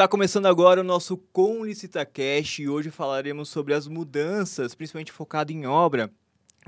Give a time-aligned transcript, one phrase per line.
[0.00, 5.52] Está começando agora o nosso Com Licitacast e hoje falaremos sobre as mudanças, principalmente focado
[5.52, 6.10] em obra,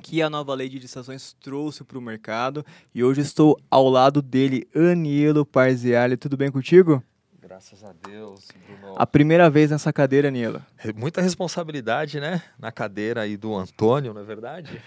[0.02, 2.62] que a nova lei de licitações trouxe para o mercado.
[2.94, 6.18] E hoje estou ao lado dele, Anielo Parziale.
[6.18, 7.02] Tudo bem contigo?
[7.62, 8.96] Graças a Deus, Bruno.
[8.96, 10.60] A primeira vez nessa cadeira, Anielo.
[10.96, 12.42] Muita responsabilidade, né?
[12.58, 14.82] Na cadeira aí do Antônio, não é verdade?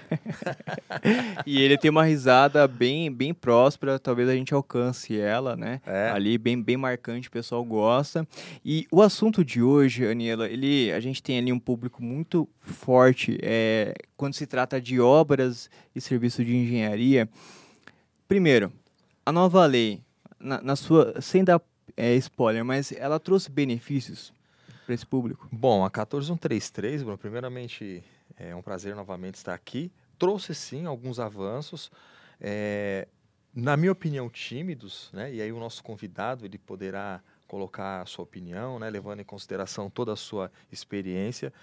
[1.47, 5.79] e ele tem uma risada bem, bem próspera, talvez a gente alcance ela, né?
[5.85, 6.09] É.
[6.09, 8.27] Ali, bem, bem marcante, o pessoal gosta.
[8.63, 13.39] E o assunto de hoje, Aniela, ele, a gente tem ali um público muito forte
[13.41, 17.29] é, quando se trata de obras e serviços de engenharia.
[18.27, 18.69] Primeiro,
[19.25, 20.01] a nova lei,
[20.37, 21.61] na, na sua, sem dar
[21.97, 24.33] é spoiler, mas ela trouxe benefícios
[24.85, 25.47] para esse público?
[25.51, 28.03] Bom, a 14133, Bruno, primeiramente
[28.37, 29.91] é um prazer novamente estar aqui.
[30.17, 31.91] Trouxe sim alguns avanços,
[32.39, 33.07] é,
[33.53, 35.33] na minha opinião, tímidos, né?
[35.33, 38.89] E aí o nosso convidado ele poderá colocar a sua opinião, né?
[38.89, 41.53] Levando em consideração toda a sua experiência.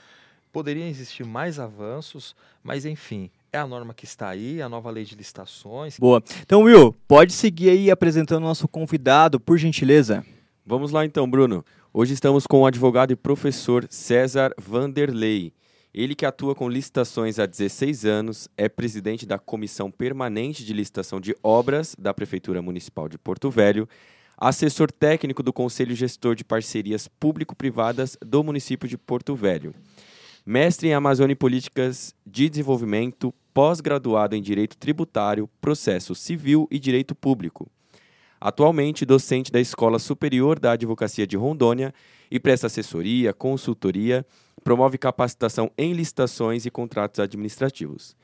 [0.53, 5.05] Poderiam existir mais avanços, mas enfim, é a norma que está aí, a nova lei
[5.05, 5.99] de licitações.
[5.99, 6.23] Boa.
[6.41, 10.25] Então, Will, pode seguir aí apresentando o nosso convidado, por gentileza.
[10.65, 11.63] Vamos lá então, Bruno.
[11.93, 15.53] Hoje estamos com o advogado e professor César Vanderlei.
[15.93, 21.21] Ele que atua com licitações há 16 anos, é presidente da Comissão Permanente de Licitação
[21.21, 23.87] de Obras da Prefeitura Municipal de Porto Velho,
[24.39, 29.75] assessor técnico do Conselho Gestor de Parcerias Público-Privadas do município de Porto Velho
[30.45, 37.15] mestre em Amazônia e Políticas de Desenvolvimento, pós-graduado em Direito Tributário, Processo Civil e Direito
[37.15, 37.71] Público.
[38.41, 41.95] Atualmente docente da Escola Superior da Advocacia de Rondônia
[42.31, 44.27] e presta assessoria, consultoria,
[44.65, 48.17] promove capacitação em licitações e contratos administrativos.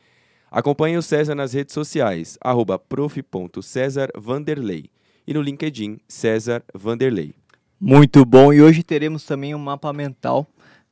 [0.50, 4.90] Acompanhe o César nas redes sociais, arroba prof.cesarvanderlei
[5.26, 7.34] e no LinkedIn César Vanderlei.
[7.78, 10.48] Muito bom, e hoje teremos também um mapa mental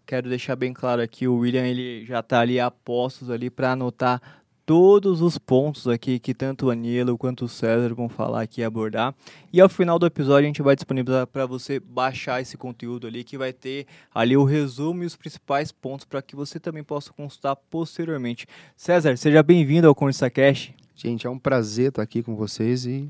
[0.07, 3.73] quero deixar bem claro aqui, o William ele já está ali a postos ali para
[3.73, 4.23] anotar
[4.65, 8.65] todos os pontos aqui que tanto o Anilo quanto o César vão falar aqui e
[8.65, 9.15] abordar.
[9.53, 13.23] E ao final do episódio a gente vai disponibilizar para você baixar esse conteúdo ali,
[13.23, 17.13] que vai ter ali o resumo e os principais pontos para que você também possa
[17.13, 18.47] consultar posteriormente.
[18.77, 20.73] César, seja bem-vindo ao Conversa Cash.
[20.97, 23.09] Gente, é um prazer estar aqui com vocês e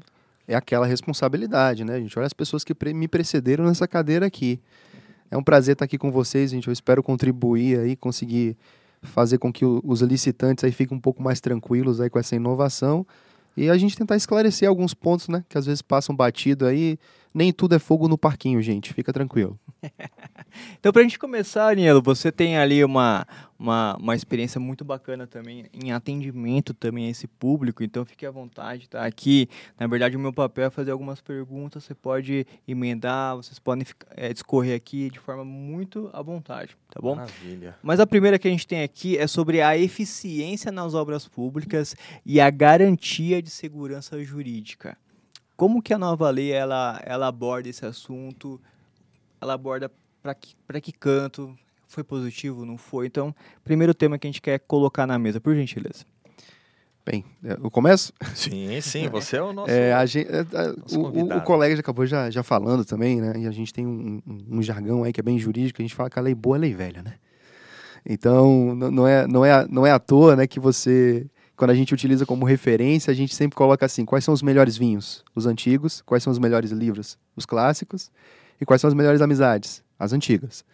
[0.49, 2.19] é aquela responsabilidade, né, gente?
[2.19, 4.61] Olha as pessoas que me precederam nessa cadeira aqui.
[5.31, 6.69] É um prazer estar aqui com vocês, gente.
[6.69, 8.57] Eu espero contribuir aí, conseguir
[9.03, 13.07] fazer com que os licitantes aí fiquem um pouco mais tranquilos aí com essa inovação
[13.57, 16.99] e a gente tentar esclarecer alguns pontos, né, que às vezes passam batido aí.
[17.35, 18.93] Nem tudo é fogo no parquinho, gente.
[18.93, 19.59] Fica tranquilo.
[20.79, 23.27] então, para a gente começar, Anielo, você tem ali uma,
[23.59, 28.31] uma, uma experiência muito bacana também em atendimento também a esse público, então fique à
[28.31, 29.05] vontade, tá?
[29.05, 33.87] Aqui, na verdade, o meu papel é fazer algumas perguntas, você pode emendar, vocês podem
[34.11, 37.17] é, discorrer aqui de forma muito à vontade, tá bom?
[37.17, 37.77] Maravilha.
[37.83, 41.97] Mas a primeira que a gente tem aqui é sobre a eficiência nas obras públicas
[42.25, 44.97] e a garantia de segurança jurídica.
[45.57, 48.61] Como que a nova lei ela, ela aborda esse assunto?
[49.41, 49.91] Ela aborda
[50.67, 51.57] para que, que canto?
[51.87, 52.65] Foi positivo?
[52.65, 53.07] Não foi?
[53.07, 56.05] Então, primeiro tema que a gente quer colocar na mesa, por gentileza.
[57.05, 58.13] Bem, é, eu começo?
[58.35, 60.43] Sim, sim, você é o nosso, é, a gente, é,
[60.77, 63.35] nosso o, o, colega já acabou já, já falando também, né?
[63.37, 65.95] E a gente tem um, um, um, jargão aí que é bem jurídico, a gente
[65.95, 67.15] fala que a lei boa é lei velha, né?
[68.05, 71.27] Então, não é, não é, não é à toa né, que você,
[71.57, 74.77] quando a gente utiliza como referência, a gente sempre coloca assim, quais são os melhores
[74.77, 75.25] vinhos?
[75.35, 76.03] Os antigos.
[76.03, 77.19] Quais são os melhores livros?
[77.35, 78.11] Os clássicos.
[78.61, 79.83] E quais são as melhores amizades?
[79.99, 80.65] As antigas.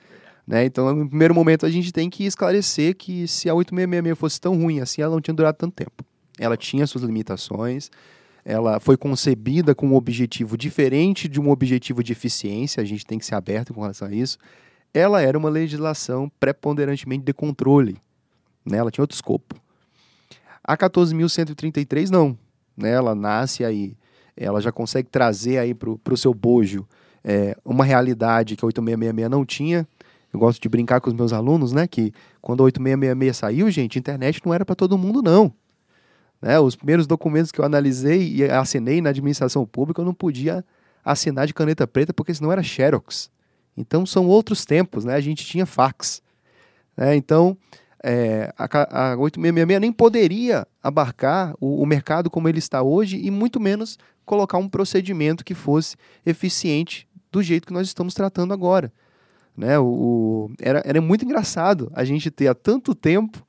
[0.46, 0.64] Né?
[0.64, 4.56] Então, no primeiro momento, a gente tem que esclarecer que se a 8666 fosse tão
[4.56, 6.04] ruim assim, ela não tinha durado tanto tempo.
[6.38, 7.90] Ela tinha suas limitações,
[8.44, 13.18] ela foi concebida com um objetivo diferente de um objetivo de eficiência, a gente tem
[13.18, 14.38] que ser aberto com relação a isso.
[14.92, 17.96] Ela era uma legislação preponderantemente de controle,
[18.64, 18.78] né?
[18.78, 19.54] ela tinha outro escopo.
[20.64, 22.36] A 14.133 não,
[22.76, 22.90] né?
[22.90, 23.96] ela nasce aí,
[24.36, 26.86] ela já consegue trazer aí para o seu bojo
[27.24, 29.86] é, uma realidade que a 8666 não tinha,
[30.32, 31.86] eu gosto de brincar com os meus alunos, né?
[31.86, 35.52] Que quando a 8666 saiu, gente, internet não era para todo mundo, não.
[36.40, 36.58] Né?
[36.58, 40.64] Os primeiros documentos que eu analisei e assinei na administração pública, eu não podia
[41.04, 43.30] assinar de caneta preta, porque senão era Xerox.
[43.76, 45.14] Então são outros tempos, né?
[45.14, 46.22] A gente tinha fax.
[46.96, 47.14] Né?
[47.14, 47.56] Então,
[48.02, 53.30] é, a, a 8666 nem poderia abarcar o, o mercado como ele está hoje e
[53.30, 58.92] muito menos colocar um procedimento que fosse eficiente do jeito que nós estamos tratando agora.
[59.56, 59.78] Né?
[59.78, 63.44] O, o, era, era muito engraçado a gente ter há tanto tempo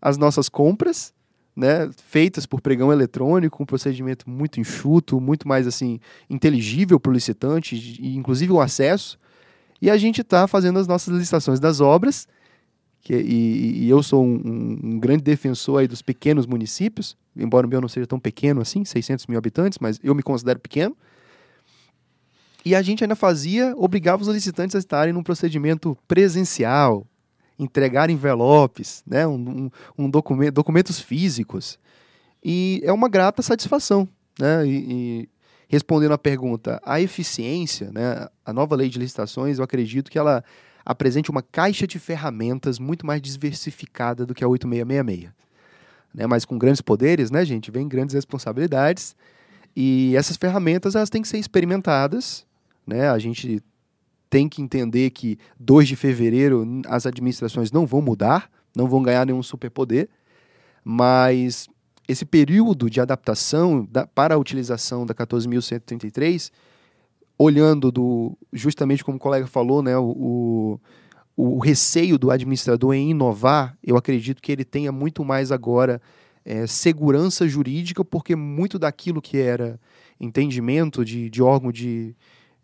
[0.00, 1.12] as nossas compras
[1.54, 7.12] né, feitas por pregão eletrônico, um procedimento muito enxuto, muito mais assim inteligível para o
[7.12, 9.18] licitante, e inclusive o acesso.
[9.80, 12.26] E a gente está fazendo as nossas licitações das obras,
[13.02, 17.70] que, e, e, eu sou um, um, grande defensor aí dos pequenos municípios, embora o
[17.70, 20.96] meu não seja tão pequeno assim, 600 mil habitantes, mas eu me considero pequeno.
[22.64, 27.06] E a gente ainda fazia, obrigava os licitantes a estarem num procedimento presencial,
[27.58, 29.70] entregar envelopes, né, um, um,
[30.04, 31.78] um documento, documentos físicos.
[32.42, 34.08] E é uma grata satisfação.
[34.38, 34.66] Né?
[34.66, 35.28] E, e,
[35.68, 40.44] respondendo à pergunta, a eficiência, né, a nova lei de licitações, eu acredito que ela
[40.84, 45.32] apresente uma caixa de ferramentas muito mais diversificada do que a 8666.
[46.14, 46.26] Né?
[46.26, 49.16] Mas com grandes poderes, né, gente, vem grandes responsabilidades.
[49.74, 52.44] E essas ferramentas elas têm que ser experimentadas.
[52.86, 53.08] Né?
[53.08, 53.62] A gente
[54.28, 59.26] tem que entender que 2 de fevereiro as administrações não vão mudar, não vão ganhar
[59.26, 60.08] nenhum superpoder,
[60.82, 61.68] mas
[62.08, 66.50] esse período de adaptação da, para a utilização da 14.133,
[67.38, 70.80] olhando do, justamente como o colega falou, né, o,
[71.36, 76.00] o, o, receio do administrador em inovar, eu acredito que ele tenha muito mais agora
[76.44, 79.78] é, segurança jurídica, porque muito daquilo que era
[80.20, 82.14] entendimento de, de órgão de,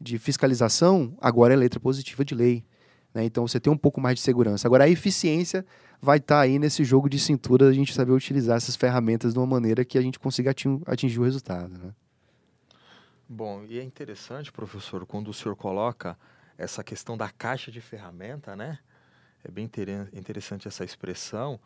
[0.01, 2.65] de fiscalização, agora é letra positiva de lei.
[3.13, 3.25] Né?
[3.25, 4.69] Então você tem um pouco mais de segurança.
[4.69, 5.65] Agora, a eficiência
[6.01, 9.39] vai estar tá aí nesse jogo de cintura, a gente saber utilizar essas ferramentas de
[9.39, 10.55] uma maneira que a gente consiga
[10.87, 11.77] atingir o resultado.
[11.77, 11.93] Né?
[13.29, 16.17] Bom, e é interessante, professor, quando o senhor coloca
[16.57, 18.79] essa questão da caixa de ferramenta, né?
[19.45, 19.71] É bem
[20.13, 21.61] interessante essa expressão,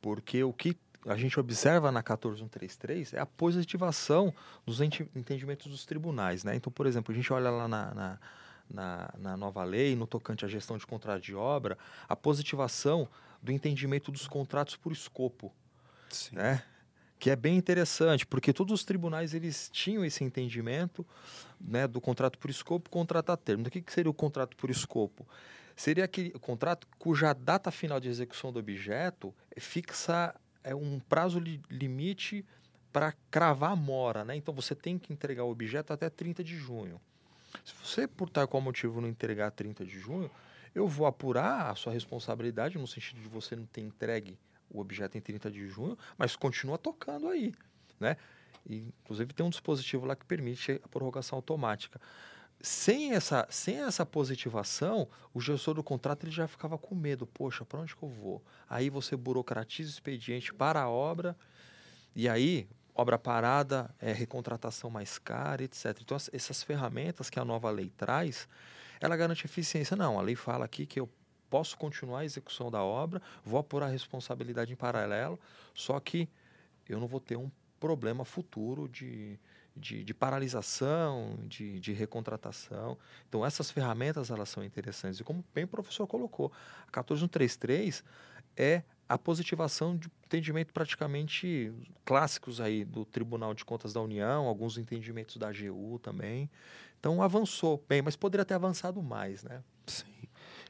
[0.00, 0.76] porque o que
[1.06, 4.32] a gente observa na 14133 é a positivação
[4.64, 6.44] dos entendimentos dos tribunais.
[6.44, 6.56] Né?
[6.56, 8.18] Então, por exemplo, a gente olha lá na, na,
[8.70, 11.76] na, na nova lei, no tocante à gestão de contrato de obra,
[12.08, 13.08] a positivação
[13.42, 15.52] do entendimento dos contratos por escopo.
[16.08, 16.36] Sim.
[16.36, 16.62] Né?
[17.22, 21.06] que é bem interessante, porque todos os tribunais eles tinham esse entendimento
[21.60, 23.60] né, do contrato por escopo, contrato a termo.
[23.60, 25.24] Então, o que, que seria o contrato por escopo?
[25.76, 31.60] Seria aquele contrato cuja data final de execução do objeto fixa é um prazo li
[31.70, 32.44] limite
[32.92, 34.36] para cravar a mora, né?
[34.36, 37.00] Então você tem que entregar o objeto até 30 de junho.
[37.64, 40.30] Se você, por tal qual motivo, não entregar 30 de junho,
[40.74, 44.38] eu vou apurar a sua responsabilidade, no sentido de você não ter entregue
[44.70, 47.54] o objeto em 30 de junho, mas continua tocando aí,
[48.00, 48.16] né?
[48.66, 52.00] E, inclusive tem um dispositivo lá que permite a prorrogação automática.
[52.62, 57.26] Sem essa, sem essa positivação, o gestor do contrato ele já ficava com medo.
[57.26, 58.40] Poxa, para onde que eu vou?
[58.70, 61.36] Aí você burocratiza o expediente para a obra,
[62.14, 65.98] e aí, obra parada, é recontratação mais cara, etc.
[66.00, 68.48] Então, essas ferramentas que a nova lei traz,
[69.00, 69.96] ela garante eficiência.
[69.96, 71.10] Não, a lei fala aqui que eu
[71.50, 75.38] posso continuar a execução da obra, vou apurar a responsabilidade em paralelo,
[75.74, 76.28] só que
[76.88, 77.50] eu não vou ter um
[77.80, 79.38] problema futuro de,
[79.76, 82.96] de, de paralisação, de, de, recontratação.
[83.28, 85.20] Então, essas ferramentas elas são interessantes.
[85.20, 86.52] E como bem o professor colocou,
[86.86, 88.04] a 14133
[88.56, 91.72] é a positivação de entendimento praticamente
[92.04, 96.50] clássicos aí do Tribunal de Contas da União, alguns entendimentos da AGU também.
[96.98, 99.62] Então avançou bem, mas poderia ter avançado mais, né?
[99.86, 100.06] Sim.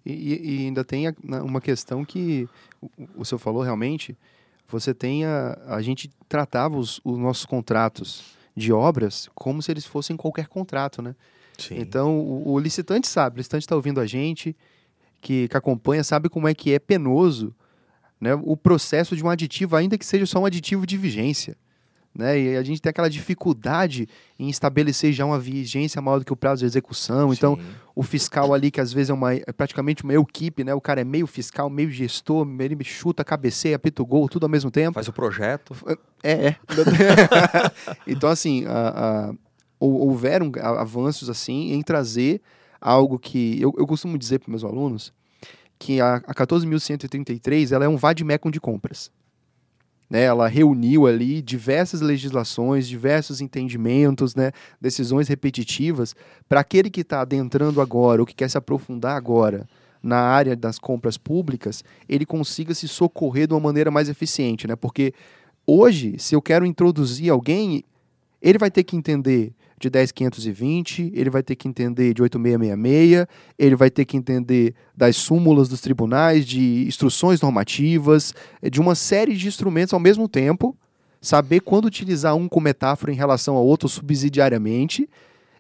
[0.04, 2.48] E, e ainda tem uma questão que
[2.80, 4.18] o, o senhor falou realmente,
[4.66, 9.86] você tem a, a gente tratava os, os nossos contratos de obras como se eles
[9.86, 11.14] fossem qualquer contrato, né?
[11.58, 11.76] Sim.
[11.78, 14.56] Então, o, o licitante sabe, o licitante está ouvindo a gente,
[15.20, 17.54] que, que acompanha, sabe como é que é penoso
[18.20, 21.56] né, o processo de um aditivo, ainda que seja só um aditivo de vigência.
[22.14, 22.38] Né?
[22.38, 24.06] E a gente tem aquela dificuldade
[24.38, 27.32] em estabelecer já uma vigência maior do que o prazo de execução.
[27.32, 27.62] Então, Sim.
[27.62, 30.74] Então, o fiscal ali, que às vezes é, uma, é praticamente uma equipe, né?
[30.74, 34.48] O cara é meio fiscal, meio gestor, ele chuta, cabeceia, apita o gol, tudo ao
[34.50, 34.94] mesmo tempo.
[34.94, 35.74] Faz o projeto.
[36.22, 36.56] É, é.
[38.06, 39.34] então, assim, a, a,
[39.80, 42.42] houveram avanços, assim, em trazer
[42.80, 43.60] algo que...
[43.60, 45.12] Eu, eu costumo dizer para meus alunos
[45.78, 49.10] que a, a 14.133 ela é um vademecum de compras.
[50.12, 56.14] Né, ela reuniu ali diversas legislações, diversos entendimentos, né, decisões repetitivas,
[56.46, 59.66] para aquele que está adentrando agora, ou que quer se aprofundar agora
[60.02, 64.66] na área das compras públicas, ele consiga se socorrer de uma maneira mais eficiente.
[64.66, 64.76] Né?
[64.76, 65.14] Porque
[65.66, 67.82] hoje, se eu quero introduzir alguém,
[68.42, 73.26] ele vai ter que entender de 10520, ele vai ter que entender de 8666,
[73.58, 78.32] ele vai ter que entender das súmulas dos tribunais, de instruções normativas,
[78.70, 80.76] de uma série de instrumentos ao mesmo tempo,
[81.20, 85.08] saber quando utilizar um como metáfora em relação ao outro subsidiariamente.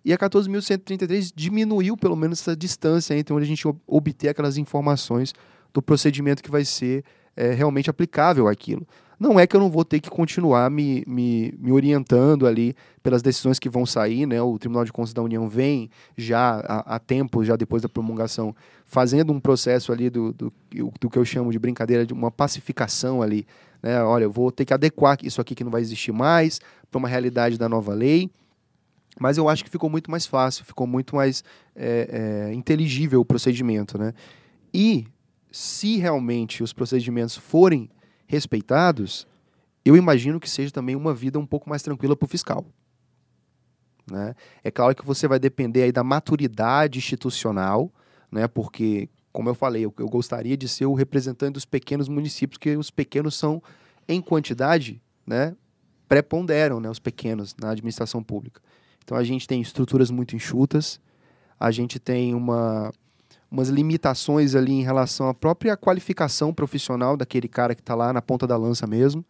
[0.04, 5.32] E a 14.133 diminuiu pelo menos essa distância entre onde a gente obter aquelas informações
[5.72, 7.04] do procedimento que vai ser
[7.36, 8.86] é, realmente aplicável àquilo.
[9.22, 12.74] Não é que eu não vou ter que continuar me, me, me orientando ali
[13.04, 14.42] pelas decisões que vão sair, né?
[14.42, 18.52] O Tribunal de Contas da União vem já há, tempo, já depois da promulgação,
[18.84, 20.52] fazendo um processo ali do, do,
[21.00, 23.46] do que eu chamo de brincadeira, de uma pacificação ali.
[23.80, 24.02] Né?
[24.02, 26.60] Olha, eu vou ter que adequar isso aqui que não vai existir mais
[26.90, 28.28] para uma realidade da nova lei.
[29.20, 31.44] Mas eu acho que ficou muito mais fácil, ficou muito mais
[31.76, 33.96] é, é, inteligível o procedimento.
[33.96, 34.12] Né?
[34.74, 35.06] E
[35.52, 37.88] se realmente os procedimentos forem
[38.32, 39.26] respeitados,
[39.84, 42.64] eu imagino que seja também uma vida um pouco mais tranquila para o fiscal.
[44.10, 44.34] Né?
[44.64, 47.92] É claro que você vai depender aí da maturidade institucional,
[48.30, 48.48] né?
[48.48, 52.74] porque, como eu falei, eu, eu gostaria de ser o representante dos pequenos municípios, que
[52.74, 53.62] os pequenos são,
[54.08, 55.54] em quantidade, né?
[56.08, 56.88] preponderam né?
[56.88, 58.62] os pequenos na administração pública.
[59.04, 60.98] Então a gente tem estruturas muito enxutas,
[61.60, 62.90] a gente tem uma,
[63.52, 68.22] umas limitações ali em relação à própria qualificação profissional daquele cara que está lá na
[68.22, 69.22] ponta da lança mesmo.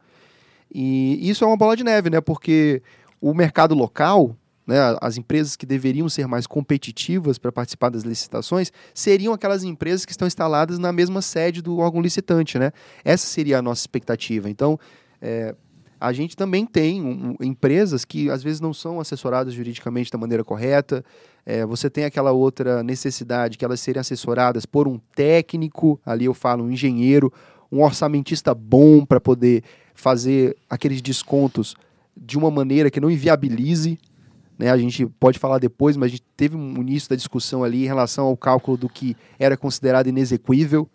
[0.73, 2.21] E isso é uma bola de neve, né?
[2.21, 2.81] Porque
[3.21, 8.73] o mercado local, né, as empresas que deveriam ser mais competitivas para participar das licitações,
[8.95, 12.71] seriam aquelas empresas que estão instaladas na mesma sede do órgão licitante, né?
[13.05, 14.49] Essa seria a nossa expectativa.
[14.49, 14.79] Então,
[15.21, 15.53] é,
[16.01, 20.45] a gente também tem um, empresas que às vezes não são assessoradas juridicamente da maneira
[20.45, 21.05] correta.
[21.45, 26.35] É, você tem aquela outra necessidade que elas serem assessoradas por um técnico, ali eu
[26.35, 27.33] falo um engenheiro,
[27.71, 31.75] um orçamentista bom para poder fazer aqueles descontos
[32.17, 33.99] de uma maneira que não inviabilize.
[34.59, 34.71] Né?
[34.71, 37.87] A gente pode falar depois, mas a gente teve um início da discussão ali em
[37.87, 40.89] relação ao cálculo do que era considerado inexequível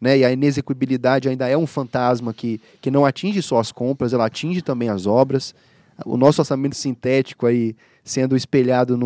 [0.00, 0.18] né?
[0.18, 4.26] E a inexequibilidade ainda é um fantasma que, que não atinge só as compras, ela
[4.26, 5.54] atinge também as obras.
[6.04, 7.74] O nosso orçamento sintético aí
[8.06, 8.96] sendo espelhado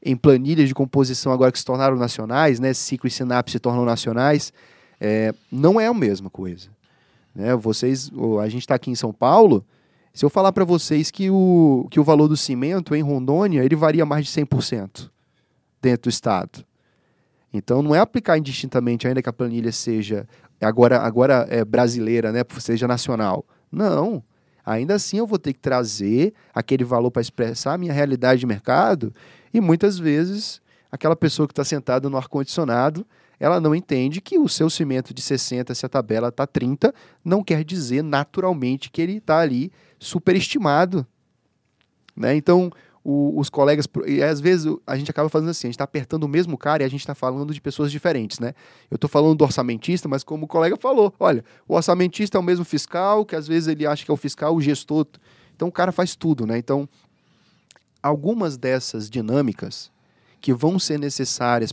[0.00, 2.72] em planilhas de composição agora que se tornaram nacionais, né?
[2.72, 4.52] Ciclo e Sinapse se tornam nacionais,
[5.00, 6.68] é, não é a mesma coisa.
[7.34, 7.56] Né?
[7.56, 8.08] Vocês,
[8.40, 9.66] a gente está aqui em São Paulo,
[10.14, 13.74] se eu falar para vocês que o, que o valor do cimento em Rondônia ele
[13.74, 15.10] varia mais de 100%
[15.82, 16.64] dentro do estado.
[17.52, 20.26] Então não é aplicar indistintamente, ainda que a planilha seja
[20.60, 23.44] agora, agora é brasileira, né, seja nacional.
[23.72, 24.22] Não.
[24.66, 28.46] Ainda assim eu vou ter que trazer aquele valor para expressar a minha realidade de
[28.46, 29.14] mercado
[29.54, 33.06] e muitas vezes aquela pessoa que está sentada no ar-condicionado,
[33.38, 36.92] ela não entende que o seu cimento de 60, se a tabela está 30,
[37.24, 41.06] não quer dizer naturalmente que ele está ali superestimado.
[42.16, 42.34] Né?
[42.34, 42.72] Então,
[43.08, 43.86] o, os colegas.
[44.04, 46.82] E às vezes a gente acaba fazendo assim, a gente está apertando o mesmo cara
[46.82, 48.52] e a gente está falando de pessoas diferentes, né?
[48.90, 52.42] Eu estou falando do orçamentista, mas como o colega falou, olha, o orçamentista é o
[52.42, 55.06] mesmo fiscal, que às vezes ele acha que é o fiscal, o gestor.
[55.54, 56.58] Então o cara faz tudo, né?
[56.58, 56.88] Então,
[58.02, 59.92] algumas dessas dinâmicas
[60.40, 61.72] que vão ser necessárias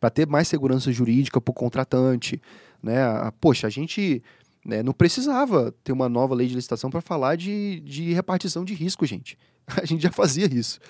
[0.00, 2.40] para ter mais segurança jurídica para o contratante,
[2.82, 2.96] né?
[3.42, 4.22] Poxa, a gente
[4.66, 8.74] né, não precisava ter uma nova lei de licitação para falar de, de repartição de
[8.74, 9.38] risco, gente.
[9.80, 10.80] a gente já fazia isso.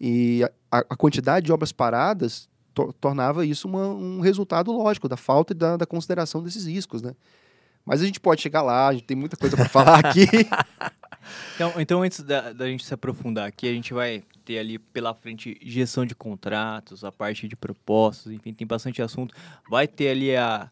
[0.00, 5.16] E a, a quantidade de obras paradas to, tornava isso uma, um resultado lógico da
[5.16, 7.14] falta da, da consideração desses riscos, né?
[7.84, 10.26] Mas a gente pode chegar lá, a gente tem muita coisa para falar aqui.
[11.54, 15.14] Então, então antes da, da, gente se aprofundar aqui, a gente vai ter ali pela
[15.14, 19.34] frente gestão de contratos, a parte de propostas, enfim, tem bastante assunto.
[19.70, 20.70] Vai ter ali a.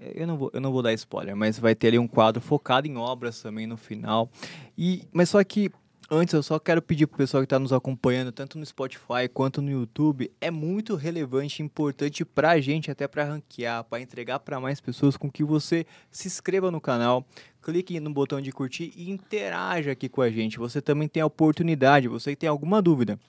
[0.00, 2.86] Eu não, vou, eu não vou dar spoiler, mas vai ter ali um quadro focado
[2.86, 4.30] em obras também no final.
[4.76, 5.70] E, mas só que
[6.10, 9.60] Antes, eu só quero pedir pro pessoal que está nos acompanhando, tanto no Spotify quanto
[9.60, 14.38] no YouTube, é muito relevante e importante para a gente, até para ranquear, para entregar
[14.38, 17.26] para mais pessoas, com que você se inscreva no canal,
[17.60, 20.58] clique no botão de curtir e interaja aqui com a gente.
[20.58, 23.20] Você também tem a oportunidade, você que tem alguma dúvida,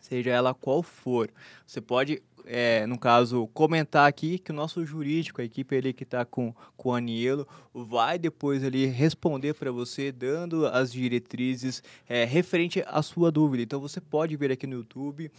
[0.00, 1.28] seja ela qual for,
[1.66, 6.02] você pode é, no caso, comentar aqui que o nosso jurídico, a equipe ali que
[6.02, 12.24] está com, com o Anielo, vai depois ali responder para você, dando as diretrizes é,
[12.24, 13.62] referente à sua dúvida.
[13.62, 15.30] Então você pode ver aqui no YouTube.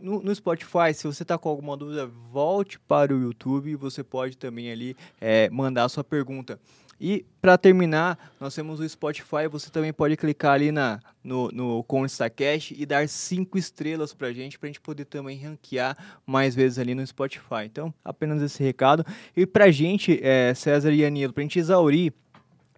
[0.00, 4.02] No, no, Spotify, se você está com alguma dúvida, volte para o YouTube e você
[4.02, 6.58] pode também ali é, mandar a sua pergunta.
[7.00, 9.48] E para terminar, nós temos o Spotify.
[9.50, 14.32] Você também pode clicar ali na, no, no Cash e dar cinco estrelas para a
[14.32, 17.64] gente, para a gente poder também ranquear mais vezes ali no Spotify.
[17.64, 19.04] Então, apenas esse recado.
[19.34, 22.12] E para a gente, é, César e Anilo, para a gente exaurir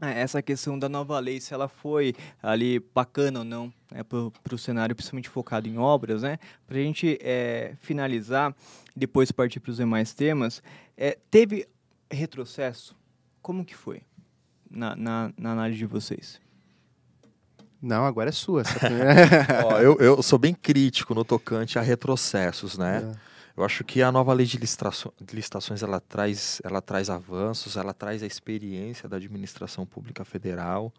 [0.00, 4.54] é, essa questão da nova lei, se ela foi ali bacana ou não né, para
[4.54, 6.38] o cenário, principalmente focado em obras, né?
[6.66, 8.54] Para a gente é, finalizar,
[8.96, 10.62] depois partir para os demais temas,
[10.96, 11.68] é, teve
[12.10, 12.96] retrocesso?
[13.40, 14.02] Como que foi?
[14.72, 16.40] Na, na, na análise de vocês?
[17.80, 18.62] Não, agora é sua.
[19.66, 23.12] Ó, eu, eu sou bem crítico no tocante a retrocessos, né?
[23.12, 23.32] É.
[23.56, 28.22] Eu acho que a nova lei de licitações ela traz, ela traz avanços, ela traz
[28.22, 30.92] a experiência da administração pública federal.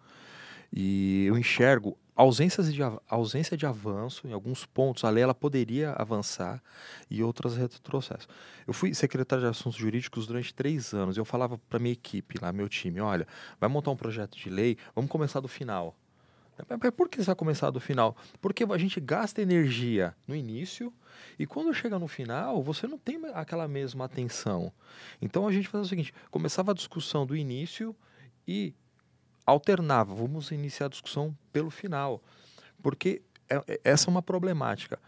[0.71, 5.03] E eu enxergo ausências de, ausência de avanço em alguns pontos.
[5.03, 6.61] A lei ela poderia avançar
[7.09, 8.27] e outras retrocessos.
[8.67, 11.17] Eu fui secretário de Assuntos Jurídicos durante três anos.
[11.17, 13.27] Eu falava para minha equipe, lá, meu time, olha,
[13.59, 15.95] vai montar um projeto de lei, vamos começar do final.
[16.95, 18.15] Por que você vai começar do final?
[18.39, 20.93] Porque a gente gasta energia no início
[21.37, 24.71] e quando chega no final, você não tem aquela mesma atenção.
[25.19, 27.95] Então a gente fazia o seguinte: começava a discussão do início
[28.47, 28.75] e
[29.45, 30.13] alternava.
[30.13, 32.21] Vamos iniciar a discussão pelo final.
[32.81, 34.99] Porque é, é, essa é uma problemática.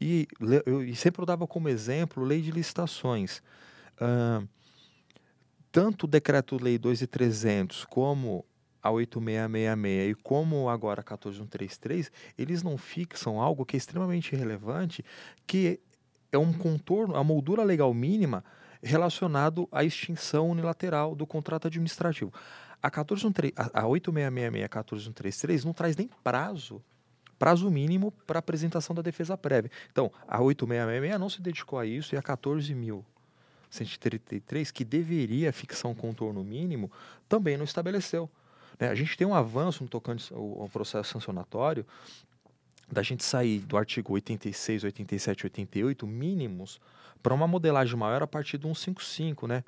[0.00, 0.26] E
[0.66, 3.42] eu e sempre eu dava como exemplo lei de licitações.
[3.94, 4.46] Uh,
[5.70, 8.44] tanto o decreto-lei 2.300 como
[8.82, 15.02] a 8666 e como agora a 14133, eles não fixam algo que é extremamente relevante,
[15.46, 15.80] que
[16.30, 18.44] é um contorno, a moldura legal mínima
[18.82, 22.32] relacionado à extinção unilateral do contrato administrativo.
[22.84, 26.82] A, 14133, a 8666 e a 14133 não traz nem prazo
[27.38, 29.70] prazo mínimo para apresentação da defesa prévia.
[29.90, 35.94] Então, a 8666 não se dedicou a isso e a 14.133, que deveria fixar um
[35.94, 36.90] contorno mínimo,
[37.28, 38.30] também não estabeleceu.
[38.78, 38.88] Né?
[38.88, 41.84] A gente tem um avanço no tocante ao, processo sancionatório
[42.90, 46.80] da gente sair do artigo 86, 87, 88 mínimos
[47.22, 49.64] para uma modelagem maior a partir do 155, né?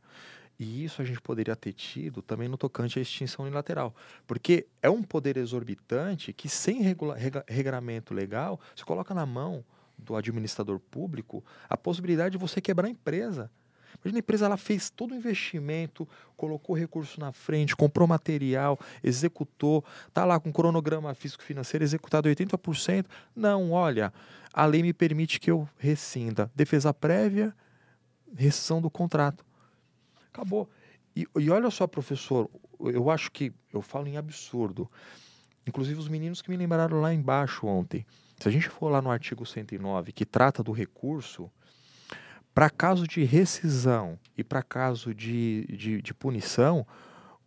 [0.59, 3.95] E isso a gente poderia ter tido também no tocante à extinção unilateral.
[4.27, 9.65] Porque é um poder exorbitante que, sem regula, regra, regramento legal, se coloca na mão
[9.99, 13.51] do administrador público a possibilidade de você quebrar a empresa.
[14.03, 19.85] Imagina a empresa ela fez todo o investimento, colocou recurso na frente, comprou material, executou,
[20.09, 23.07] está lá com cronograma físico-financeiro executado 80%.
[23.35, 24.13] Não, olha,
[24.53, 26.51] a lei me permite que eu rescinda.
[26.55, 27.55] Defesa prévia,
[28.35, 29.46] rescisão do contrato.
[30.37, 30.69] Acabou.
[31.17, 34.91] E, e olha só, professor, eu acho que eu falo em absurdo.
[35.67, 38.07] Inclusive os meninos que me lembraram lá embaixo ontem.
[38.39, 41.51] Se a gente for lá no artigo 109, que trata do recurso,
[42.55, 46.87] para caso de rescisão e para caso de, de, de, punição,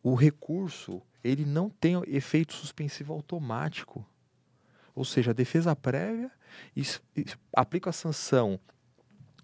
[0.02, 4.04] o recurso ele não tem efeito suspensivo automático.
[4.95, 6.32] Ou seja, a defesa prévia
[7.56, 8.60] aplica a sanção,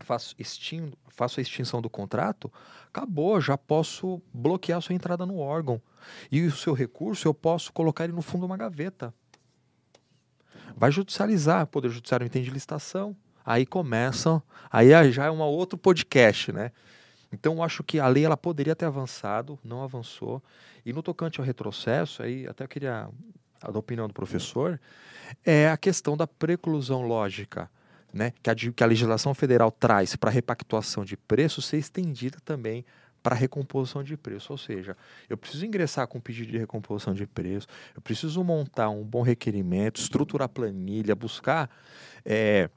[0.03, 2.51] faço, extingo, faço a extinção do contrato,
[2.87, 5.81] acabou, já posso bloquear a sua entrada no órgão.
[6.31, 9.13] E o seu recurso eu posso colocar ele no fundo de uma gaveta.
[10.75, 16.51] Vai judicializar, o Poder Judiciário entende licitação, aí começam, aí já é um outro podcast,
[16.51, 16.71] né?
[17.31, 20.43] Então eu acho que a lei ela poderia ter avançado, não avançou.
[20.85, 23.09] E no tocante ao retrocesso, aí até eu queria
[23.61, 24.79] a opinião do professor,
[25.43, 27.69] é a questão da preclusão lógica,
[28.15, 28.31] né?
[28.41, 32.85] Que a, que a legislação federal traz para repactuação de preço ser estendida também
[33.21, 34.53] para recomposição de preço.
[34.53, 34.95] Ou seja,
[35.29, 39.99] eu preciso ingressar com pedido de recomposição de preço, eu preciso montar um bom requerimento,
[39.99, 41.69] estruturar planilha, buscar
[42.23, 42.69] é,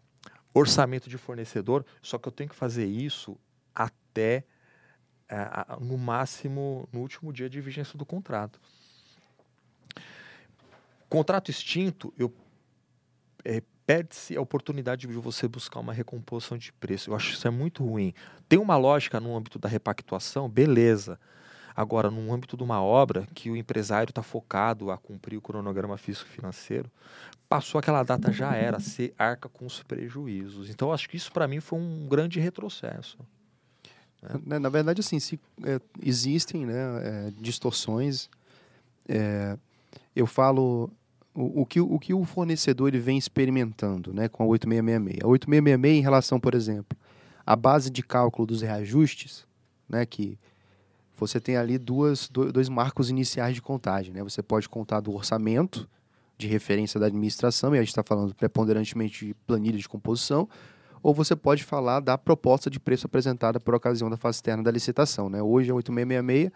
[0.53, 3.39] orçamento de fornecedor, só que eu tenho que fazer isso
[3.73, 4.43] até
[5.29, 5.37] é,
[5.81, 8.61] no máximo no último dia de vigência do contrato.
[11.09, 12.35] Contrato extinto, eu
[13.45, 17.09] é, perde-se a oportunidade de você buscar uma recomposição de preço.
[17.09, 18.13] Eu acho isso é muito ruim.
[18.47, 21.19] Tem uma lógica no âmbito da repactuação, beleza.
[21.75, 25.97] Agora, no âmbito de uma obra que o empresário está focado a cumprir o cronograma
[25.97, 26.91] físico-financeiro,
[27.49, 30.69] passou aquela data, já era, se arca com os prejuízos.
[30.69, 33.17] Então, acho que isso para mim foi um grande retrocesso.
[34.45, 34.59] Né?
[34.59, 38.29] Na verdade, assim, se, é, existem né, é, distorções.
[39.09, 39.57] É,
[40.15, 40.91] eu falo
[41.39, 45.25] o, o, que, o que o fornecedor ele vem experimentando né, com a 8666.
[45.25, 46.99] A 8666, em relação, por exemplo,
[47.47, 49.47] à base de cálculo dos reajustes,
[49.89, 50.37] né, que
[51.17, 54.13] você tem ali duas, dois marcos iniciais de contagem.
[54.13, 54.23] Né?
[54.25, 55.89] Você pode contar do orçamento
[56.37, 60.49] de referência da administração, e a gente está falando preponderantemente de planilha de composição,
[61.01, 64.73] ou você pode falar da proposta de preço apresentada por ocasião da fase externa da
[64.73, 65.29] licitação.
[65.29, 65.41] Né?
[65.41, 66.53] Hoje, a 8666,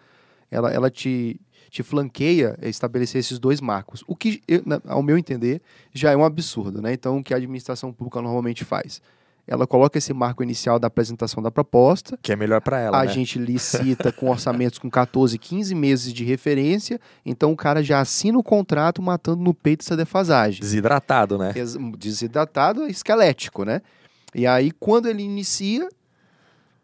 [0.52, 4.42] ela, ela te, te flanqueia estabelecer esses dois marcos, o que,
[4.86, 5.60] ao meu entender,
[5.92, 6.80] já é um absurdo.
[6.82, 6.92] Né?
[6.92, 9.00] Então, o que a administração pública normalmente faz?
[9.46, 12.16] ela coloca esse marco inicial da apresentação da proposta.
[12.22, 13.00] Que é melhor para ela.
[13.00, 13.12] A né?
[13.12, 17.00] gente licita com orçamentos com 14, 15 meses de referência.
[17.26, 20.60] Então o cara já assina o contrato matando no peito essa defasagem.
[20.60, 21.52] Desidratado, né?
[21.98, 23.82] Desidratado, esquelético, né?
[24.34, 25.88] E aí, quando ele inicia,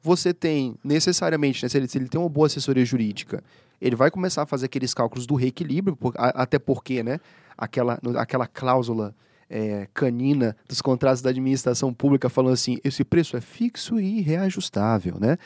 [0.09, 3.45] você tem necessariamente, né, se, ele, se ele tem uma boa assessoria jurídica,
[3.79, 7.21] ele vai começar a fazer aqueles cálculos do reequilíbrio, por, a, até porque, né,
[7.59, 9.15] aquela, aquela cláusula
[9.51, 15.19] é, canina dos contratos da administração pública falando assim, esse preço é fixo e reajustável,
[15.21, 15.37] né?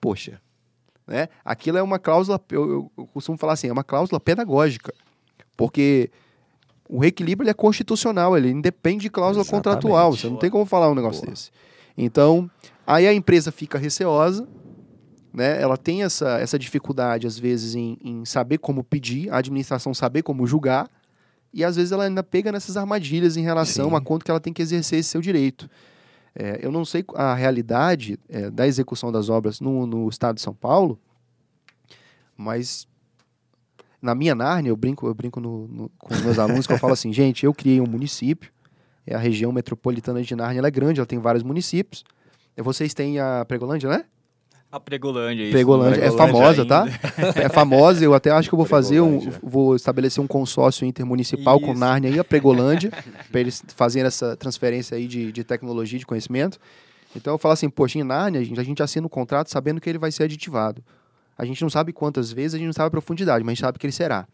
[0.00, 0.40] Poxa,
[1.04, 1.28] né?
[1.44, 4.94] Aquilo é uma cláusula, eu, eu costumo falar assim, é uma cláusula pedagógica,
[5.56, 6.12] porque
[6.88, 9.64] o reequilíbrio é constitucional, ele independe de cláusula Exatamente.
[9.64, 11.32] contratual, você não tem como falar um negócio Boa.
[11.32, 11.50] desse.
[11.98, 12.48] Então,
[12.86, 14.48] aí a empresa fica receosa,
[15.32, 15.60] né?
[15.60, 20.22] Ela tem essa, essa dificuldade, às vezes, em, em saber como pedir, a administração saber
[20.22, 20.90] como julgar,
[21.52, 23.96] e às vezes ela ainda pega nessas armadilhas em relação Sim.
[23.96, 25.68] a quanto que ela tem que exercer esse seu direito.
[26.34, 30.40] É, eu não sei a realidade é, da execução das obras no, no estado de
[30.40, 30.98] São Paulo,
[32.36, 32.86] mas
[34.00, 36.94] na minha Nárnia, eu brinco, eu brinco no, no, com meus alunos que eu falo
[36.94, 38.50] assim, gente, eu criei um município,
[39.06, 42.02] é a região metropolitana de Nárnia, ela é grande, ela tem vários municípios.
[42.56, 44.04] Vocês têm a Pregolândia, né?
[44.70, 45.52] A Pregolândia, isso.
[45.52, 46.86] Pregolândia, é famosa, tá?
[47.36, 49.18] É famosa, eu até acho que eu vou fazer um.
[49.42, 51.66] Vou estabelecer um consórcio intermunicipal isso.
[51.66, 52.90] com Nárnia e a Pregolândia,
[53.30, 56.58] para eles fazerem essa transferência aí de, de tecnologia, de conhecimento.
[57.14, 59.50] Então eu falo assim, poxa, em Nárnia, a gente, a gente assina o um contrato
[59.50, 60.82] sabendo que ele vai ser aditivado.
[61.36, 63.60] A gente não sabe quantas vezes, a gente não sabe a profundidade, mas a gente
[63.60, 64.26] sabe que ele será.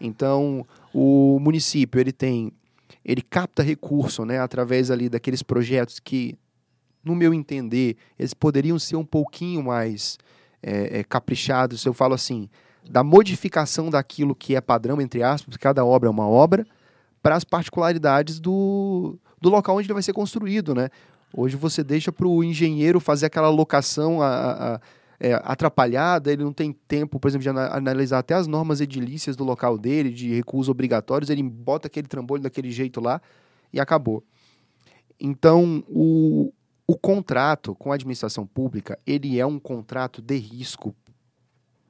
[0.00, 2.50] Então, o município, ele tem.
[3.04, 6.34] Ele capta recurso, né, através ali daqueles projetos que
[7.04, 10.18] no meu entender, eles poderiam ser um pouquinho mais
[10.62, 11.84] é, é, caprichados.
[11.84, 12.48] Eu falo assim,
[12.88, 16.66] da modificação daquilo que é padrão, entre aspas, cada obra é uma obra,
[17.22, 20.88] para as particularidades do, do local onde ele vai ser construído, né?
[21.32, 24.80] Hoje você deixa para o engenheiro fazer aquela locação a, a,
[25.20, 29.44] é, atrapalhada, ele não tem tempo, por exemplo, de analisar até as normas edilícias do
[29.44, 33.20] local dele, de recursos obrigatórios, ele bota aquele trambolho daquele jeito lá
[33.72, 34.24] e acabou.
[35.20, 36.52] Então, o,
[36.90, 40.92] o contrato com a administração pública, ele é um contrato de risco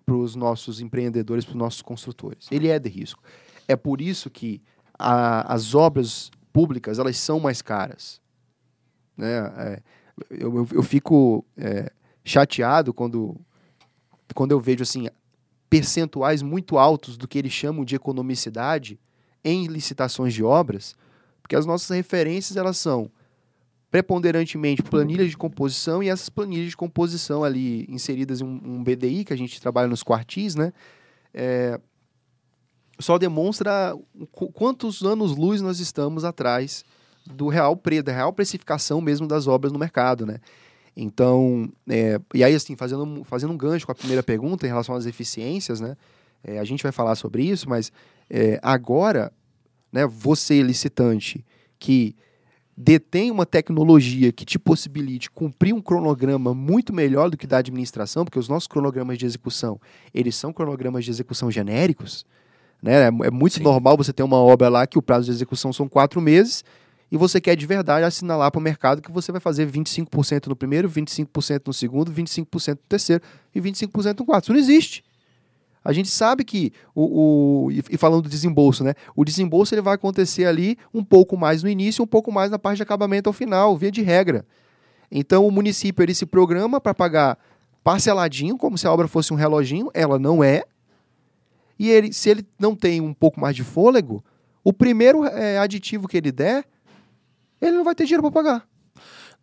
[0.05, 2.47] para os nossos empreendedores, para os nossos construtores.
[2.51, 3.23] Ele é de risco.
[3.67, 4.61] É por isso que
[4.99, 8.21] a, as obras públicas elas são mais caras.
[9.17, 9.39] Né?
[9.39, 9.83] É,
[10.33, 11.91] eu, eu, eu, fico é,
[12.23, 13.41] chateado quando,
[14.35, 15.09] quando eu vejo assim
[15.71, 19.01] percentuais muito altos do que eles chamam de economicidade
[19.43, 20.95] em licitações de obras,
[21.41, 23.11] porque as nossas referências elas são
[23.90, 29.24] preponderantemente planilhas de composição e essas planilhas de composição ali inseridas em um, um BDI,
[29.24, 30.72] que a gente trabalha nos quartis, né?
[31.35, 31.81] É,
[32.98, 33.96] só demonstra
[34.53, 36.85] quantos anos-luz nós estamos atrás
[37.26, 40.38] do real preço, da real precificação mesmo das obras no mercado, né?
[40.96, 44.94] Então, é, e aí assim, fazendo, fazendo um gancho com a primeira pergunta em relação
[44.94, 45.96] às eficiências, né?
[46.44, 47.92] É, a gente vai falar sobre isso, mas
[48.29, 49.33] é, agora,
[49.92, 51.44] né, você licitante
[51.79, 52.14] que
[52.83, 58.25] detém uma tecnologia que te possibilite cumprir um cronograma muito melhor do que da administração,
[58.25, 59.79] porque os nossos cronogramas de execução,
[60.14, 62.25] eles são cronogramas de execução genéricos,
[62.83, 63.03] né?
[63.03, 63.62] É, é muito Sim.
[63.62, 66.64] normal você ter uma obra lá que o prazo de execução são quatro meses
[67.12, 70.57] e você quer de verdade assinalar para o mercado que você vai fazer 25% no
[70.57, 73.23] primeiro, 25% no segundo, 25% no terceiro
[73.55, 74.45] e 25% no quarto.
[74.45, 75.05] Isso não existe.
[75.85, 78.95] A gente sabe que o, o, e falando do desembolso, né?
[79.16, 82.59] O desembolso ele vai acontecer ali um pouco mais no início, um pouco mais na
[82.59, 84.45] parte de acabamento ao final, via de regra.
[85.11, 87.38] Então o município ele se programa para pagar
[87.83, 90.64] parceladinho, como se a obra fosse um reloginho, ela não é.
[91.79, 94.23] E ele, se ele não tem um pouco mais de fôlego,
[94.62, 96.64] o primeiro é, aditivo que ele der,
[97.61, 98.69] ele não vai ter dinheiro para pagar.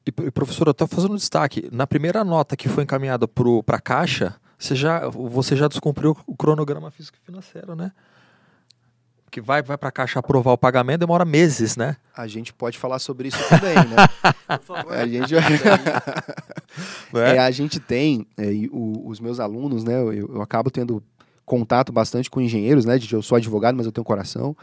[0.06, 1.67] E, professor, eu estou fazendo um destaque.
[1.71, 6.36] Na primeira nota que foi encaminhada para a Caixa, você já, você já descumpriu o
[6.36, 7.91] cronograma físico e financeiro, né?
[9.30, 11.98] Que vai, vai para a Caixa aprovar o pagamento, demora meses, né?
[12.15, 13.96] A gente pode falar sobre isso também, né?
[14.48, 15.36] a, gente...
[17.13, 17.36] é?
[17.36, 17.39] é?
[17.39, 20.00] a gente tem, é, o, os meus alunos, né?
[20.00, 21.04] Eu, eu, acabo tendo
[21.46, 22.98] contato bastante com engenheiros, né?
[23.12, 24.56] Eu sou advogado, mas eu tenho coração.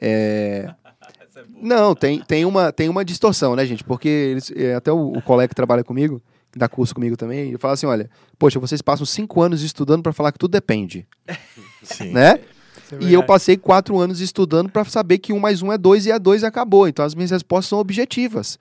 [0.00, 0.74] É...
[1.62, 3.84] Não, tem, tem, uma, tem uma distorção, né, gente?
[3.84, 7.48] Porque eles, é, até o, o colega que trabalha comigo, que dá curso comigo também,
[7.48, 11.06] ele fala assim: olha, poxa, vocês passam cinco anos estudando para falar que tudo depende.
[11.82, 12.12] Sim.
[12.12, 12.40] Né?
[12.92, 16.06] É e eu passei quatro anos estudando para saber que um mais um é dois
[16.06, 16.88] e é dois e acabou.
[16.88, 18.58] Então as minhas respostas são objetivas.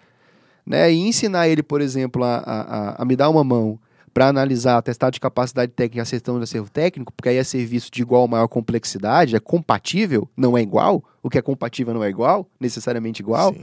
[0.65, 0.91] Né?
[0.91, 3.79] E ensinar ele, por exemplo, a, a, a me dar uma mão
[4.13, 7.89] para analisar atestado de capacidade técnica e acertão de acervo técnico, porque aí é serviço
[7.91, 11.03] de igual ou maior complexidade, é compatível, não é igual.
[11.21, 13.53] O que é compatível não é igual, necessariamente igual.
[13.53, 13.61] Sim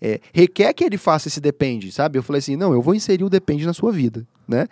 [0.00, 2.18] é, requer que ele faça esse depende, sabe?
[2.18, 4.66] Eu falei assim, não, eu vou inserir o depende na sua vida, né?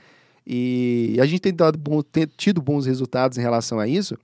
[0.46, 4.16] E a gente tem, dado bom, tem tido bons resultados em relação a isso,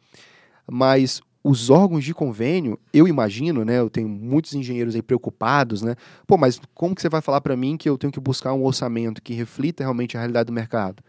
[0.70, 3.80] mas os órgãos de convênio, eu imagino, né?
[3.80, 5.96] Eu tenho muitos engenheiros aí preocupados, né?
[6.26, 8.64] Pô, mas como que você vai falar para mim que eu tenho que buscar um
[8.64, 11.02] orçamento que reflita realmente a realidade do mercado?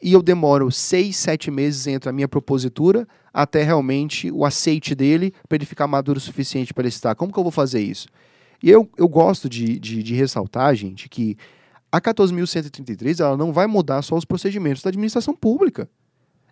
[0.00, 5.32] E eu demoro seis, sete meses entre a minha propositura até realmente o aceite dele
[5.48, 7.14] para ele ficar maduro o suficiente para ele estar.
[7.14, 8.06] Como que eu vou fazer isso?
[8.62, 11.36] E eu, eu gosto de, de, de ressaltar, gente, que
[11.90, 15.88] a 14.133 ela não vai mudar só os procedimentos da administração pública.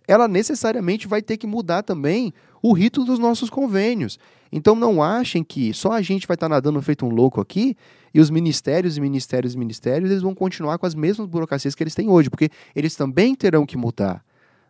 [0.07, 4.19] Ela necessariamente vai ter que mudar também o rito dos nossos convênios.
[4.51, 7.75] Então não achem que só a gente vai estar nadando feito um louco aqui
[8.13, 11.83] e os ministérios e ministérios e ministérios eles vão continuar com as mesmas burocracias que
[11.83, 14.23] eles têm hoje, porque eles também terão que mudar.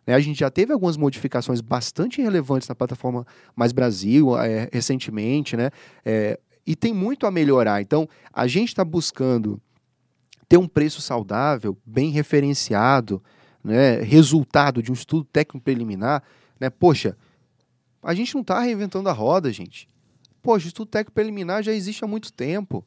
[0.06, 0.14] Né?
[0.14, 5.70] A gente já teve algumas modificações bastante relevantes na plataforma Mais Brasil é, recentemente, né?
[6.04, 7.80] É, e tem muito a melhorar.
[7.80, 9.60] Então, a gente está buscando
[10.48, 13.22] ter um preço saudável, bem referenciado,
[13.62, 14.00] né?
[14.00, 16.22] resultado de um estudo técnico preliminar.
[16.58, 16.70] Né?
[16.70, 17.16] Poxa,
[18.02, 19.88] a gente não está reinventando a roda, gente.
[20.42, 22.84] Poxa, o estudo técnico preliminar já existe há muito tempo.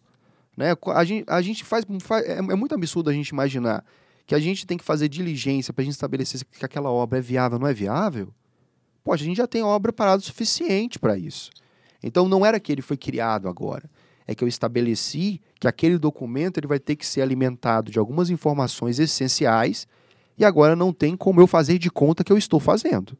[0.55, 0.75] Né?
[0.87, 3.83] A, gente, a gente faz, faz é, é, muito absurdo a gente imaginar
[4.25, 7.21] que a gente tem que fazer diligência para a gente estabelecer que aquela obra é
[7.21, 8.33] viável ou não é viável.
[9.03, 11.49] Poxa, a gente já tem obra parada o suficiente para isso.
[12.01, 13.89] Então não era que ele foi criado agora.
[14.27, 18.29] É que eu estabeleci que aquele documento ele vai ter que ser alimentado de algumas
[18.29, 19.87] informações essenciais
[20.37, 23.17] e agora não tem como eu fazer de conta que eu estou fazendo.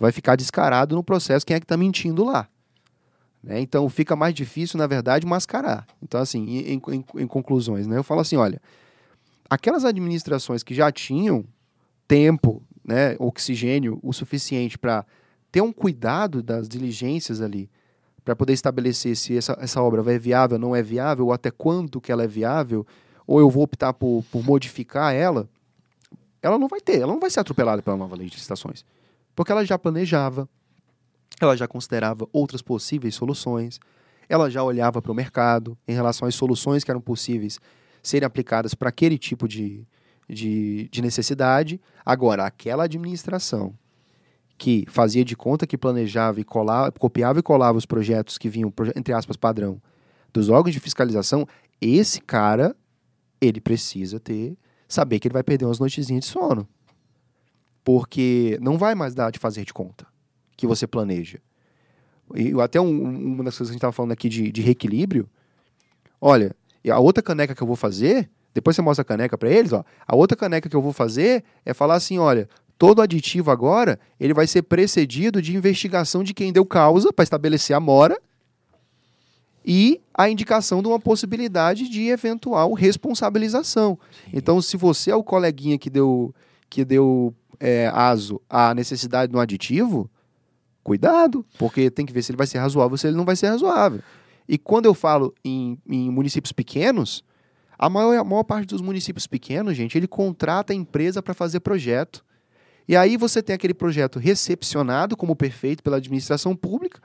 [0.00, 2.48] Vai ficar descarado no processo quem é que está mentindo lá.
[3.42, 3.60] Né?
[3.60, 5.86] Então fica mais difícil, na verdade, mascarar.
[6.02, 7.96] Então, assim, em, em, em conclusões, né?
[7.96, 8.60] eu falo assim: olha,
[9.48, 11.44] aquelas administrações que já tinham
[12.06, 15.04] tempo, né, oxigênio o suficiente para
[15.50, 17.70] ter um cuidado das diligências ali,
[18.24, 22.00] para poder estabelecer se essa, essa obra é viável, não é viável, ou até quanto
[22.00, 22.86] que ela é viável,
[23.26, 25.48] ou eu vou optar por, por modificar ela,
[26.42, 28.84] ela não vai ter, ela não vai ser atropelada pela nova lei de licitações.
[29.34, 30.48] Porque ela já planejava,
[31.40, 33.80] ela já considerava outras possíveis soluções,
[34.28, 37.58] ela já olhava para o mercado em relação às soluções que eram possíveis
[38.02, 39.86] serem aplicadas para aquele tipo de,
[40.28, 41.80] de, de necessidade.
[42.04, 43.74] Agora, aquela administração
[44.58, 48.72] que fazia de conta que planejava e colava, copiava e colava os projetos que vinham,
[48.96, 49.80] entre aspas, padrão,
[50.32, 51.46] dos órgãos de fiscalização,
[51.80, 52.76] esse cara,
[53.40, 56.68] ele precisa ter, saber que ele vai perder umas noitezinhas de sono.
[57.84, 60.06] Porque não vai mais dar de fazer de conta
[60.56, 61.38] que você planeja.
[62.34, 62.90] E até um,
[63.34, 65.30] uma das coisas que a gente estava falando aqui de, de reequilíbrio,
[66.20, 66.54] olha,
[66.90, 69.84] a outra caneca que eu vou fazer, depois você mostra a caneca para eles, ó,
[70.06, 74.32] a outra caneca que eu vou fazer é falar assim, olha, todo aditivo agora ele
[74.32, 78.18] vai ser precedido de investigação de quem deu causa para estabelecer a mora
[79.64, 83.98] e a indicação de uma possibilidade de eventual responsabilização.
[84.10, 84.30] Sim.
[84.32, 86.34] Então, se você é o coleguinha que deu
[86.70, 90.10] que deu é, aso à necessidade de um aditivo,
[90.82, 93.36] cuidado, porque tem que ver se ele vai ser razoável ou se ele não vai
[93.36, 94.00] ser razoável.
[94.48, 97.22] E quando eu falo em, em municípios pequenos,
[97.78, 101.60] a maior, a maior parte dos municípios pequenos, gente, ele contrata a empresa para fazer
[101.60, 102.24] projeto.
[102.88, 107.02] E aí você tem aquele projeto recepcionado como perfeito pela administração pública,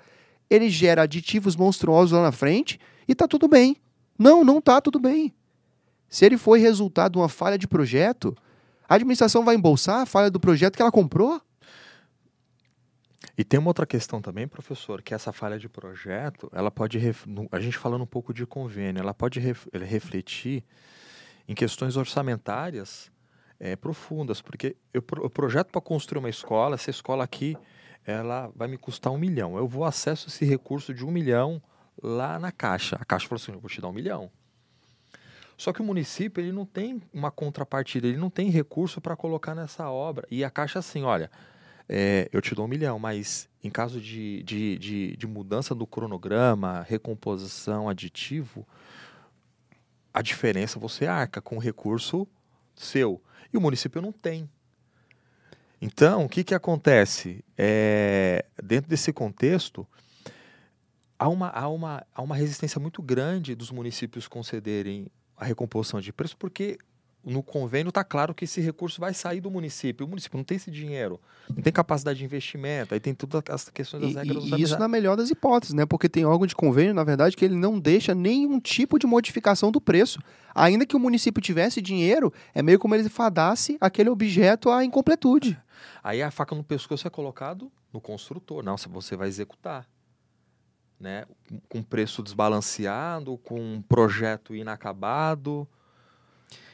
[0.49, 3.75] ele gera aditivos monstruosos lá na frente e tá tudo bem.
[4.17, 5.33] Não, não tá tudo bem.
[6.07, 8.33] Se ele foi resultado de uma falha de projeto,
[8.87, 11.41] a administração vai embolsar a falha do projeto que ela comprou?
[13.37, 16.99] E tem uma outra questão também, professor, que essa falha de projeto, ela pode,
[17.51, 20.63] a gente falando um pouco de convênio, ela pode refletir
[21.47, 23.11] em questões orçamentárias
[23.59, 27.57] é, profundas, porque eu, eu projeto para construir uma escola, essa escola aqui
[28.05, 29.57] ela vai me custar um milhão.
[29.57, 31.61] Eu vou acesso esse recurso de um milhão
[32.01, 32.97] lá na Caixa.
[32.99, 34.29] A Caixa falou assim, eu vou te dar um milhão.
[35.57, 39.55] Só que o município ele não tem uma contrapartida, ele não tem recurso para colocar
[39.55, 40.27] nessa obra.
[40.29, 41.31] E a Caixa assim, olha,
[41.87, 45.87] é, eu te dou um milhão, mas em caso de, de, de, de mudança do
[45.87, 48.67] cronograma, recomposição, aditivo,
[50.13, 52.27] a diferença você arca com o recurso
[52.75, 53.21] seu.
[53.53, 54.49] E o município não tem.
[55.79, 57.43] Então, o que, que acontece?
[57.57, 59.85] É, dentro desse contexto,
[61.19, 66.11] há uma, há, uma, há uma resistência muito grande dos municípios concederem a recomposição de
[66.13, 66.77] preço, porque
[67.25, 70.05] no convênio está claro que esse recurso vai sair do município.
[70.05, 73.69] O município não tem esse dinheiro, não tem capacidade de investimento, aí tem todas as
[73.69, 74.43] questões das e, regras.
[74.43, 75.85] E isso na melhor das hipóteses, né?
[75.85, 79.71] Porque tem órgão de convênio, na verdade, que ele não deixa nenhum tipo de modificação
[79.71, 80.19] do preço.
[80.53, 85.57] Ainda que o município tivesse dinheiro, é meio como ele fadasse aquele objeto à incompletude.
[86.03, 88.63] Aí a faca no pescoço é colocado no construtor.
[88.63, 89.87] Não, você vai executar.
[90.99, 91.25] Né?
[91.69, 95.67] Com preço desbalanceado, com um projeto inacabado.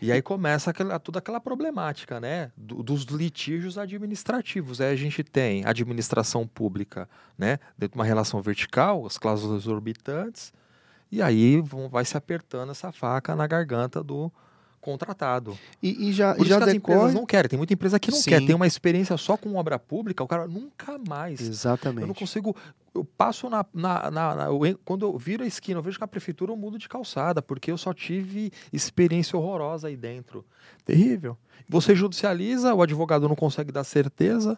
[0.01, 2.51] E aí começa aquela, toda aquela problemática, né?
[2.55, 4.79] Do, dos litígios administrativos.
[4.81, 7.59] Aí a gente tem administração pública, né?
[7.77, 10.53] Dentro de uma relação vertical, as cláusulas exorbitantes,
[11.11, 14.31] e aí vão, vai se apertando essa faca na garganta do
[14.81, 15.57] contratado.
[15.81, 16.93] E, e já, Por já isso que decorre...
[16.93, 17.49] as empresas não querem.
[17.49, 18.29] Tem muita empresa que não Sim.
[18.29, 18.45] quer.
[18.45, 21.41] Tem uma experiência só com obra pública, o cara nunca mais.
[21.41, 22.01] Exatamente.
[22.01, 22.55] Eu não consigo
[22.93, 24.45] eu passo na, na, na, na,
[24.83, 27.71] Quando eu viro a esquina, eu vejo que a prefeitura eu mudo de calçada, porque
[27.71, 30.45] eu só tive experiência horrorosa aí dentro.
[30.83, 31.37] Terrível.
[31.67, 34.57] Você judicializa, o advogado não consegue dar certeza.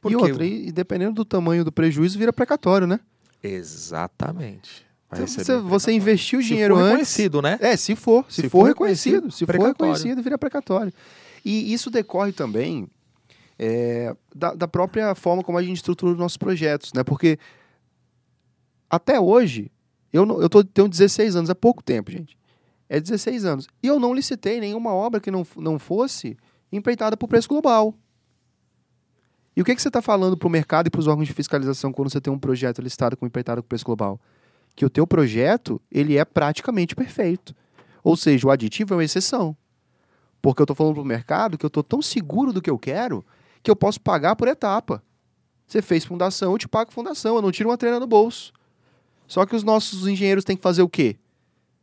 [0.00, 0.14] Porque...
[0.14, 3.00] E outra, e dependendo do tamanho do prejuízo, vira precatório, né?
[3.42, 4.86] Exatamente.
[5.10, 6.90] Você, você investiu dinheiro se for antes.
[6.90, 7.58] reconhecido, né?
[7.60, 8.24] É, se for.
[8.28, 9.14] Se, se for, for, reconhecido.
[9.14, 10.92] reconhecido se for reconhecido, vira precatório.
[11.44, 12.88] E isso decorre também
[13.58, 17.04] é, da, da, própria forma como a gente estrutura os nossos projetos, né?
[17.04, 17.38] Porque
[18.90, 19.70] até hoje,
[20.12, 22.36] eu, não, eu tô, tenho 16 anos, é pouco tempo, gente.
[22.88, 23.68] É 16 anos.
[23.82, 26.36] E eu não licitei nenhuma obra que não, não fosse
[26.70, 27.94] empreitada por preço global.
[29.56, 31.32] E o que, que você está falando para o mercado e para os órgãos de
[31.32, 34.20] fiscalização quando você tem um projeto listado com empreitado com preço global?
[34.76, 37.52] Que o teu projeto ele é praticamente perfeito.
[38.04, 39.56] Ou seja, o aditivo é uma exceção.
[40.40, 42.78] Porque eu estou falando para o mercado que eu estou tão seguro do que eu
[42.78, 43.24] quero
[43.62, 45.02] que eu posso pagar por etapa.
[45.66, 48.52] Você fez fundação, eu te pago fundação, eu não tiro uma treina no bolso.
[49.26, 51.16] Só que os nossos engenheiros têm que fazer o quê?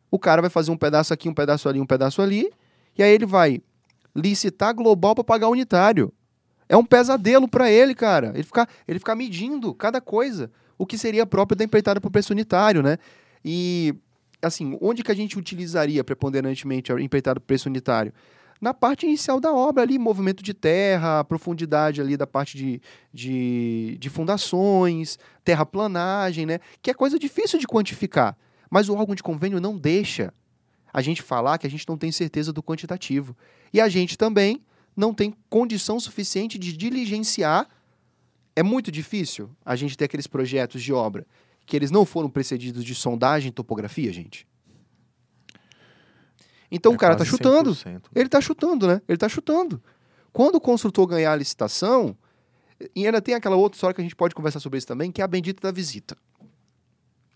[0.10, 2.50] O cara vai fazer um pedaço aqui, um pedaço ali, um pedaço ali,
[2.98, 3.62] e aí ele vai
[4.16, 6.14] licitar global para pagar unitário.
[6.70, 8.32] É um pesadelo para ele, cara.
[8.34, 10.50] Ele ficar ele fica medindo cada coisa,
[10.84, 12.98] o que seria próprio da empreitada para o preço unitário, né?
[13.44, 13.96] E,
[14.42, 18.14] assim, onde que a gente utilizaria preponderantemente a empreitada para o preço unitário?
[18.64, 22.82] na parte inicial da obra ali, movimento de terra, profundidade ali da parte de,
[23.14, 26.60] de, de fundações, terraplanagem, né?
[26.82, 28.38] Que é coisa difícil de quantificar.
[28.70, 30.34] Mas o órgão de convênio não deixa
[30.94, 33.36] a gente falar que a gente não tem certeza do quantitativo.
[33.74, 34.64] E a gente também
[34.96, 37.68] não tem condição suficiente de diligenciar.
[38.56, 41.26] É muito difícil a gente ter aqueles projetos de obra
[41.66, 44.48] que eles não foram precedidos de sondagem e topografia, gente.
[46.70, 47.78] Então é o cara está chutando.
[48.16, 49.02] Ele está chutando, né?
[49.08, 49.82] Ele está chutando.
[50.32, 52.18] Quando o construtor ganhar a licitação,
[52.96, 55.22] e ainda tem aquela outra história que a gente pode conversar sobre isso também, que
[55.22, 56.18] é a bendita da visita.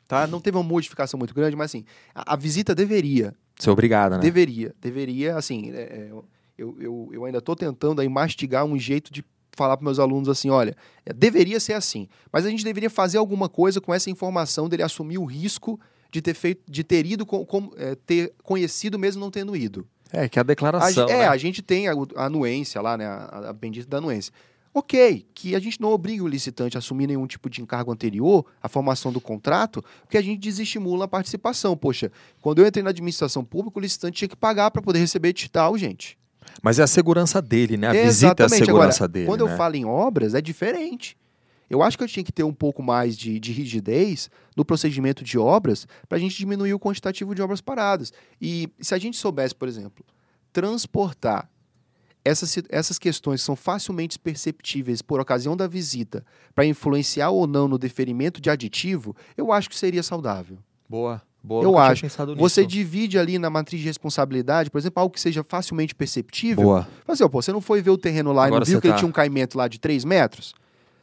[0.07, 0.25] Tá?
[0.25, 3.35] Não teve uma modificação muito grande, mas assim, a, a visita deveria.
[3.59, 4.21] Ser obrigada, né?
[4.21, 4.73] Deveria.
[4.81, 6.11] Deveria, assim, é, é
[6.57, 9.23] eu, eu, eu ainda estou tentando aí mastigar um jeito de
[9.57, 13.17] falar para meus alunos assim, olha, é, deveria ser assim, mas a gente deveria fazer
[13.17, 15.79] alguma coisa com essa informação dele assumir o risco
[16.11, 19.85] de ter feito, de ter ido, com, com é, ter conhecido mesmo não tendo ido.
[20.11, 21.07] É, que é a declaração.
[21.07, 21.27] A, é, né?
[21.27, 23.05] a gente tem a, a anuência lá, né?
[23.05, 24.31] A, a, bendita da anuência.
[24.73, 28.45] Ok, que a gente não obriga o licitante a assumir nenhum tipo de encargo anterior
[28.61, 31.75] à formação do contrato, porque a gente desestimula a participação.
[31.75, 35.29] Poxa, quando eu entrei na administração pública, o licitante tinha que pagar para poder receber
[35.29, 36.17] edital, gente.
[36.61, 37.87] Mas é a segurança dele, né?
[37.87, 39.25] A visita é a segurança Agora, dele.
[39.25, 39.53] Quando né?
[39.53, 41.17] eu falo em obras, é diferente.
[41.69, 45.23] Eu acho que eu tinha que ter um pouco mais de, de rigidez no procedimento
[45.23, 48.13] de obras para a gente diminuir o quantitativo de obras paradas.
[48.41, 50.05] E se a gente soubesse, por exemplo,
[50.53, 51.49] transportar
[52.23, 57.67] essas, essas questões que são facilmente perceptíveis por ocasião da visita para influenciar ou não
[57.67, 60.57] no deferimento de aditivo, eu acho que seria saudável.
[60.89, 61.21] Boa.
[61.47, 62.05] Boa, eu acho.
[62.37, 66.63] Você divide ali na matriz de responsabilidade, por exemplo, algo que seja facilmente perceptível.
[66.63, 66.87] Boa.
[67.07, 68.87] Mas, assim, pô, você não foi ver o terreno lá Agora e não viu que
[68.87, 68.93] tá...
[68.93, 70.53] ele tinha um caimento lá de 3 metros?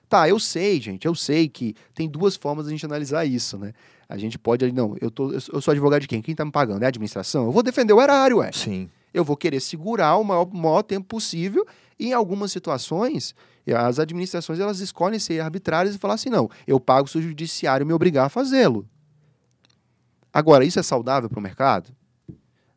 [0.08, 3.58] Tá, eu sei, gente, eu sei que tem duas formas de a gente analisar isso,
[3.58, 3.72] né?
[4.08, 6.20] A gente pode, não, eu, tô, eu sou advogado de quem?
[6.20, 6.82] Quem tá me pagando?
[6.82, 7.46] É a administração?
[7.46, 8.50] Eu vou defender o erário, ué.
[8.52, 8.88] Sim.
[9.12, 11.66] Eu vou querer segurar o maior, maior tempo possível
[11.98, 13.34] e em algumas situações,
[13.66, 17.86] as administrações elas escolhem ser arbitrárias e falar assim, não, eu pago se o judiciário
[17.86, 18.86] me obrigar a fazê-lo.
[20.34, 21.94] Agora, isso é saudável para o mercado?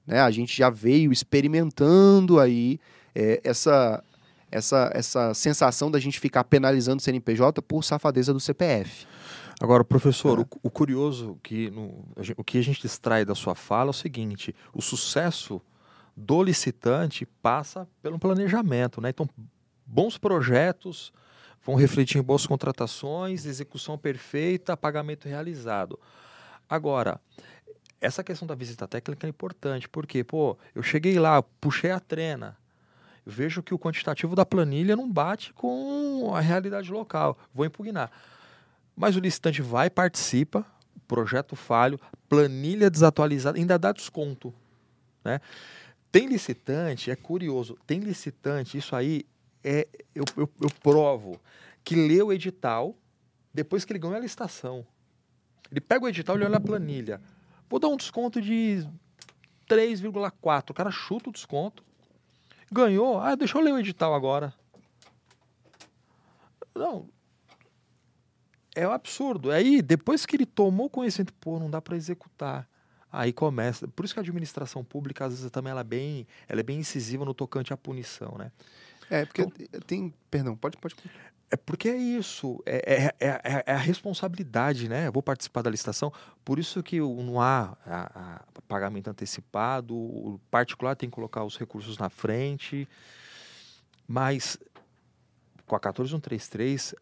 [0.06, 0.22] Né?
[0.22, 2.80] A gente já veio experimentando aí
[3.16, 4.04] é, essa
[4.50, 9.06] essa, essa sensação da gente ficar penalizando o CNPJ por safadeza do CPF.
[9.60, 10.42] Agora, professor, é.
[10.42, 12.06] o, o, curioso, que no,
[12.38, 15.62] o que a gente extrai da sua fala é o seguinte: o sucesso
[16.16, 19.02] do licitante passa pelo planejamento.
[19.02, 19.10] Né?
[19.10, 19.28] Então,
[19.86, 21.12] bons projetos
[21.66, 26.00] vão refletir em boas contratações, execução perfeita, pagamento realizado.
[26.70, 27.20] Agora,
[28.02, 32.58] essa questão da visita técnica é importante, porque, pô, eu cheguei lá, puxei a trena,
[33.26, 37.38] vejo que o quantitativo da planilha não bate com a realidade local.
[37.54, 38.12] Vou impugnar.
[38.96, 40.66] Mas o licitante vai, participa,
[41.08, 44.54] projeto falho, planilha desatualizada, ainda dá desconto.
[45.24, 45.40] Né?
[46.12, 49.26] Tem licitante, é curioso, tem licitante, isso aí
[49.64, 51.40] é eu, eu, eu provo,
[51.84, 52.96] que lê o edital
[53.54, 54.86] depois que ele ganhou a licitação.
[55.72, 57.22] Ele pega o edital e olha a planilha.
[57.70, 58.88] Vou dar um desconto de
[59.68, 60.70] 3,4.
[60.70, 61.84] O cara chuta o desconto,
[62.72, 63.20] Ganhou.
[63.20, 64.54] Ah, deixa eu ler o edital agora.
[66.76, 67.10] Não.
[68.76, 69.52] É um absurdo.
[69.52, 72.68] Aí, depois que ele tomou conhecimento, pô, não dá para executar.
[73.12, 73.88] Aí começa.
[73.88, 76.80] Por isso que a administração pública, às vezes, também ela é bem, ela é bem
[76.80, 78.52] incisiva no tocante à punição, né?
[79.10, 80.14] É, porque então, tem.
[80.30, 80.78] Perdão, pode.
[80.78, 80.96] pode...
[81.50, 85.08] É porque é isso, é, é, é, é, a responsabilidade, né?
[85.08, 86.12] Eu vou participar da licitação,
[86.44, 91.58] por isso que não há a, a pagamento antecipado, o particular tem que colocar os
[91.58, 92.88] recursos na frente,
[94.06, 94.58] mas
[95.66, 96.94] com a 14133,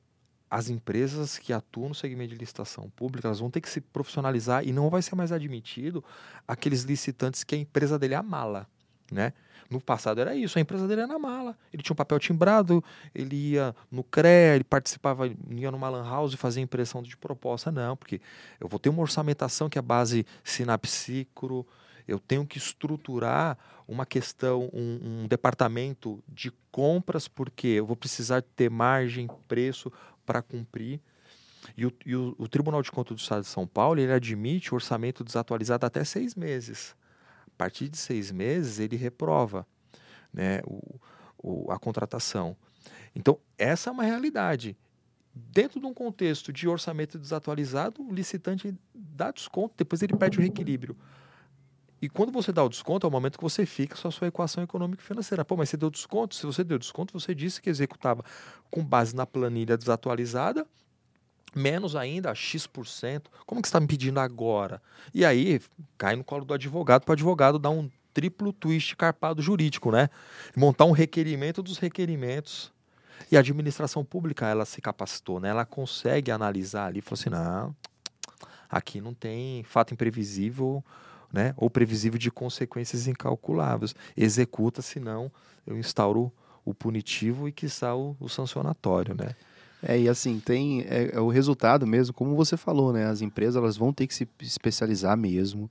[0.50, 4.64] as empresas que atuam no segmento de licitação pública, elas vão ter que se profissionalizar
[4.66, 6.04] e não vai ser mais admitido
[6.48, 8.68] aqueles licitantes que a empresa dele é a mala,
[9.12, 9.34] né?
[9.70, 11.58] No passado era isso, a empresa dele era na mala.
[11.74, 12.84] Ele tinha um papel timbrado,
[13.14, 17.72] ele ia no CREA, ele participava, ia numa lan house e fazia impressão de proposta.
[17.72, 18.22] Não, porque
[18.60, 21.66] eu vou ter uma orçamentação que é base sinapsicro,
[22.08, 28.44] eu tenho que estruturar uma questão, um, um departamento de compras, porque eu vou precisar
[28.56, 29.92] ter margem, preço
[30.26, 31.00] para cumprir.
[31.76, 34.72] E, o, e o, o, Tribunal de Contas do Estado de São Paulo ele admite
[34.72, 36.96] o orçamento desatualizado até seis meses.
[37.56, 39.66] A partir de seis meses, ele reprova
[40.34, 41.00] né, o,
[41.42, 42.56] o, a contratação.
[43.16, 44.78] Então, essa é uma realidade.
[45.34, 50.42] Dentro de um contexto de orçamento desatualizado, o licitante dá desconto, depois ele perde o
[50.42, 50.98] reequilíbrio.
[52.02, 54.62] E quando você dá o desconto, é o momento que você fixa a sua equação
[54.62, 55.46] econômica e financeira.
[55.46, 56.36] Pô, mas você deu desconto?
[56.36, 58.24] Se você deu desconto, você disse que executava
[58.70, 60.68] com base na planilha desatualizada,
[61.56, 63.24] menos ainda X%.
[63.46, 64.82] Como que está me pedindo agora?
[65.14, 65.62] E aí
[65.98, 70.10] cai no colo do advogado para o advogado dar um triplo twist carpado jurídico, né?
[70.56, 72.74] Montar um requerimento dos requerimentos.
[73.32, 75.50] E a administração pública, ela se capacitou, né?
[75.50, 77.76] Ela consegue analisar ali e falou assim, não,
[78.70, 80.84] aqui não tem fato imprevisível,
[81.32, 81.54] né?
[81.58, 83.96] Ou previsível de consequências incalculáveis.
[84.16, 85.32] Executa, senão
[85.66, 86.32] eu instauro
[86.64, 89.36] o punitivo e está o, o sancionatório, né?
[89.88, 93.06] É, e assim, tem é, é, o resultado mesmo, como você falou, né?
[93.06, 95.70] As empresas elas vão ter que se especializar mesmo.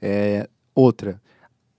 [0.00, 1.22] É, outra,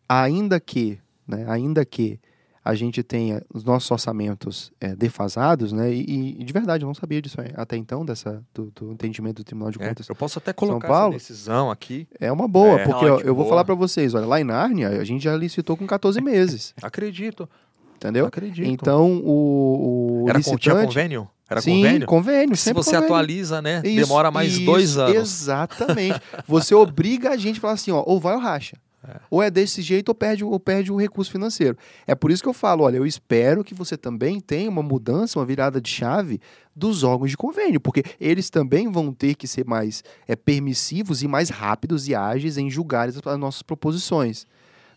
[0.08, 2.20] ainda que, né, ainda que
[2.64, 5.92] a gente tenha os nossos orçamentos é, defasados, né?
[5.94, 9.44] E, e, de verdade, eu não sabia disso até então, dessa, do, do entendimento do
[9.44, 10.08] Tribunal de é, Contas.
[10.08, 12.08] eu posso até colocar São Paulo, essa decisão aqui.
[12.18, 14.88] É uma boa, é, porque ó, eu vou falar para vocês, olha, lá em Nárnia,
[14.88, 16.74] a gente já licitou com 14 meses.
[16.82, 17.50] Acredito.
[17.98, 18.26] Entendeu?
[18.26, 18.70] Acredito.
[18.70, 20.62] Então, o, o Era licitante...
[20.62, 21.30] Tinha convênio?
[21.50, 22.08] Era Sim, convênio?
[22.08, 22.58] convênio.
[22.58, 23.06] Se você convênio.
[23.06, 23.82] atualiza, né?
[23.84, 25.16] Isso, Demora mais isso, dois anos.
[25.16, 26.22] Exatamente.
[26.48, 28.78] você obriga a gente a falar assim, ó, ou vai ou racha.
[29.06, 29.20] É.
[29.30, 31.78] Ou é desse jeito ou perde, ou perde o recurso financeiro.
[32.08, 35.38] É por isso que eu falo, olha, eu espero que você também tenha uma mudança,
[35.38, 36.40] uma virada de chave
[36.74, 41.28] dos órgãos de convênio, porque eles também vão ter que ser mais é, permissivos e
[41.28, 44.48] mais rápidos e ágeis em julgar as, as nossas proposições.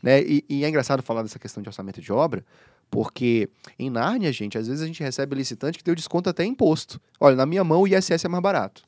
[0.01, 0.23] Né?
[0.23, 2.45] E, e é engraçado falar dessa questão de orçamento de obra,
[2.91, 7.01] porque em Nárnia, gente, às vezes a gente recebe licitante que deu desconto até imposto.
[7.21, 8.83] Olha, na minha mão o ISS é mais barato.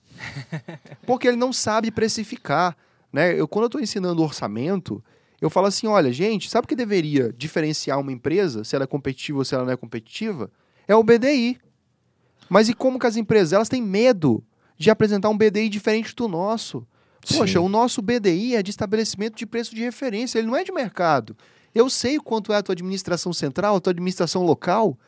[1.06, 2.76] Porque ele não sabe precificar.
[3.12, 3.38] Né?
[3.38, 5.02] Eu, quando eu estou ensinando orçamento,
[5.40, 8.86] eu falo assim: olha, gente, sabe o que deveria diferenciar uma empresa, se ela é
[8.86, 10.50] competitiva ou se ela não é competitiva?
[10.86, 11.58] É o BDI.
[12.48, 14.42] Mas e como que as empresas elas têm medo
[14.76, 16.86] de apresentar um BDI diferente do nosso?
[17.20, 17.64] Poxa, Sim.
[17.64, 21.36] o nosso BDI é de estabelecimento de preço de referência, ele não é de mercado.
[21.78, 24.98] Eu sei quanto é a tua administração central, a tua administração local.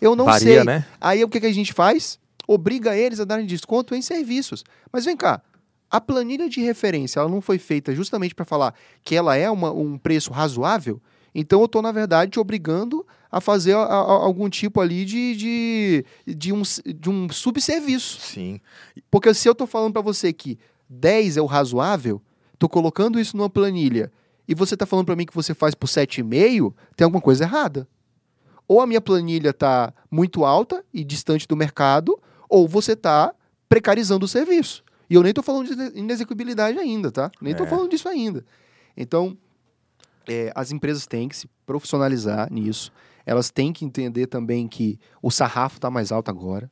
[0.00, 0.64] Eu não Varia, sei.
[0.64, 0.84] Né?
[1.00, 2.18] Aí o que, que a gente faz?
[2.48, 4.64] Obriga eles a darem desconto em serviços.
[4.92, 5.40] Mas vem cá,
[5.88, 8.74] a planilha de referência ela não foi feita justamente para falar
[9.04, 11.00] que ela é uma, um preço razoável?
[11.32, 15.36] Então eu estou, na verdade, te obrigando a fazer a, a, algum tipo ali de,
[15.36, 18.20] de, de, um, de um subserviço.
[18.20, 18.60] Sim.
[19.12, 20.58] Porque se eu estou falando para você que
[20.88, 22.20] 10 é o razoável,
[22.52, 24.10] estou colocando isso numa planilha
[24.48, 27.88] e você está falando para mim que você faz por 7,5, tem alguma coisa errada.
[28.68, 32.18] Ou a minha planilha está muito alta e distante do mercado,
[32.48, 33.34] ou você está
[33.68, 34.84] precarizando o serviço.
[35.08, 37.30] E eu nem estou falando de inexecuibilidade ainda, tá?
[37.40, 37.70] Nem estou é.
[37.70, 38.44] falando disso ainda.
[38.96, 39.36] Então,
[40.28, 42.92] é, as empresas têm que se profissionalizar nisso.
[43.24, 46.70] Elas têm que entender também que o sarrafo está mais alto agora.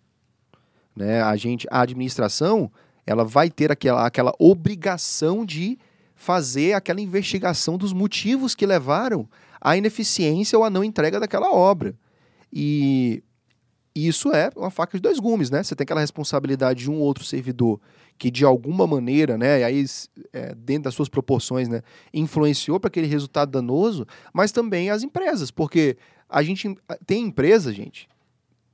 [0.97, 1.23] Né?
[1.23, 2.71] A gente, a administração,
[3.07, 5.79] ela vai ter aquela, aquela obrigação de
[6.25, 9.29] fazer aquela investigação dos motivos que levaram
[9.61, 11.95] à ineficiência ou à não entrega daquela obra.
[12.51, 13.23] E
[13.95, 15.63] isso é uma faca de dois gumes, né?
[15.63, 17.79] Você tem aquela responsabilidade de um outro servidor
[18.17, 19.85] que de alguma maneira, né, e aí
[20.33, 25.51] é, dentro das suas proporções, né, influenciou para aquele resultado danoso, mas também as empresas,
[25.51, 25.97] porque
[26.29, 28.09] a gente tem empresas, gente,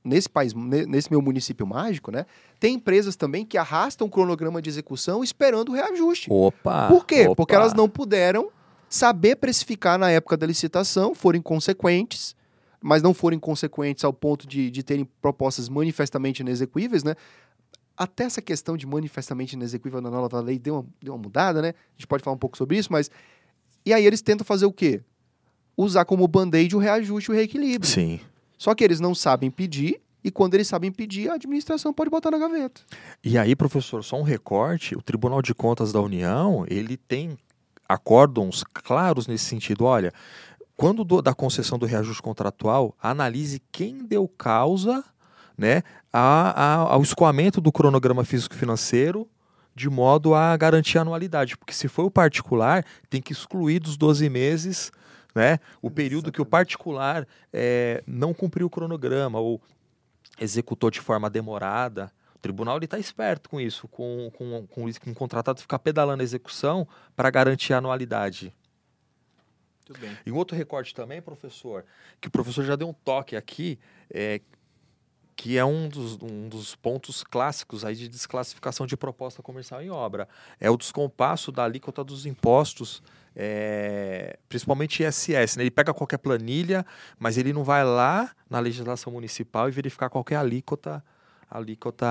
[0.03, 2.25] nesse país, nesse meu município mágico, né,
[2.59, 6.27] tem empresas também que arrastam o cronograma de execução esperando o reajuste.
[6.31, 6.87] Opa!
[6.87, 7.27] Por quê?
[7.27, 7.35] Opa.
[7.35, 8.49] Porque elas não puderam
[8.89, 12.35] saber precificar na época da licitação, foram inconsequentes,
[12.81, 17.15] mas não foram inconsequentes ao ponto de, de terem propostas manifestamente inexequíveis, né?
[17.95, 21.69] Até essa questão de manifestamente inexequível na nova lei deu uma, deu uma mudada, né?
[21.69, 23.11] A gente pode falar um pouco sobre isso, mas.
[23.85, 25.01] E aí eles tentam fazer o quê?
[25.77, 27.89] Usar como band-aid o reajuste e o reequilíbrio.
[27.89, 28.19] Sim.
[28.61, 32.29] Só que eles não sabem pedir e quando eles sabem pedir, a administração pode botar
[32.29, 32.81] na gaveta.
[33.23, 37.35] E aí, professor, só um recorte: o Tribunal de Contas da União ele tem
[37.89, 39.85] acórdons claros nesse sentido.
[39.85, 40.13] Olha,
[40.77, 45.03] quando do, da concessão do reajuste contratual, analise quem deu causa
[45.57, 45.81] né,
[46.13, 49.27] a, a, ao escoamento do cronograma físico-financeiro
[49.73, 51.57] de modo a garantir a anualidade.
[51.57, 54.91] Porque se for o particular, tem que excluir dos 12 meses
[55.33, 56.35] né, o período Exatamente.
[56.35, 59.61] que o particular é, não cumpriu o cronograma ou
[60.39, 62.11] executou de forma demorada.
[62.35, 66.23] O tribunal está esperto com isso, com, com, com, com o contratado ficar pedalando a
[66.23, 68.53] execução para garantir a anualidade.
[70.25, 71.85] E um outro recorte também, professor,
[72.19, 73.77] que o professor já deu um toque aqui,
[74.09, 74.41] é,
[75.35, 79.89] que é um dos, um dos pontos clássicos aí de desclassificação de proposta comercial em
[79.89, 80.27] obra.
[80.59, 83.01] É o descompasso da alíquota dos impostos,
[83.35, 85.57] é, principalmente ISS.
[85.57, 85.63] Né?
[85.63, 86.85] Ele pega qualquer planilha,
[87.19, 91.03] mas ele não vai lá na legislação municipal e verificar qualquer alíquota
[91.49, 92.07] alíquota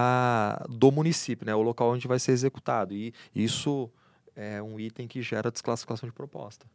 [0.69, 1.55] do município, né?
[1.55, 2.95] o local onde vai ser executado.
[2.95, 3.91] E isso
[4.37, 6.67] é um item que gera desclassificação de proposta.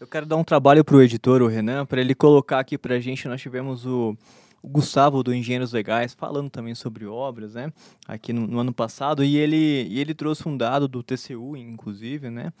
[0.00, 2.94] Eu quero dar um trabalho para o editor, o Renan, para ele colocar aqui para
[2.94, 3.26] a gente.
[3.26, 4.16] Nós tivemos o,
[4.64, 7.72] Gustavo do Engenheiros Legais falando também sobre obras, né?
[8.06, 12.30] Aqui no, no, ano passado e ele e ele trouxe um dado do TCU, inclusive,
[12.30, 12.52] né?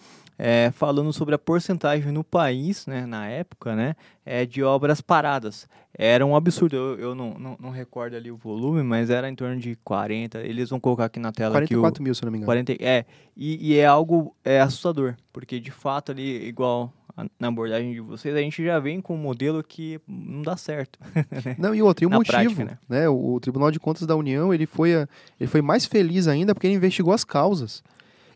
[0.44, 3.06] É, falando sobre a porcentagem no país, né?
[3.06, 3.94] Na época, né?
[4.26, 5.68] É, de obras paradas.
[5.96, 6.74] Era um absurdo.
[6.74, 10.40] Eu, eu não, não, não, recordo ali o volume, mas era em torno de 40.
[10.40, 12.46] Eles vão colocar aqui na tela 44 aqui o, mil, se não me engano.
[12.46, 13.04] 40, é,
[13.36, 16.92] e, e é algo é, assustador, porque de fato ali, igual
[17.38, 20.98] na abordagem de vocês, a gente já vem com um modelo que não dá certo.
[21.44, 21.56] Né?
[21.58, 22.78] Não, e outro, e o motivo, prática, né?
[22.88, 23.08] né?
[23.08, 26.66] O, Tribunal de Contas da União, ele foi, a, ele foi mais feliz ainda porque
[26.66, 27.82] ele investigou as causas.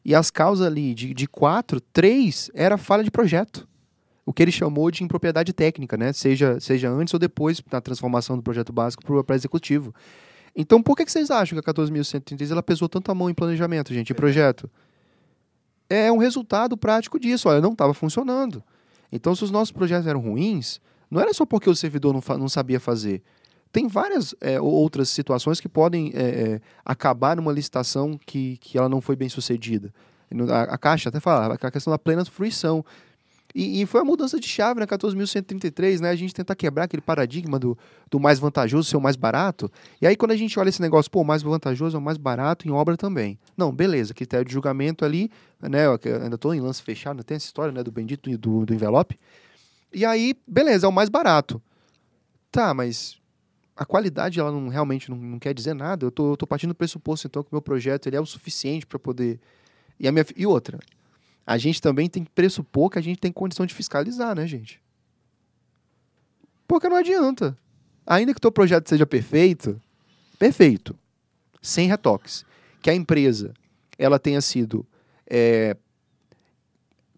[0.06, 3.66] E as causas ali, de, de quatro, três era falha de projeto.
[4.24, 6.12] O que ele chamou de impropriedade técnica, né?
[6.12, 9.92] Seja, seja antes ou depois na transformação do projeto básico para executivo.
[10.54, 13.34] Então, por que, que vocês acham que a 14.133 ela pesou tanto a mão em
[13.34, 14.70] planejamento, gente, em projeto?
[15.88, 17.48] é um resultado prático disso.
[17.48, 18.62] Olha, não estava funcionando.
[19.10, 20.80] Então, se os nossos projetos eram ruins,
[21.10, 23.22] não era só porque o servidor não, não sabia fazer.
[23.76, 28.88] Tem várias é, outras situações que podem é, é, acabar numa licitação que, que ela
[28.88, 29.92] não foi bem sucedida.
[30.50, 32.82] A, a Caixa até fala, a questão da plena fruição.
[33.54, 36.08] E, e foi a mudança de chave na né, 14.133, né?
[36.08, 37.76] A gente tentar quebrar aquele paradigma do,
[38.10, 39.70] do mais vantajoso ser o mais barato.
[40.00, 42.16] E aí, quando a gente olha esse negócio, pô, o mais vantajoso é o mais
[42.16, 43.38] barato em obra também.
[43.58, 45.84] Não, beleza, critério de julgamento ali, né?
[45.84, 47.82] Eu ainda estou em lance fechado, tem essa história, né?
[47.82, 49.18] Do bendito do, do envelope.
[49.92, 51.60] E aí, beleza, é o mais barato.
[52.50, 53.18] Tá, mas
[53.76, 56.06] a qualidade ela não, realmente não, não quer dizer nada.
[56.06, 58.26] Eu tô, eu tô partindo do pressuposto, então, que o meu projeto ele é o
[58.26, 59.38] suficiente para poder.
[60.00, 60.78] E, a minha, e outra,
[61.46, 64.80] a gente também tem que pressupor que a gente tem condição de fiscalizar, né, gente?
[66.66, 67.56] Porque não adianta.
[68.06, 69.80] Ainda que o teu projeto seja perfeito,
[70.38, 70.96] perfeito,
[71.60, 72.46] sem retoques,
[72.80, 73.52] que a empresa
[73.98, 74.86] ela tenha sido
[75.28, 75.76] é,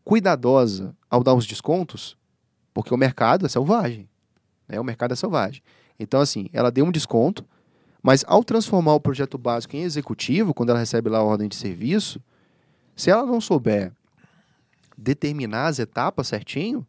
[0.02, 2.16] cuidadosa ao dar os descontos,
[2.72, 4.08] porque o mercado é selvagem.
[4.66, 4.80] Né?
[4.80, 5.62] O mercado é selvagem.
[5.98, 7.44] Então, assim, ela deu um desconto,
[8.02, 11.56] mas ao transformar o projeto básico em executivo, quando ela recebe lá a ordem de
[11.56, 12.20] serviço,
[12.94, 13.92] se ela não souber
[14.96, 16.86] determinar as etapas certinho,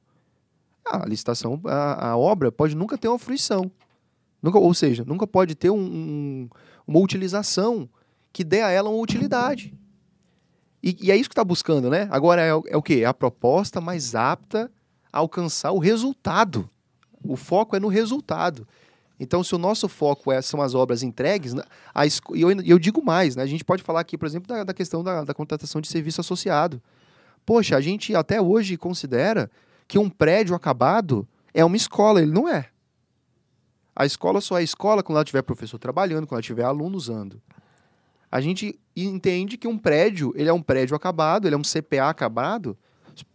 [0.85, 3.71] a licitação, a, a obra pode nunca ter uma fruição.
[4.41, 6.49] Nunca, ou seja, nunca pode ter um, um,
[6.87, 7.89] uma utilização
[8.31, 9.73] que dê a ela uma utilidade.
[10.81, 12.07] E, e é isso que está buscando, né?
[12.09, 13.03] Agora é, é o que?
[13.03, 14.71] É a proposta mais apta
[15.11, 16.69] a alcançar o resultado.
[17.23, 18.67] O foco é no resultado.
[19.19, 21.63] Então, se o nosso foco é, são as obras entregues, né,
[21.93, 23.43] a, e eu, eu digo mais, né?
[23.43, 26.21] a gente pode falar aqui, por exemplo, da, da questão da, da contratação de serviço
[26.21, 26.81] associado.
[27.45, 29.51] Poxa, a gente até hoje considera
[29.87, 32.69] que um prédio acabado é uma escola, ele não é.
[33.95, 37.41] A escola só é escola quando ela tiver professor trabalhando, quando ela tiver aluno usando.
[38.31, 42.09] A gente entende que um prédio, ele é um prédio acabado, ele é um CPA
[42.09, 42.77] acabado,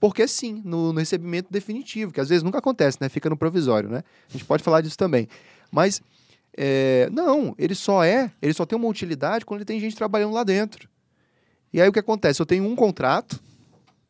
[0.01, 3.09] porque sim, no, no, recebimento definitivo, que às vezes nunca acontece, né?
[3.09, 4.03] Fica no provisório, né?
[4.29, 5.29] A gente pode falar disso também.
[5.75, 6.01] Mas,
[6.57, 10.33] é, não, ele só é, ele só tem uma utilidade quando ele tem gente trabalhando
[10.33, 10.89] lá dentro.
[11.73, 12.41] E aí o que acontece?
[12.41, 13.43] Eu tenho um contrato,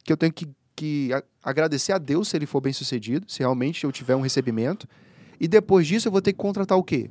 [0.05, 0.47] que eu tenho que,
[0.77, 1.09] que
[1.43, 4.87] agradecer a Deus se ele for bem sucedido, se realmente eu tiver um recebimento.
[5.41, 7.09] E depois disso eu vou ter que contratar o quê?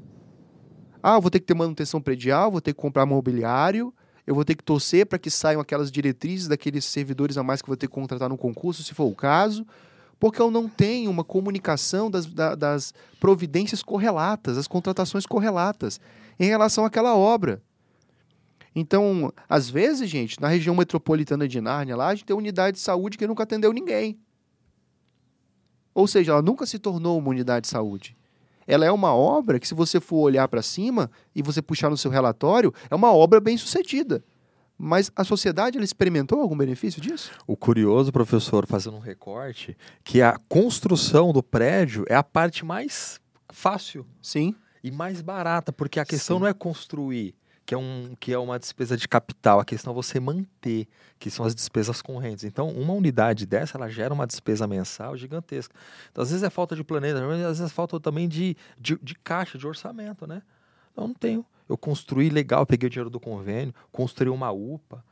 [1.01, 3.91] Ah, eu vou ter que ter manutenção predial, vou ter que comprar mobiliário,
[4.27, 7.65] eu vou ter que torcer para que saiam aquelas diretrizes daqueles servidores a mais que
[7.65, 9.65] eu vou ter que contratar no concurso, se for o caso,
[10.19, 15.99] porque eu não tenho uma comunicação das, das providências correlatas, as contratações correlatas
[16.39, 17.61] em relação àquela obra.
[18.75, 22.83] Então, às vezes, gente, na região metropolitana de Nárnia, lá, a gente tem unidade de
[22.83, 24.17] saúde que nunca atendeu ninguém.
[25.93, 28.17] Ou seja, ela nunca se tornou uma unidade de saúde.
[28.65, 31.97] ela é uma obra que, se você for olhar para cima e você puxar no
[31.97, 34.23] seu relatório, é uma obra bem sucedida.
[34.85, 37.31] Mas a sociedade ela experimentou algum benefício disso?
[37.47, 43.17] O curioso, professor, fazendo um recorte, que a construção do prédio é a parte mais
[43.47, 44.05] fácil.
[44.21, 44.53] Sim.
[44.83, 46.41] E mais barata, porque a questão Sim.
[46.41, 47.33] não é construir,
[47.65, 50.85] que é, um, que é uma despesa de capital, a questão é você manter,
[51.17, 52.43] que são as despesas correntes.
[52.43, 55.73] Então, uma unidade dessa, ela gera uma despesa mensal gigantesca.
[56.11, 59.15] Então, às vezes é falta de planejamento, às vezes é falta também de, de, de
[59.15, 60.41] caixa, de orçamento, né?
[60.91, 61.45] Então, não tenho.
[61.67, 65.03] Eu construí legal, peguei o dinheiro do convênio, construí uma UPA,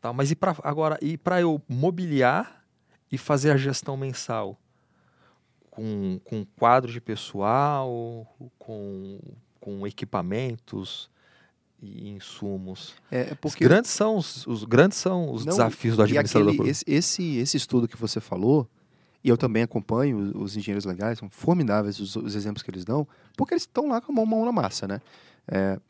[0.00, 2.64] tal, mas e para agora, e para eu mobiliar
[3.10, 4.58] e fazer a gestão mensal?
[5.70, 8.26] Com, com quadro de pessoal,
[8.58, 9.20] com,
[9.60, 11.08] com equipamentos,
[11.80, 12.94] e insumos.
[13.10, 16.52] É, é porque os grandes são os, os grandes são os não, desafios do administrador.
[16.52, 18.68] Aquele, esse, esse, esse estudo que você falou,
[19.22, 22.84] e eu também acompanho os, os engenheiros legais, são formidáveis os, os, exemplos que eles
[22.84, 25.00] dão, porque eles estão lá com a mão, mão na massa, né?
[25.48, 25.80] É,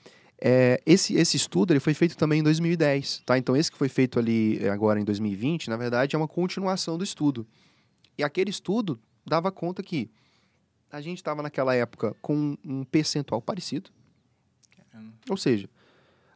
[0.40, 3.36] é, esse, esse estudo ele foi feito também em 2010, tá?
[3.36, 6.96] Então esse que foi feito ali é, agora em 2020, na verdade é uma continuação
[6.96, 7.46] do estudo.
[8.16, 10.10] E aquele estudo dava conta que
[10.90, 13.90] a gente estava naquela época com um percentual parecido,
[15.28, 15.68] ou seja,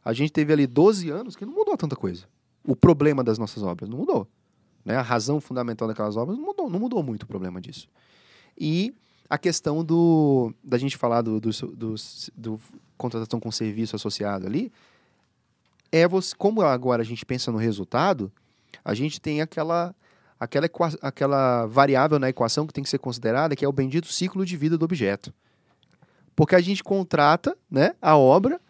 [0.03, 2.25] a gente teve ali 12 anos que não mudou tanta coisa.
[2.63, 4.27] O problema das nossas obras não mudou.
[4.85, 4.95] Né?
[4.95, 7.87] A razão fundamental daquelas obras não mudou, não mudou muito o problema disso.
[8.57, 8.93] E
[9.33, 11.95] a questão do da gente falar do, do, do,
[12.35, 12.61] do
[12.95, 14.71] contratação com serviço associado ali
[15.91, 18.31] é você, como agora a gente pensa no resultado,
[18.85, 19.95] a gente tem aquela
[20.39, 20.69] aquela,
[21.01, 24.55] aquela variável na equação que tem que ser considerada, que é o bendito ciclo de
[24.55, 25.33] vida do objeto.
[26.35, 28.61] Porque a gente contrata né, a obra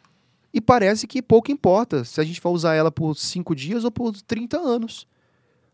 [0.53, 3.91] e parece que pouco importa se a gente vai usar ela por cinco dias ou
[3.91, 5.05] por 30 anos.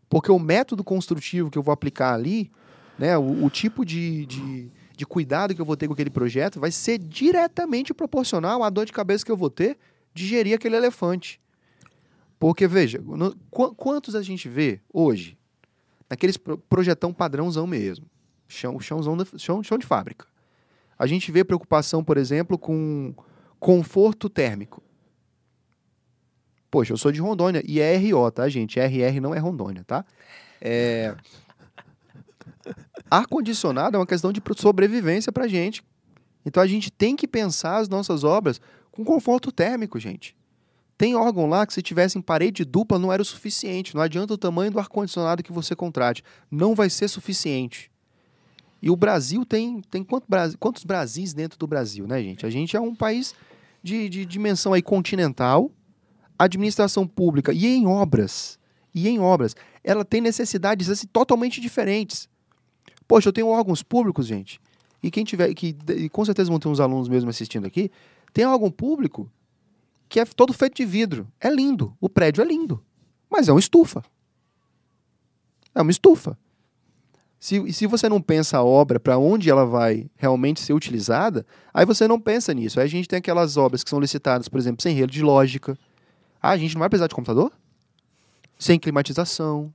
[0.08, 2.50] Porque o método construtivo que eu vou aplicar ali,
[2.98, 4.70] né, o, o tipo de, de,
[5.00, 8.84] de, cuidado que eu vou ter com aquele projeto, vai ser diretamente proporcional à dor
[8.84, 9.78] de cabeça que eu vou ter
[10.12, 11.40] de gerir aquele elefante.
[12.38, 15.38] Porque, veja, no, qu quantos a gente vê hoje,
[16.08, 18.06] naqueles pro, projetão padrãozão mesmo,
[18.46, 20.26] chão, chãozão chão, chão de fábrica.
[20.98, 23.14] A gente vê preocupação, por exemplo, com
[23.58, 24.82] Conforto térmico.
[26.70, 28.78] Poxa, eu sou de Rondônia e é RO, tá, gente?
[28.78, 30.04] RR não é Rondônia, tá?
[30.60, 31.14] É...
[33.10, 35.82] Ar-condicionado é uma questão de sobrevivência pra gente.
[36.44, 40.36] Então a gente tem que pensar as nossas obras com conforto térmico, gente.
[40.96, 43.94] Tem órgão lá que se tivesse em parede dupla não era o suficiente.
[43.94, 46.22] Não adianta o tamanho do ar-condicionado que você contrate.
[46.50, 47.90] Não vai ser suficiente.
[48.82, 50.26] E o Brasil tem, tem quanto,
[50.58, 52.46] quantos Brasis dentro do Brasil, né, gente?
[52.46, 53.34] A gente é um país
[53.82, 55.70] de, de dimensão aí continental,
[56.38, 58.58] administração pública e em obras,
[58.94, 59.54] e em obras,
[59.84, 62.28] ela tem necessidades assim, totalmente diferentes.
[63.10, 64.60] Poxa, eu tenho órgãos públicos, gente,
[65.02, 67.90] e quem tiver, que e com certeza vão ter uns alunos mesmo assistindo aqui,
[68.32, 69.28] tem órgão público
[70.08, 71.26] que é todo feito de vidro.
[71.40, 72.80] É lindo, o prédio é lindo,
[73.28, 74.04] mas é uma estufa.
[75.74, 76.38] É uma estufa.
[77.40, 81.44] Se, se você não pensa a obra para onde ela vai realmente ser utilizada,
[81.74, 82.78] aí você não pensa nisso.
[82.78, 85.76] Aí a gente tem aquelas obras que são licitadas, por exemplo, sem rede de lógica.
[86.40, 87.50] Ah, a gente não vai precisar de computador?
[88.56, 89.74] Sem climatização.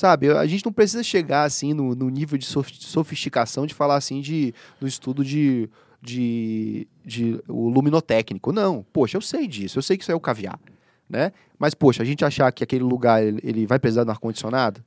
[0.00, 4.22] Sabe, a gente não precisa chegar assim no, no nível de sofisticação de falar assim
[4.22, 5.68] de, do estudo de,
[6.00, 8.50] de, de o luminotécnico.
[8.50, 10.58] Não, poxa, eu sei disso, eu sei que isso é o caviar.
[11.06, 11.32] Né?
[11.58, 14.82] Mas, poxa, a gente achar que aquele lugar ele, vai precisar de um ar-condicionado,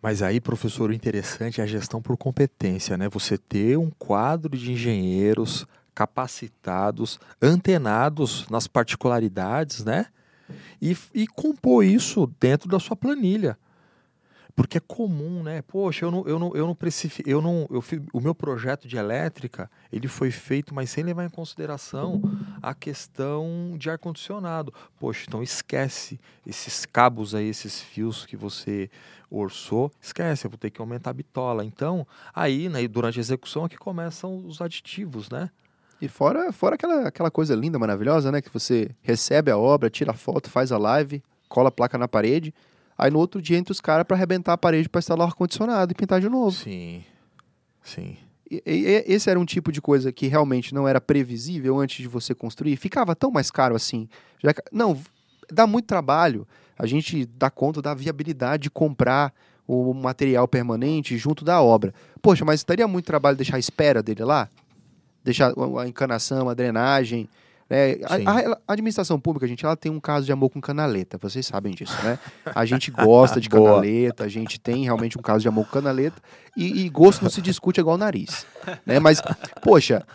[0.00, 3.10] mas aí, professor, o interessante é a gestão por competência, né?
[3.10, 10.06] Você ter um quadro de engenheiros capacitados, antenados nas particularidades, né?
[10.80, 13.58] E, e compor isso dentro da sua planilha.
[14.56, 15.60] Porque é comum, né?
[15.60, 18.96] Poxa, eu não, eu não, eu não preciso, eu não, eu o meu projeto de
[18.96, 22.22] elétrica, ele foi feito, mas sem levar em consideração
[22.62, 24.72] a questão de ar condicionado.
[24.98, 28.88] Poxa, então esquece esses cabos aí, esses fios que você
[29.30, 31.62] orçou, esquece, eu vou ter que aumentar a bitola.
[31.62, 35.50] Então, aí, né, durante a execução é que começam os aditivos, né?
[36.00, 38.40] E fora, fora aquela, aquela coisa linda, maravilhosa, né?
[38.40, 42.08] Que você recebe a obra, tira a foto, faz a live, cola a placa na
[42.08, 42.54] parede
[42.98, 45.92] Aí no outro dia entra os caras para arrebentar a parede para instalar o ar-condicionado
[45.92, 46.52] e pintar de novo.
[46.52, 47.04] Sim.
[47.82, 48.16] Sim.
[48.50, 52.08] E, e, esse era um tipo de coisa que realmente não era previsível antes de
[52.08, 52.76] você construir.
[52.76, 54.08] Ficava tão mais caro assim.
[54.42, 54.98] Já, não,
[55.50, 56.46] dá muito trabalho.
[56.78, 59.32] A gente dá conta da viabilidade de comprar
[59.66, 61.92] o material permanente junto da obra.
[62.22, 64.48] Poxa, mas daria muito trabalho deixar a espera dele lá?
[65.24, 67.28] Deixar a encanação, a drenagem,
[67.68, 71.18] É, a, a, a, administração pública, gente, ela tem um caso de amor com canaleta,
[71.18, 72.16] vocês sabem disso, né?
[72.54, 76.22] A gente gosta de canaleta, a gente tem realmente um caso de amor com canaleta,
[76.56, 78.46] e, e gosto não se discute igual nariz.
[78.84, 79.00] Né?
[79.00, 79.20] Mas,
[79.62, 80.06] poxa,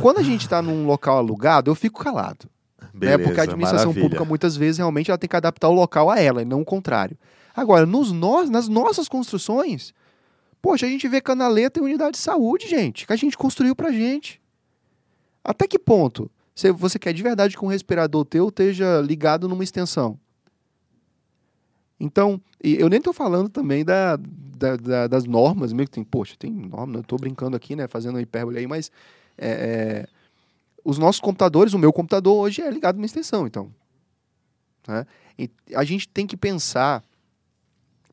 [0.00, 2.48] quando a gente está num local alugado, eu fico calado.
[2.92, 3.24] Beleza, né?
[3.24, 4.04] Porque a administração maravilha.
[4.04, 6.64] pública, muitas vezes, realmente, ela tem que adaptar o local a ela, e não o
[6.64, 7.16] contrário.
[7.54, 9.94] Agora, nos nós, nas nossas construções,
[10.60, 13.92] poxa, a gente vê canaleta em unidade de saúde, gente, que a gente construiu pra
[13.92, 14.40] gente.
[15.44, 16.28] Até que ponto
[16.58, 20.18] você, você quer de verdade que um respirador teu esteja ligado numa extensão?
[22.00, 26.34] Então, eu nem estou falando também da, da, da, das normas, meio que tem, poxa,
[26.36, 28.90] tem norma, eu estou brincando aqui, né, fazendo hipérbole aí, mas
[29.36, 30.08] é, é,
[30.84, 33.72] os nossos computadores, o meu computador hoje é ligado numa extensão, então.
[34.88, 35.06] Né?
[35.76, 37.04] A gente tem que pensar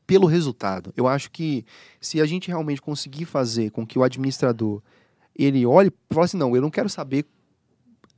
[0.06, 0.94] pelo resultado.
[0.96, 1.64] Eu acho que
[2.00, 4.80] se a gente realmente conseguir fazer com que o administrador
[5.34, 7.26] ele olhe e fala assim, não, eu não quero saber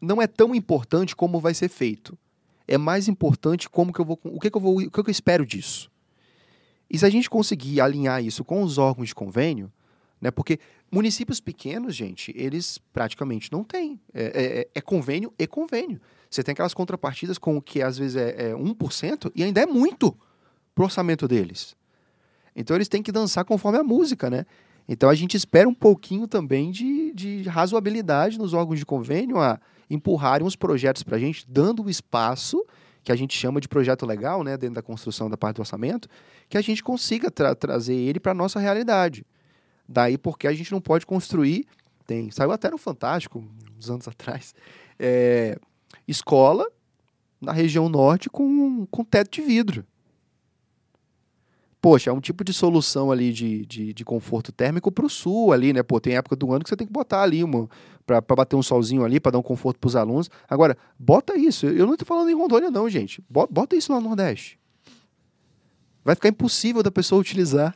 [0.01, 2.17] não é tão importante como vai ser feito.
[2.67, 5.11] É mais importante como que eu vou, o que, que eu vou, o que, que
[5.11, 5.91] eu espero disso.
[6.91, 9.71] E se a gente conseguir alinhar isso com os órgãos de convênio,
[10.21, 10.59] né, porque
[10.91, 14.01] municípios pequenos, gente, eles praticamente não têm.
[14.13, 16.01] É, é, é, é convênio e convênio.
[16.31, 20.17] Você tem aquelas contrapartidas com que às vezes é, é 1% e ainda é muito
[20.75, 21.77] pro orçamento deles.
[22.55, 24.45] Então eles têm que dançar conforme a música, né?
[24.89, 29.61] Então a gente espera um pouquinho também de, de razoabilidade nos órgãos de convênio a
[29.91, 32.65] empurrarem uns projetos para a gente, dando o espaço
[33.03, 36.09] que a gente chama de projeto legal, né, dentro da construção da parte do orçamento,
[36.49, 39.25] que a gente consiga tra trazer ele para a nossa realidade.
[39.89, 41.67] Daí porque a gente não pode construir,
[42.07, 43.43] tem, saiu até no Fantástico,
[43.79, 44.55] uns anos atrás,
[44.99, 45.59] é,
[46.07, 46.67] escola
[47.41, 49.87] na região norte com, com teto de vidro
[51.89, 55.55] poxa, é um tipo de solução ali de, de, de conforto térmico para o sul
[55.55, 55.83] ali, né?
[55.83, 57.41] Pô, tem época do ano que você tem que botar ali
[58.05, 60.29] para bater um solzinho ali, para dar um conforto para os alunos.
[60.51, 61.65] Agora, bota isso.
[61.65, 63.25] Eu não estou falando em Rondônia, não, gente.
[63.31, 64.59] Bota, isso lá no Nordeste.
[66.05, 67.75] Vai ficar impossível da pessoa utilizar.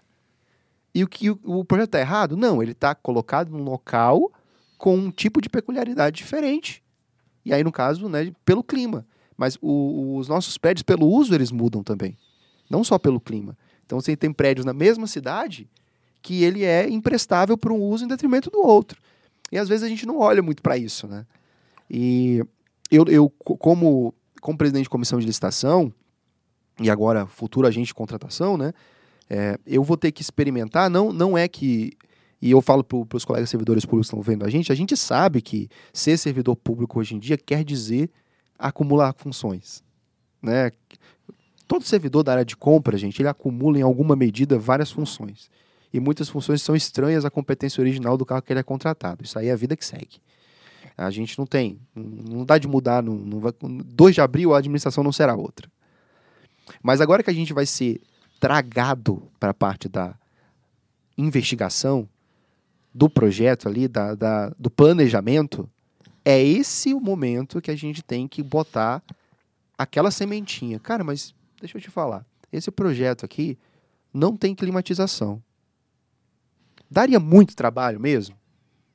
[0.95, 2.37] E o que o, o projeto está errado?
[2.37, 4.31] Não, ele está colocado num local
[4.77, 6.83] com um tipo de peculiaridade diferente.
[7.47, 9.07] E aí, no caso, né, pelo clima.
[9.39, 12.15] Mas o, os nossos prédios, pelo uso, eles mudam também.
[12.69, 13.57] Não só pelo clima.
[13.85, 15.69] Então você tem prédios na mesma cidade
[16.21, 19.01] que ele é imprestável para um uso em detrimento do outro.
[19.51, 21.27] E às vezes a gente não olha muito para isso, né?
[21.91, 22.43] E
[22.91, 25.93] eu, eu como, como presidente de comissão de licitação,
[26.81, 28.73] e agora futuro agente de contratação, né?
[29.29, 31.93] É, eu vou ter que experimentar, não, não é que.
[32.41, 34.97] E eu falo para os colegas servidores públicos que estão vendo a gente, a gente
[34.97, 38.11] sabe que ser servidor público hoje em dia quer dizer
[38.59, 39.83] acumular funções.
[40.43, 40.73] Né?
[41.73, 45.51] Todo servidor da área de compra, gente, ele acumula em alguma medida várias funções.
[45.91, 49.25] E muitas funções são estranhas à competência original do carro que ele é contratado.
[49.25, 50.21] Isso aí é a vida que segue.
[50.99, 53.03] A gente não tem, não dá de mudar.
[53.03, 55.67] Não, não vai, 2 de abril a administração não será outra.
[56.83, 58.03] Mas agora que a gente vai ser
[58.39, 60.15] tragado para a parte da
[61.17, 62.07] investigação,
[62.93, 65.67] do projeto ali, da, da, do planejamento,
[66.23, 69.03] é esse o momento que a gente tem que botar
[69.79, 70.79] aquela sementinha.
[70.79, 72.27] Cara, mas deixa eu te falar.
[72.53, 73.59] Esse projeto aqui
[74.13, 75.43] não tem climatização.
[76.91, 78.37] Daria muito trabalho mesmo?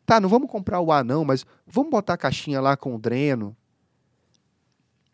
[0.05, 2.99] Tá, não vamos comprar o A não, mas vamos botar a caixinha lá com o
[2.99, 3.55] dreno.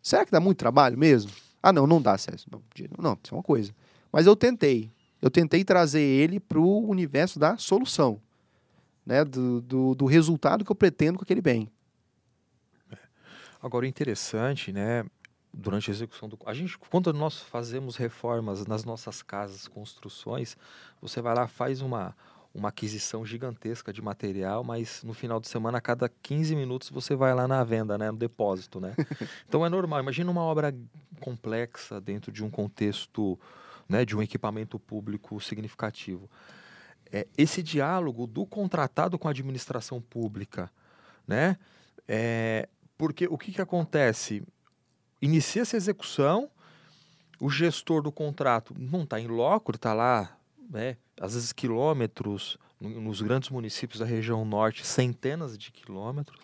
[0.02, 1.32] Será que dá muito trabalho mesmo?
[1.62, 2.44] Ah, não, não dá, César.
[2.50, 2.62] Não,
[2.98, 3.74] não, isso é uma coisa.
[4.12, 4.92] Mas eu tentei.
[5.22, 8.20] Eu tentei trazer ele para o universo da solução.
[9.06, 11.70] Né, do, do, do, resultado que eu pretendo com aquele bem.
[13.62, 15.04] Agora, o interessante, né,
[15.54, 16.38] durante a execução do.
[16.44, 20.56] A gente, quando nós fazemos reformas nas nossas casas, construções,
[21.00, 22.14] você vai lá, faz uma,
[22.52, 27.14] uma aquisição gigantesca de material, mas no final de semana, a cada 15 minutos, você
[27.14, 28.80] vai lá na venda, né, no depósito.
[28.80, 28.94] Né?
[29.48, 30.00] então é normal.
[30.00, 30.74] Imagina uma obra
[31.20, 33.38] complexa dentro de um contexto
[33.88, 36.28] né, de um equipamento público significativo.
[37.12, 40.70] É, esse diálogo do contratado com a administração pública,
[41.26, 41.56] né?
[42.08, 44.42] É, porque o que, que acontece?
[45.24, 46.50] Inicia essa execução,
[47.40, 50.36] o gestor do contrato não está em loco, está lá,
[50.70, 56.40] né, às vezes quilômetros, nos grandes municípios da região norte, centenas de quilômetros.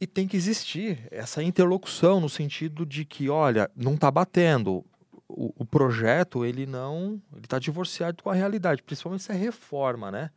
[0.00, 4.84] E tem que existir essa interlocução no sentido de que, olha, não está batendo.
[5.28, 10.10] O, o, projeto ele não, ele está divorciado com a realidade, principalmente se é reforma,
[10.10, 10.30] né?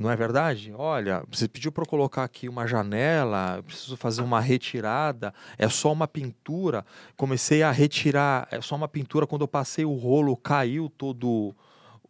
[0.00, 0.72] Não é verdade?
[0.74, 5.92] Olha, você pediu para colocar aqui uma janela, eu preciso fazer uma retirada, é só
[5.92, 6.86] uma pintura.
[7.18, 9.26] Comecei a retirar, é só uma pintura.
[9.26, 11.54] Quando eu passei o rolo, caiu todo,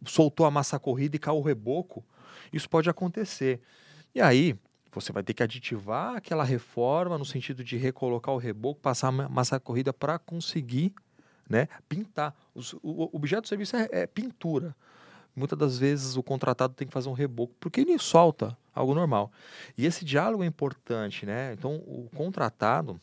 [0.05, 2.01] soltou a massa corrida e caiu o reboco.
[2.53, 3.59] Isso pode acontecer.
[4.15, 4.55] E aí,
[4.93, 9.59] Você vai ter que aditivar aquela reforma no sentido de recolocar o reboco, passar massa
[9.59, 10.93] corrida para conseguir
[11.49, 12.33] né, pintar.
[12.81, 14.73] o objeto do serviço é, é pintura
[15.35, 19.31] muitas das vezes o contratado tem que fazer um reboco, porque ele solta algo normal.
[19.77, 21.53] E esse diálogo é importante, né?
[21.53, 22.99] Então, o contratado,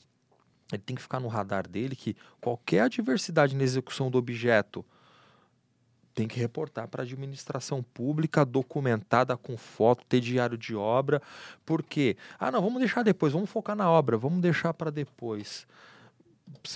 [0.72, 4.84] ele tem que ficar no radar dele que qualquer adversidade na execução do objeto
[6.18, 11.22] tem que reportar para a administração pública, documentada com foto, ter diário de obra,
[11.64, 15.64] porque, ah, não, vamos deixar depois, vamos focar na obra, vamos deixar para depois.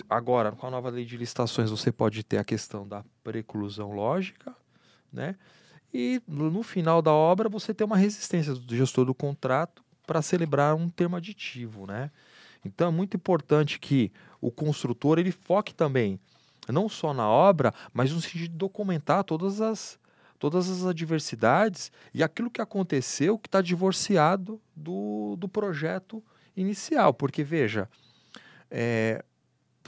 [0.09, 4.55] Agora, com a nova lei de licitações, você pode ter a questão da preclusão lógica,
[5.13, 5.35] né?
[5.93, 10.75] E no final da obra você tem uma resistência do gestor do contrato para celebrar
[10.75, 12.09] um termo aditivo, né?
[12.65, 14.11] Então é muito importante que
[14.41, 16.19] o construtor ele foque também
[16.67, 19.99] não só na obra, mas no sentido de documentar todas as
[20.39, 26.21] todas as adversidades e aquilo que aconteceu que está divorciado do, do projeto
[26.53, 27.87] inicial, porque veja,
[28.69, 29.23] é,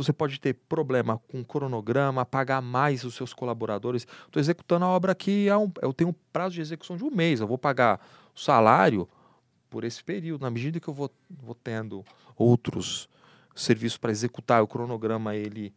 [0.03, 4.05] você pode ter problema com cronograma, pagar mais os seus colaboradores.
[4.25, 5.45] Estou executando a obra aqui,
[5.81, 7.99] eu tenho um prazo de execução de um mês, eu vou pagar
[8.35, 9.07] o salário
[9.69, 10.41] por esse período.
[10.41, 12.03] Na medida que eu vou, vou tendo
[12.35, 13.07] outros
[13.55, 15.73] serviços para executar, o cronograma ele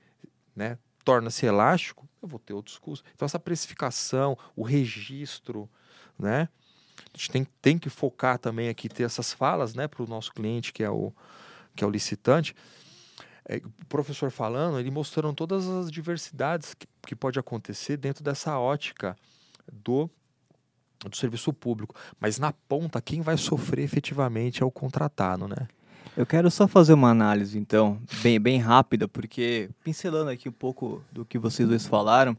[0.55, 3.09] né, torna-se elástico, eu vou ter outros custos.
[3.15, 5.71] Então, essa precificação, o registro,
[6.19, 6.49] né?
[7.15, 10.33] A gente tem, tem que focar também aqui, ter essas falas né, para o nosso
[10.33, 11.13] cliente, que é o,
[11.77, 12.57] que é o licitante
[13.57, 19.17] o professor falando, ele mostrando todas as diversidades que, que pode acontecer dentro dessa ótica
[19.73, 20.11] do
[21.07, 25.69] do serviço público, mas na ponta quem vai sofrer efetivamente é o contratado, né?
[26.17, 31.01] Eu quero só fazer uma análise então, bem bem rápida, porque pincelando aqui um pouco
[31.13, 32.37] do que vocês dois falaram,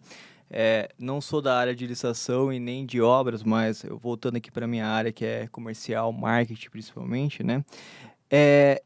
[0.51, 4.51] é, não sou da área de licitação e nem de obras, mas eu voltando aqui
[4.51, 7.63] para minha área que é comercial, marketing principalmente, né?
[8.29, 8.83] É,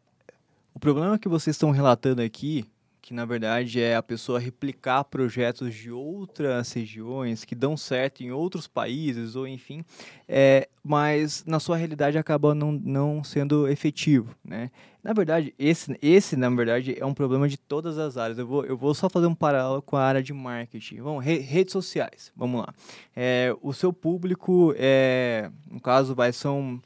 [0.73, 2.65] o problema que vocês estão relatando aqui,
[3.03, 8.31] que na verdade é a pessoa replicar projetos de outras regiões que dão certo em
[8.31, 9.83] outros países, ou enfim,
[10.27, 14.71] é, mas na sua realidade acaba não, não sendo efetivo, né?
[15.03, 18.39] Na verdade, esse, esse, na verdade, é um problema de todas as áreas.
[18.39, 21.01] Eu vou, eu vou só fazer um paralelo com a área de marketing.
[21.01, 22.73] Vamos, re, redes sociais, vamos lá.
[23.13, 26.81] É, o seu público, é, no caso, vai, são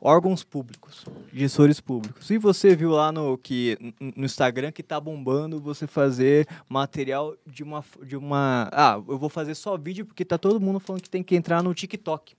[0.00, 2.26] órgãos públicos, gestores públicos.
[2.26, 7.62] Se você viu lá no que no Instagram que tá bombando você fazer material de
[7.62, 11.10] uma de uma, ah, eu vou fazer só vídeo porque tá todo mundo falando que
[11.10, 12.36] tem que entrar no TikTok.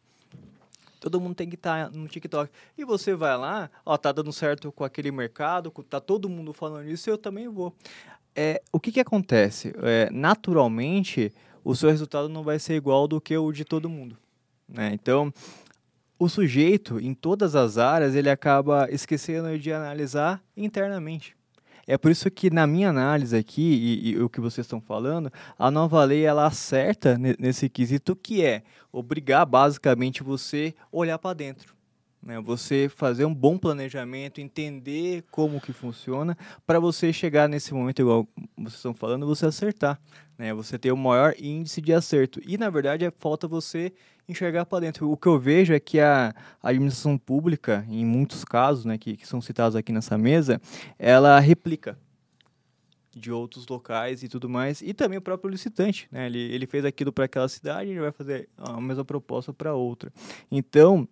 [1.00, 2.52] Todo mundo tem que estar tá no TikTok.
[2.78, 6.90] E você vai lá, ó, tá dando certo com aquele mercado, tá todo mundo falando
[6.90, 7.74] isso, eu também vou.
[8.36, 9.74] É, o que que acontece?
[9.82, 11.34] É, naturalmente,
[11.64, 14.18] o seu resultado não vai ser igual do que o de todo mundo.
[14.68, 14.92] Né?
[14.94, 15.34] Então,
[16.20, 21.34] o sujeito, em todas as áreas, ele acaba esquecendo de analisar internamente.
[21.88, 25.32] É por isso que na minha análise aqui, e, e, o que vocês estão falando,
[25.58, 28.62] a nova lei ela acerta nesse quesito que é
[28.92, 31.79] obrigar basicamente você olhar para dentro.
[32.22, 32.40] Né?
[32.42, 38.28] Você fazer um bom planejamento, entender como que funciona, para você chegar nesse momento, igual
[38.58, 40.00] vocês estão falando, você acertar.
[40.38, 40.54] Né?
[40.54, 42.40] Você ter o maior índice de acerto.
[42.46, 43.94] E, na verdade, é falta você
[44.28, 45.10] enxergar para dentro.
[45.10, 49.28] O que eu vejo é que a administração pública, em muitos casos, né, que, que
[49.28, 50.62] são citados aqui nessa mesa,
[50.98, 51.98] ela replica
[53.12, 56.28] de outros locais e tudo mais, e também o próprio licitante, né?
[56.28, 60.14] Ele, ele fez aquilo para aquela cidade, ele vai fazer a mesma proposta para outra.
[60.50, 61.08] Então,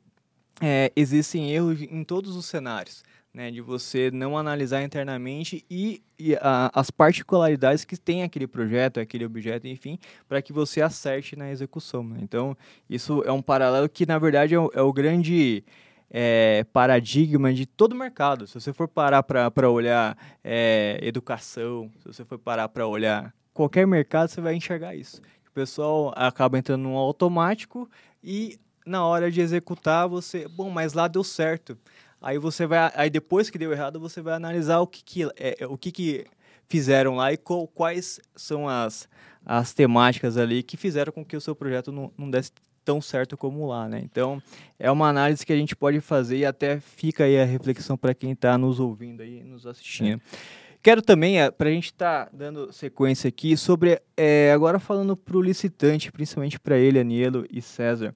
[0.62, 3.03] é, existem erros em todos os cenários.
[3.34, 8.99] Né, de você não analisar internamente e, e a, as particularidades que tem aquele projeto,
[8.99, 12.03] aquele objeto, enfim, para que você acerte na execução.
[12.03, 12.18] Né?
[12.24, 12.58] Então,
[12.89, 15.64] isso é um paralelo que, na verdade, é o, é o grande
[16.10, 18.47] é, paradigma de todo o mercado.
[18.47, 23.86] Se você for parar para olhar é, educação, se você for parar para olhar qualquer
[23.86, 25.22] mercado, você vai enxergar isso.
[25.47, 27.89] O pessoal acaba entrando no automático
[28.24, 31.78] e na hora de executar, você, bom, mas lá deu certo.
[32.22, 35.58] Aí você vai, aí depois que deu errado, você vai analisar o que que, é,
[35.60, 36.26] é o que, que
[36.68, 39.08] fizeram lá e qual, quais são as,
[39.46, 42.52] as temáticas ali que fizeram com que o seu projeto não, não desse
[42.84, 44.02] tão certo como lá, né?
[44.02, 44.42] Então,
[44.80, 48.14] é uma análise que a gente pode fazer e até fica aí a reflexão para
[48.14, 50.22] quem está nos ouvindo aí, nos assistindo.
[50.34, 50.68] É.
[50.82, 55.18] Quero também, é, para a gente estar tá dando sequência aqui, sobre, é, agora falando
[55.18, 58.16] para o licitante, principalmente para ele, Anielo e César,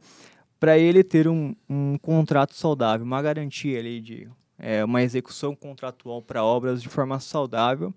[0.61, 6.21] para ele ter um, um contrato saudável, uma garantia ali de é, uma execução contratual
[6.21, 7.91] para obras de forma saudável,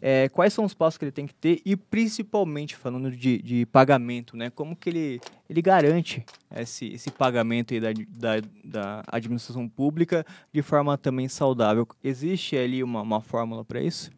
[0.00, 3.66] é, quais são os passos que ele tem que ter e principalmente falando de, de
[3.66, 4.48] pagamento, né?
[4.48, 10.96] Como que ele, ele garante esse, esse pagamento da, da, da administração pública de forma
[10.96, 11.86] também saudável?
[12.02, 14.10] Existe ali uma, uma fórmula para isso?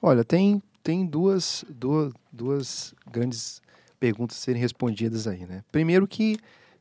[0.00, 3.62] Olha, tem, tem duas, duas, duas grandes
[4.00, 5.62] perguntas a serem respondidas aí, né?
[5.70, 6.36] Primeiro que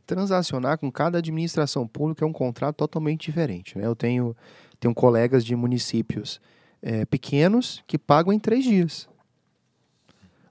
[0.05, 3.85] transacionar com cada administração pública é um contrato totalmente diferente, né?
[3.85, 4.35] Eu tenho,
[4.79, 6.41] tenho colegas de municípios
[6.81, 9.07] é, pequenos que pagam em três dias.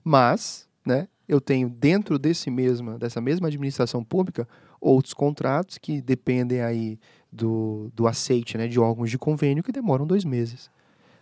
[0.03, 4.49] Mas, né, eu tenho dentro desse mesma, dessa mesma administração pública
[4.81, 6.99] outros contratos que dependem aí
[7.31, 10.71] do, do aceite né, de órgãos de convênio que demoram dois meses.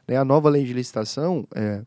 [0.06, 1.82] Né, a nova lei de licitação é,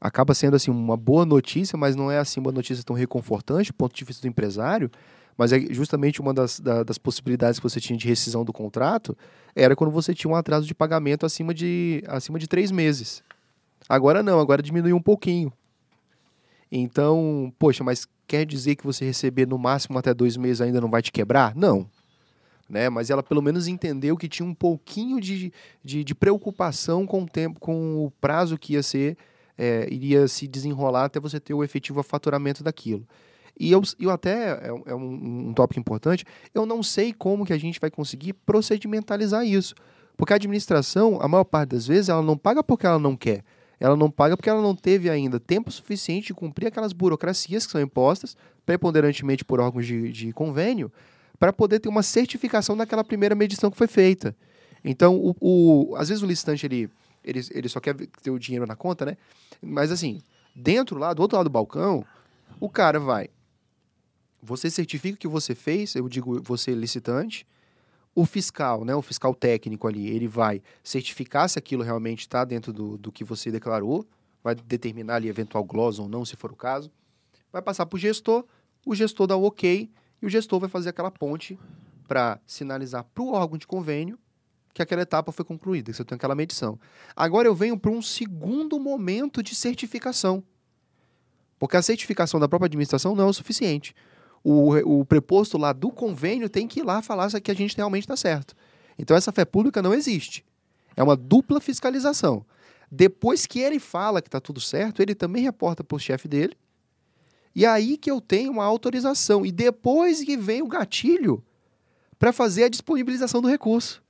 [0.00, 3.74] acaba sendo assim uma boa notícia, mas não é assim uma notícia tão reconfortante do
[3.74, 4.90] ponto de vista do empresário,
[5.36, 9.16] mas é justamente uma das, da, das possibilidades que você tinha de rescisão do contrato
[9.54, 13.22] era quando você tinha um atraso de pagamento acima de, acima de três meses.
[13.88, 15.52] Agora não, agora diminuiu um pouquinho.
[16.70, 20.90] Então, poxa, mas quer dizer que você receber no máximo até dois meses ainda não
[20.90, 21.54] vai te quebrar?
[21.54, 21.88] Não.
[22.68, 22.88] Né?
[22.88, 25.52] Mas ela pelo menos entendeu que tinha um pouquinho de,
[25.84, 29.16] de, de preocupação com o tempo, com o prazo que ia ser,
[29.56, 33.06] é, iria se desenrolar até você ter o efetivo faturamento daquilo.
[33.58, 37.52] E eu, eu até, é, é um, um tópico importante, eu não sei como que
[37.52, 39.74] a gente vai conseguir procedimentalizar isso.
[40.16, 43.44] Porque a administração, a maior parte das vezes, ela não paga porque ela não quer.
[43.78, 47.72] Ela não paga porque ela não teve ainda tempo suficiente de cumprir aquelas burocracias que
[47.72, 50.90] são impostas, preponderantemente por órgãos de, de convênio,
[51.38, 54.34] para poder ter uma certificação daquela primeira medição que foi feita.
[54.82, 56.88] Então, o, o, às vezes o licitante ele,
[57.22, 59.16] ele, ele só quer ter o dinheiro na conta, né?
[59.60, 60.20] Mas assim,
[60.54, 62.04] dentro lá, do outro lado do balcão,
[62.58, 63.28] o cara vai
[64.42, 67.46] você certifica que você fez, eu digo você licitante,
[68.14, 72.72] o fiscal, né, o fiscal técnico ali, ele vai certificar se aquilo realmente está dentro
[72.72, 74.06] do, do que você declarou,
[74.42, 76.90] vai determinar ali eventual gloss ou não, se for o caso,
[77.52, 78.44] vai passar para o gestor,
[78.86, 79.90] o gestor dá o ok
[80.22, 81.58] e o gestor vai fazer aquela ponte
[82.08, 84.18] para sinalizar para o órgão de convênio
[84.72, 86.78] que aquela etapa foi concluída, que você tem aquela medição.
[87.14, 90.44] Agora eu venho para um segundo momento de certificação.
[91.58, 93.94] Porque a certificação da própria administração não é o suficiente
[94.48, 98.04] o, o preposto lá do convênio tem que ir lá falar que a gente realmente
[98.04, 98.54] está certo.
[98.96, 100.44] Então essa fé pública não existe.
[100.96, 102.46] É uma dupla fiscalização.
[102.88, 106.56] Depois que ele fala que está tudo certo, ele também reporta para o chefe dele.
[107.56, 109.44] E aí que eu tenho uma autorização.
[109.44, 111.42] E depois que vem o gatilho
[112.16, 114.00] para fazer a disponibilização do recurso.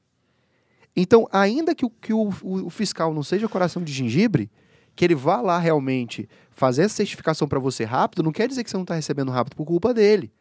[0.94, 4.50] Então, ainda que o, que o, o fiscal não seja coração de gengibre,
[4.94, 8.70] que ele vá lá realmente fazer essa certificação para você rápido, não quer dizer que
[8.70, 10.32] você não está recebendo rápido por culpa dele.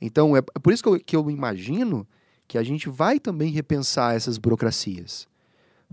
[0.00, 2.06] Então, é por isso que eu, que eu imagino
[2.48, 5.28] que a gente vai também repensar essas burocracias.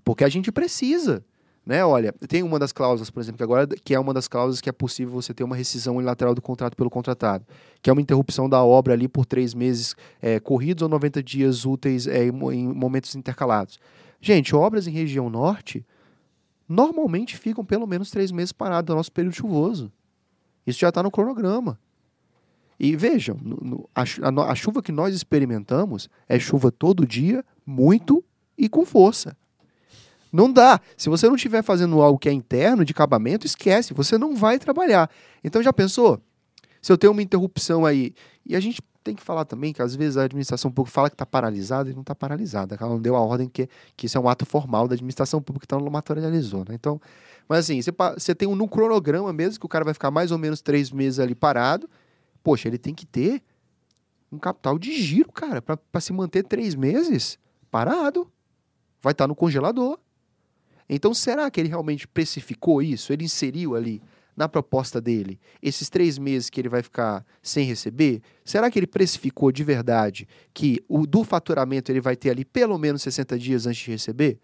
[0.05, 1.21] Porque a gente precisa.
[1.65, 1.83] Né?
[1.83, 4.69] Olha, tem uma das cláusulas, por exemplo, que agora que é uma das cláusulas que
[4.69, 7.45] é possível você ter uma rescisão unilateral do contrato pelo contratado,
[7.81, 11.65] que é uma interrupção da obra ali por três meses é, corridos ou 90 dias
[11.65, 13.79] úteis é, em momentos intercalados.
[14.21, 15.85] Gente, obras em região norte,
[16.67, 19.91] normalmente ficam pelo menos três meses parados no nosso período chuvoso.
[20.65, 21.79] Isso já está no cronograma.
[22.79, 27.43] E vejam, no, no, a, a, a, chuva que nós experimentamos é chuva todo dia,
[27.65, 28.23] muito
[28.57, 29.37] e com força.
[30.31, 30.81] Não dá.
[30.97, 33.93] Se você não estiver fazendo algo que é interno, de acabamento, esquece.
[33.93, 35.09] Você não vai trabalhar.
[35.41, 36.19] Então já pensou?
[36.81, 38.13] Se eu tenho uma interrupção aí,
[38.45, 41.13] e a gente tem que falar também que às vezes a administração pública fala que
[41.13, 42.75] está paralisada e não está paralisada.
[42.77, 45.65] Ela não deu a ordem que, que isso é um ato formal da administração pública,
[45.65, 46.65] então ela não materializou.
[46.67, 46.73] Né?
[46.73, 46.99] Então,
[47.47, 50.31] mas assim, você, você tem um no cronograma mesmo, que o cara vai ficar mais
[50.31, 51.87] ou menos três meses ali parado.
[52.43, 53.43] Poxa, ele tem que ter
[54.31, 57.37] um capital de giro, cara, para se manter três meses
[57.69, 58.27] parado.
[59.03, 59.99] Vai estar tá no congelador.
[60.89, 63.13] Então, será que ele realmente precificou isso?
[63.13, 64.01] Ele inseriu ali
[64.35, 68.21] na proposta dele esses três meses que ele vai ficar sem receber?
[68.43, 72.77] Será que ele precificou de verdade que o do faturamento ele vai ter ali pelo
[72.77, 74.39] menos 60 dias antes de receber?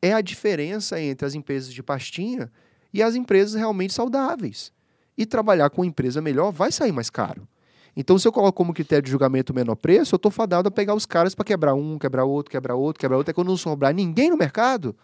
[0.00, 2.50] É a diferença entre as empresas de pastinha
[2.92, 4.72] e as empresas realmente saudáveis.
[5.16, 7.48] E trabalhar com empresa melhor vai sair mais caro.
[7.96, 10.70] Então, se eu coloco como critério de julgamento o menor preço, eu estou fadado a
[10.70, 13.32] pegar os caras para quebrar um, quebrar outro, quebrar outro, quebrar outro.
[13.32, 14.94] É quando não sobrar ninguém no mercado,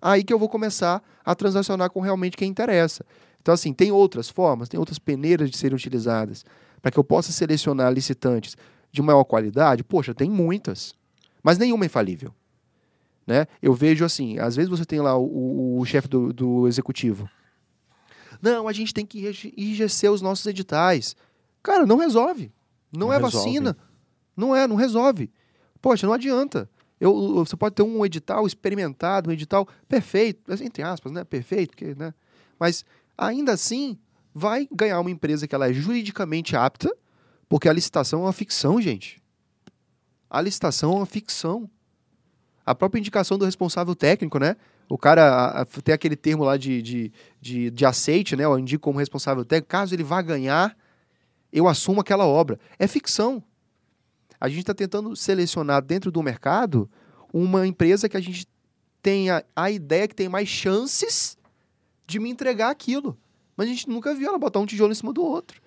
[0.00, 3.04] aí que eu vou começar a transacionar com realmente quem interessa.
[3.40, 6.44] Então, assim, tem outras formas, tem outras peneiras de serem utilizadas
[6.82, 8.56] para que eu possa selecionar licitantes
[8.90, 9.84] de maior qualidade.
[9.84, 10.94] Poxa, tem muitas,
[11.42, 12.34] mas nenhuma é infalível.
[13.26, 13.46] Né?
[13.60, 17.28] Eu vejo assim, às vezes você tem lá o, o, o chefe do, do executivo.
[18.40, 19.18] Não, a gente tem que
[19.56, 21.14] enrijecer os nossos editais.
[21.62, 22.52] Cara, não resolve.
[22.92, 23.36] Não, não é resolve.
[23.36, 23.76] vacina.
[24.36, 25.30] Não é, não resolve.
[25.82, 26.70] Poxa, não adianta.
[27.00, 31.22] Eu, você pode ter um edital experimentado, um edital perfeito, entre aspas, né?
[31.24, 32.14] Perfeito, porque, né?
[32.58, 32.84] Mas
[33.18, 33.98] ainda assim
[34.32, 36.94] vai ganhar uma empresa que ela é juridicamente apta,
[37.48, 39.20] porque a licitação é uma ficção, gente.
[40.30, 41.68] A licitação é uma ficção.
[42.64, 44.56] A própria indicação do responsável técnico, né?
[44.88, 48.44] O cara a, tem aquele termo lá de, de, de, de aceite, né?
[48.44, 49.70] Eu indico como responsável técnico.
[49.70, 50.76] Caso ele vá ganhar,
[51.52, 52.60] eu assumo aquela obra.
[52.78, 53.42] É ficção.
[54.40, 56.88] A gente está tentando selecionar dentro do mercado
[57.32, 58.46] uma empresa que a gente
[59.02, 61.37] tenha a ideia que tem mais chances
[62.08, 63.16] de me entregar aquilo.
[63.56, 65.60] Mas a gente nunca viu ela botar um tijolo em cima do outro.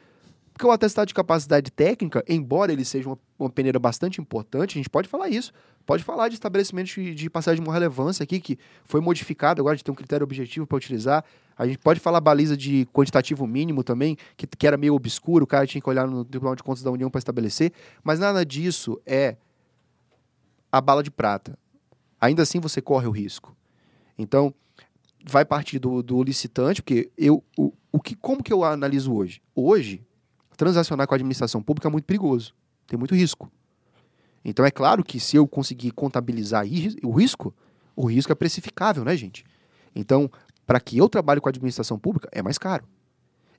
[0.52, 4.80] Porque o atestado de capacidade técnica, embora ele seja uma, uma peneira bastante importante, a
[4.80, 5.54] gente pode falar isso.
[5.86, 9.78] Pode falar de estabelecimento de, de passagem de uma relevância aqui, que foi modificado agora,
[9.78, 11.24] de ter um critério objetivo para utilizar.
[11.58, 15.48] A gente pode falar baliza de quantitativo mínimo também, que, que era meio obscuro, o
[15.48, 17.72] cara tinha que olhar no Tribunal de Contas da União para estabelecer.
[18.04, 19.38] Mas nada disso é
[20.72, 21.58] a bala de prata.
[22.20, 23.56] Ainda assim você corre o risco.
[24.18, 24.54] Então,
[25.26, 29.42] vai partir do, do licitante, porque eu, o, o que, como que eu analiso hoje?
[29.56, 30.06] Hoje,
[30.58, 32.54] transacionar com a administração pública é muito perigoso,
[32.88, 33.52] tem muito risco.
[34.44, 36.66] Então é claro que se eu conseguir contabilizar
[37.04, 37.54] o risco,
[37.96, 39.46] o risco é precificável, né, gente?
[39.96, 40.30] Então,
[40.66, 42.86] para que eu trabalhe com a administração pública, é mais caro.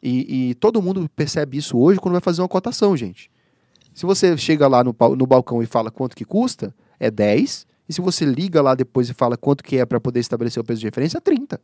[0.03, 3.31] E, e, todo mundo percebe isso hoje quando vai fazer uma cotação, gente.
[3.95, 7.67] Se você chega lá no, no balcão e fala quanto que custa, é 10.
[7.93, 10.81] Se você liga lá depois e fala quanto que é para poder estabelecer o preço
[10.81, 11.61] de referência, é 30.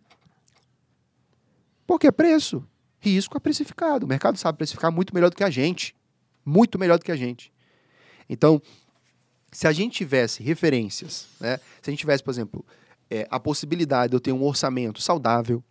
[1.87, 2.64] Porque é preço.
[3.01, 4.05] Risco é precificado.
[4.05, 5.95] O mercado sabe precificar muito melhor do que a gente.
[6.45, 7.53] Muito melhor do que a gente.
[8.29, 8.61] Então,
[9.51, 11.59] se a gente tivesse referências, né?
[11.81, 12.64] se a gente tivesse, por exemplo,
[13.11, 15.62] é, a possibilidade de eu ter um orçamento saudável,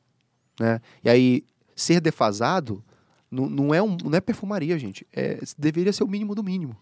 [0.60, 0.82] né?
[1.04, 1.46] e aí
[1.76, 2.84] ser defasado
[3.30, 5.06] não, não, é, um, não é perfumaria, gente.
[5.14, 6.76] É, deveria ser o mínimo do mínimo.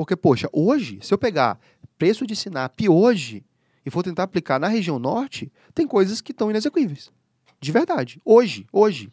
[0.00, 1.60] Porque, poxa, hoje, se eu pegar
[1.98, 3.44] preço de SINAP hoje
[3.84, 7.10] e for tentar aplicar na região norte, tem coisas que estão inexequíveis.
[7.60, 8.18] De verdade.
[8.24, 9.12] Hoje, hoje.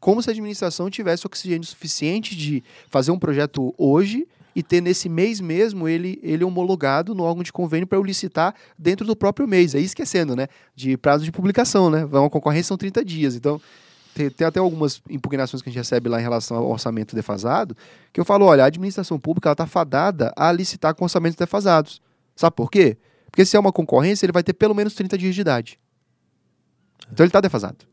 [0.00, 5.08] Como se a administração tivesse oxigênio suficiente de fazer um projeto hoje e ter nesse
[5.08, 9.46] mês mesmo ele, ele homologado no órgão de convênio para eu licitar dentro do próprio
[9.46, 9.76] mês.
[9.76, 10.48] Aí esquecendo, né?
[10.74, 12.04] De prazo de publicação, né?
[12.04, 13.36] Uma concorrência são 30 dias.
[13.36, 13.60] Então,
[14.14, 17.76] tem, tem, até algumas impugnações que a gente recebe lá em relação ao orçamento defasado,
[18.12, 22.00] que eu falo, olha, a administração pública está fadada a licitar com orçamentos defasados.
[22.34, 22.96] Sabe por quê?
[23.30, 25.78] Porque se é uma concorrência, ele vai ter pelo menos 30 dias de idade.
[27.12, 27.86] Então ele está defasado.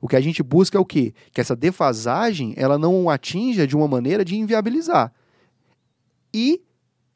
[0.00, 1.14] O que a gente busca é o quê?
[1.32, 5.12] Que essa defasagem ela não atinja de uma maneira de inviabilizar.
[6.32, 6.62] E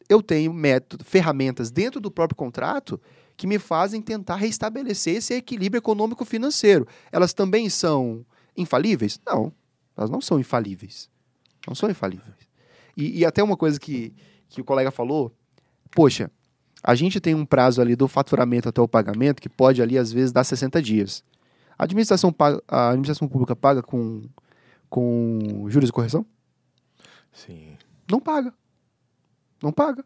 [0.09, 3.01] eu tenho método, ferramentas dentro do próprio contrato
[3.37, 6.87] que me fazem tentar restabelecer esse equilíbrio econômico-financeiro.
[7.11, 8.25] Elas também são
[8.57, 9.21] infalíveis?
[9.27, 9.53] Não,
[9.97, 11.11] elas não são infalíveis.
[11.67, 12.37] Não são infalíveis.
[12.97, 14.15] E, e até uma coisa que,
[14.49, 15.33] que o colega falou,
[15.91, 16.31] poxa,
[16.83, 20.13] a gente tem um prazo ali do faturamento até o pagamento que pode ali às
[20.13, 21.25] vezes dar 60 dias.
[21.79, 24.23] A administração, paga, a administração pública paga com,
[24.89, 26.25] com juros de correção?
[27.33, 27.77] Sim.
[28.09, 28.55] Não paga.
[29.63, 30.05] Não paga.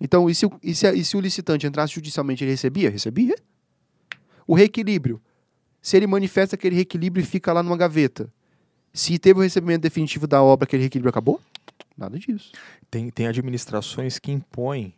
[0.00, 2.90] Então, e se, e se, e se o licitante entrasse judicialmente, ele recebia?
[2.90, 3.34] Recebia.
[4.46, 5.20] O reequilíbrio.
[5.80, 8.32] Se ele manifesta aquele reequilíbrio e fica lá numa gaveta,
[8.92, 11.40] se teve o recebimento definitivo da obra, aquele reequilíbrio acabou?
[11.96, 12.52] Nada disso.
[12.90, 14.94] Tem, tem administrações que impõem,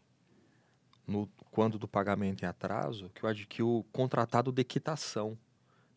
[1.07, 5.39] no, quando do pagamento em atraso, que o, que o contratado de quitação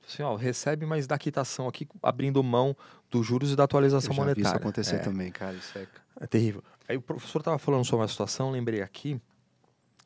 [0.07, 2.75] assim, ó, recebe, mas dá quitação aqui, abrindo mão
[3.09, 4.47] dos juros e da atualização monetária.
[4.47, 4.99] Isso acontecer é.
[4.99, 5.87] também, cara, isso é...
[6.19, 6.63] é terrível.
[6.91, 9.13] Aí o professor estava falando sobre uma situação, lembrei aqui,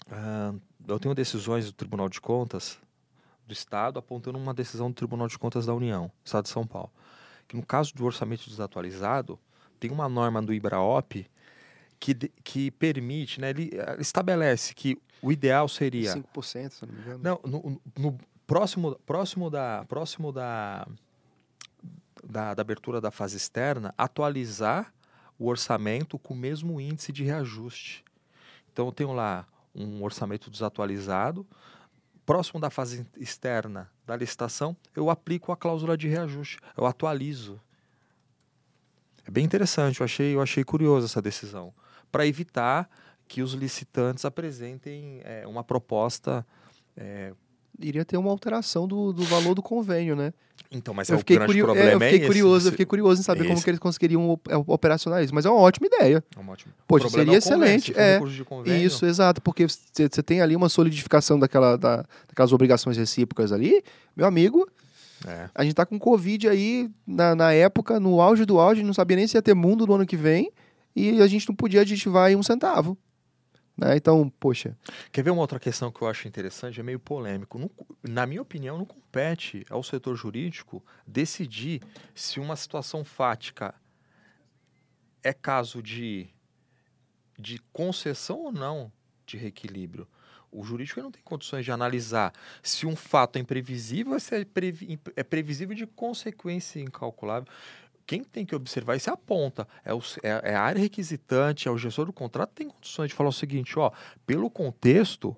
[0.05, 2.77] uh, eu tenho decisões do Tribunal de Contas
[3.47, 6.91] do Estado apontando uma decisão do Tribunal de Contas da União, Estado de São Paulo,
[7.47, 9.39] que no caso do orçamento desatualizado,
[9.79, 11.27] tem uma norma do IBRAOP
[11.99, 12.13] que,
[12.43, 16.13] que permite, né, ele estabelece que o ideal seria...
[16.13, 17.19] 5%, se não me engano.
[17.23, 20.87] Não, no, no, próximo, próximo, da, próximo da,
[22.23, 24.93] da, da abertura da fase externa, atualizar
[25.37, 28.03] o orçamento com o mesmo índice de reajuste.
[28.71, 31.45] Então, eu tenho lá um orçamento desatualizado.
[32.25, 37.59] Próximo da fase externa da licitação, eu aplico a cláusula de reajuste, eu atualizo.
[39.27, 41.73] É bem interessante, eu achei, eu achei curioso essa decisão,
[42.11, 42.89] para evitar
[43.27, 46.45] que os licitantes apresentem é, uma proposta
[46.95, 47.33] é,
[47.79, 50.33] iria ter uma alteração do, do valor do convênio, né?
[50.71, 51.75] Então, mas eu é fiquei, curio...
[51.75, 53.49] é, eu fiquei é curioso, esse, eu fiquei curioso em saber esse.
[53.49, 55.33] como que eles conseguiriam é, operacionar isso.
[55.33, 56.23] Mas é uma ótima ideia.
[56.35, 56.73] É uma ótima.
[56.87, 57.93] Poxa, seria é excelente.
[57.95, 58.19] É,
[58.77, 63.83] isso, exato, porque você tem ali uma solidificação daquela, da, daquelas obrigações recíprocas ali,
[64.15, 64.67] meu amigo.
[65.25, 65.49] É.
[65.55, 69.17] A gente tá com Covid aí na, na época, no auge do auge, não sabia
[69.17, 70.51] nem se ia ter mundo no ano que vem,
[70.95, 72.97] e a gente não podia aditivar aí um centavo.
[73.77, 73.97] Né?
[73.97, 74.77] Então, poxa.
[75.11, 76.79] Quer ver uma outra questão que eu acho interessante?
[76.79, 77.59] É meio polêmico.
[77.59, 77.69] Não,
[78.03, 81.81] na minha opinião, não compete ao setor jurídico decidir
[82.13, 83.75] se uma situação fática
[85.23, 86.29] é caso de,
[87.37, 88.91] de concessão ou não
[89.25, 90.07] de reequilíbrio.
[90.51, 92.31] O jurídico não tem condições de analisar
[92.63, 97.51] se um fato é imprevisível, se é, previ, é previsível de consequência incalculável.
[98.05, 101.67] Quem tem que observar isso é a ponta, é, o, é, é a área requisitante,
[101.67, 103.91] é o gestor do contrato, tem condições de falar o seguinte, ó,
[104.25, 105.35] pelo contexto,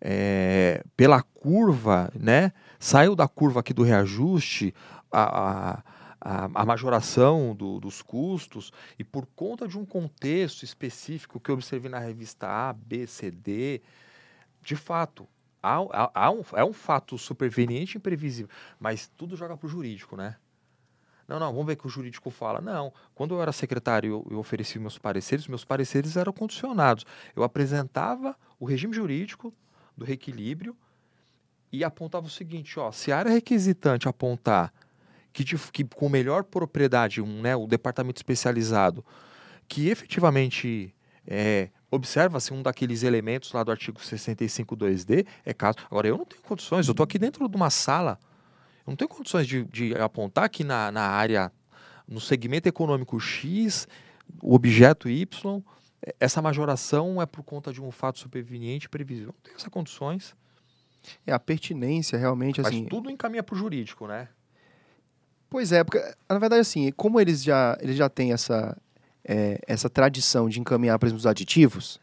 [0.00, 4.74] é, pela curva, né, saiu da curva aqui do reajuste,
[5.10, 5.82] a, a
[6.20, 11.54] a, a majoração do, dos custos e por conta de um contexto específico que eu
[11.54, 13.80] observei na revista A, B, C, D,
[14.62, 15.26] de fato,
[15.62, 19.70] há, há, há um, é um fato superveniente e imprevisível, mas tudo joga para o
[19.70, 20.36] jurídico, né?
[21.30, 22.60] Não, não, vamos ver o que o jurídico fala.
[22.60, 27.06] Não, quando eu era secretário eu, eu ofereci meus pareceres, meus pareceres eram condicionados.
[27.36, 29.54] Eu apresentava o regime jurídico
[29.96, 30.76] do reequilíbrio
[31.70, 34.72] e apontava o seguinte, ó, se a área requisitante apontar
[35.32, 39.04] que, que com melhor propriedade, um, né, o departamento especializado,
[39.68, 40.92] que efetivamente
[41.24, 45.78] é, observa-se um daqueles elementos lá do artigo 65.2d, é caso.
[45.88, 48.18] Agora, eu não tenho condições, eu estou aqui dentro de uma sala,
[48.86, 51.52] eu não tenho condições de, de apontar que na, na área,
[52.06, 53.86] no segmento econômico X,
[54.42, 55.62] o objeto Y,
[56.18, 59.34] essa majoração é por conta de um fato superveniente previsível.
[59.34, 60.34] Não tenho essas condições.
[61.26, 62.80] É a pertinência realmente assim.
[62.80, 64.28] Mas tudo encaminha para o jurídico, né?
[65.48, 65.98] Pois é, porque,
[66.28, 68.76] na verdade, assim, como eles já, eles já têm essa,
[69.24, 72.00] é, essa tradição de encaminhar, exemplo, os aditivos,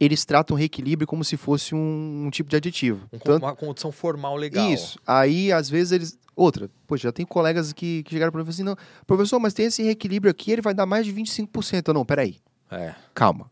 [0.00, 3.08] eles tratam o reequilíbrio como se fosse um, um tipo de aditivo.
[3.12, 4.70] Um, Tanto, uma condição formal legal.
[4.70, 4.98] Isso.
[5.06, 6.18] Aí, às vezes, eles.
[6.36, 9.40] Outra, poxa, já tem colegas que, que chegaram para mim e falaram assim: não, professor,
[9.40, 11.88] mas tem esse reequilíbrio aqui, ele vai dar mais de 25%.
[11.88, 12.36] Eu, não, peraí.
[12.70, 12.94] É.
[13.12, 13.50] Calma.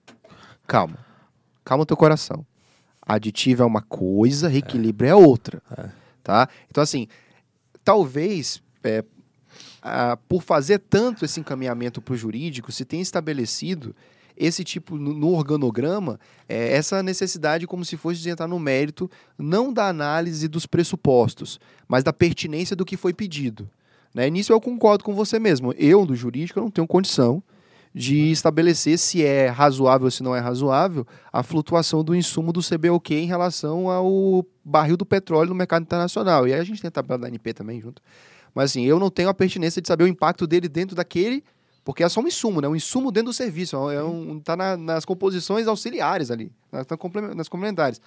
[0.66, 0.98] Calma.
[1.64, 2.46] Calma o teu coração.
[3.02, 5.60] Aditivo é uma coisa, reequilíbrio é, é outra.
[5.76, 5.88] É.
[6.22, 6.48] Tá?
[6.70, 7.08] Então, assim,
[7.84, 8.62] talvez.
[8.84, 9.04] É,
[10.28, 13.94] por fazer tanto esse encaminhamento para o jurídico, se tem estabelecido
[14.36, 19.10] esse tipo, no, no organograma, é, essa necessidade como se fosse de entrar no mérito,
[19.38, 21.58] não da análise dos pressupostos,
[21.88, 23.68] mas da pertinência do que foi pedido.
[24.14, 24.28] Né?
[24.30, 25.72] Nisso eu concordo com você mesmo.
[25.76, 27.42] Eu, do jurídico, não tenho condição
[27.94, 32.60] de estabelecer se é razoável ou se não é razoável a flutuação do insumo do
[32.60, 36.46] CBOQ em relação ao barril do petróleo no mercado internacional.
[36.46, 38.02] E aí a gente tem a tabela da ANP também junto.
[38.54, 41.42] Mas assim, eu não tenho a pertinência de saber o impacto dele dentro daquele,
[41.86, 42.66] porque é só um insumo, né?
[42.66, 43.76] Um insumo dentro do serviço.
[43.88, 46.84] É um, tá na, nas composições auxiliares ali, nas,
[47.36, 48.00] nas complementares.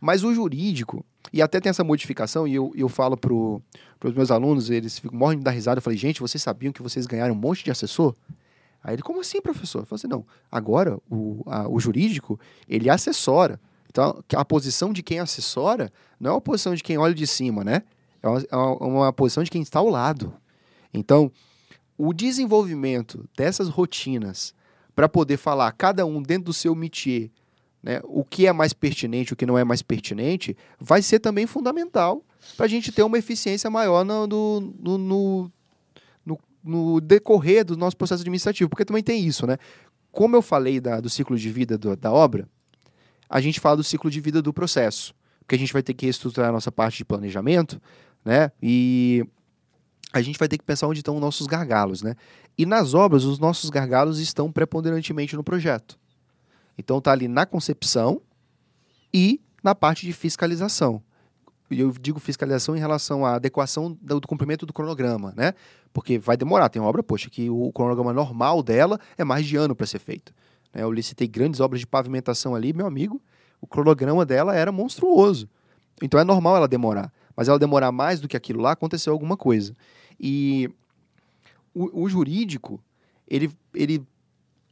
[0.00, 4.30] Mas o jurídico, e até tem essa modificação, e eu, eu falo para os meus
[4.30, 5.78] alunos, eles ficam, morrem de dar risada.
[5.78, 8.14] Eu falei, gente, vocês sabiam que vocês ganharam um monte de assessor?
[8.80, 9.80] Aí ele, como assim, professor?
[9.80, 12.38] Eu falei assim, não, agora o, a, o jurídico,
[12.68, 13.60] ele assessora.
[13.90, 17.64] Então, a posição de quem assessora não é a posição de quem olha de cima,
[17.64, 17.82] né?
[18.22, 20.32] É uma, é uma posição de quem está ao lado.
[20.92, 21.32] Então,
[21.96, 24.54] o desenvolvimento dessas rotinas
[24.94, 27.30] para poder falar, cada um dentro do seu métier,
[27.82, 31.46] né, o que é mais pertinente, o que não é mais pertinente, vai ser também
[31.46, 32.24] fundamental
[32.56, 35.52] para a gente ter uma eficiência maior no, no, no,
[36.24, 38.70] no, no decorrer do nosso processo administrativo.
[38.70, 39.58] Porque também tem isso, né?
[40.10, 42.48] Como eu falei da, do ciclo de vida do, da obra,
[43.28, 45.14] a gente fala do ciclo de vida do processo.
[45.40, 47.80] Porque a gente vai ter que estruturar a nossa parte de planejamento,
[48.24, 48.50] né?
[48.62, 49.26] E
[50.14, 52.14] a gente vai ter que pensar onde estão os nossos gargalos, né?
[52.56, 55.98] E nas obras, os nossos gargalos estão preponderantemente no projeto.
[56.78, 58.22] Então tá ali na concepção
[59.12, 61.02] e na parte de fiscalização.
[61.68, 65.52] E eu digo fiscalização em relação à adequação do, do cumprimento do cronograma, né?
[65.92, 66.68] Porque vai demorar.
[66.68, 70.32] Tem obra, poxa, que o cronograma normal dela é mais de ano para ser feito.
[70.72, 70.84] Né?
[70.84, 73.20] Eu licitei grandes obras de pavimentação ali, meu amigo,
[73.60, 75.48] o cronograma dela era monstruoso.
[76.00, 79.36] Então é normal ela demorar mas ela demorar mais do que aquilo lá, aconteceu alguma
[79.36, 79.74] coisa.
[80.18, 80.70] E
[81.74, 82.80] o, o jurídico,
[83.28, 84.02] ele, ele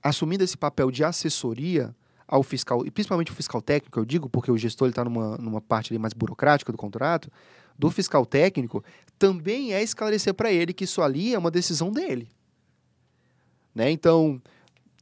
[0.02, 1.94] assumindo esse papel de assessoria
[2.27, 5.60] ao fiscal, e principalmente o fiscal técnico, eu digo, porque o gestor está numa, numa
[5.60, 7.31] parte ali mais burocrática do contrato,
[7.78, 8.82] do fiscal técnico,
[9.19, 12.28] também é esclarecer para ele que isso ali é uma decisão dele.
[13.74, 13.90] Né?
[13.90, 14.40] Então,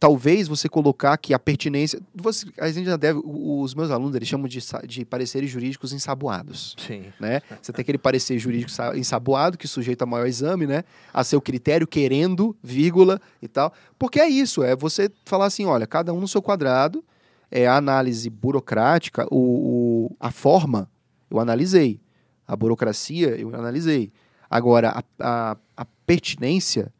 [0.00, 2.00] talvez você colocar que a pertinência.
[2.14, 3.20] Você, a gente já deve.
[3.22, 4.58] Os meus alunos eles chamam de,
[4.88, 6.74] de pareceres jurídicos ensaboados.
[6.78, 7.04] Sim.
[7.20, 7.42] Né?
[7.60, 10.84] Você tem aquele parecer jurídico ensaboado que sujeita a maior exame, né?
[11.12, 13.74] A seu critério, querendo, vírgula e tal.
[13.98, 17.04] Porque é isso, é você falar assim: olha, cada um no seu quadrado,
[17.50, 20.90] é a análise burocrática, o, o a forma,
[21.30, 22.00] eu analisei.
[22.48, 24.10] A burocracia, eu analisei.
[24.48, 26.92] Agora, a, a, a pertinência,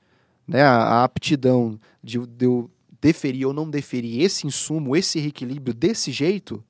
[0.47, 2.71] né, a, a aptidão de, de eu
[3.01, 6.63] deferir ou não deferir esse insumo, esse reequilíbrio desse jeito,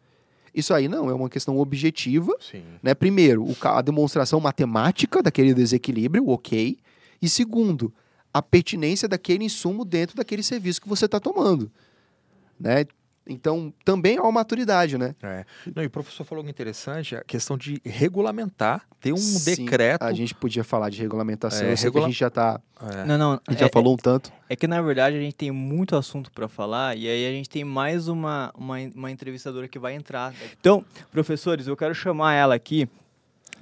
[0.55, 2.33] isso aí não é uma questão objetiva.
[2.41, 2.63] Sim.
[2.83, 2.95] Né?
[2.95, 6.79] Primeiro, a demonstração matemática daquele desequilíbrio, ok.
[7.23, 7.93] E segundo,
[8.33, 11.71] a pertinência daquele insumo dentro daquele serviço que você está tomando.
[12.59, 12.85] Né?
[13.27, 15.15] Então, também há uma maturidade, né?
[15.23, 15.45] É.
[15.75, 20.03] Não, e o professor falou algo interessante, a questão de regulamentar, ter um Sim, decreto.
[20.03, 22.61] A gente podia falar de regulamentação, É, eu sei regula- que a gente já está.
[22.83, 23.05] É.
[23.05, 23.41] Não, não.
[23.47, 24.33] A gente já é- falou um tanto.
[24.49, 27.49] É que na verdade a gente tem muito assunto para falar e aí a gente
[27.49, 30.35] tem mais uma, uma, uma entrevistadora que vai entrar.
[30.59, 32.89] Então, professores, eu quero chamar ela aqui,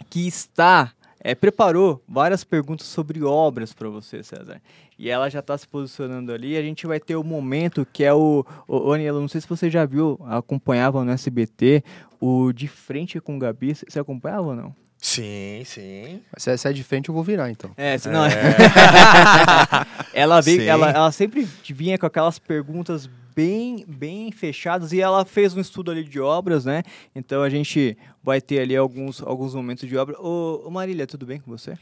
[0.09, 4.61] que está, é, preparou várias perguntas sobre obras para você, César.
[4.99, 6.57] E ela já está se posicionando ali.
[6.57, 8.45] A gente vai ter o momento que é o.
[8.67, 11.83] O, Anielo, não sei se você já viu, acompanhava no SBT,
[12.21, 13.75] o De Frente com o Gabi.
[13.75, 14.88] Você acompanhava ou não?
[15.01, 16.23] Sim, sim.
[16.37, 17.71] Se é, se é de frente, eu vou virar, então.
[17.77, 18.25] É, se não.
[20.13, 25.57] ela veio, ela, ela sempre vinha com aquelas perguntas bem, bem fechadas e ela fez
[25.57, 26.83] um estudo ali de obras, né?
[27.15, 30.21] Então a gente vai ter ali alguns, alguns momentos de obra.
[30.21, 31.79] Ô, ô Marília, tudo bem com você?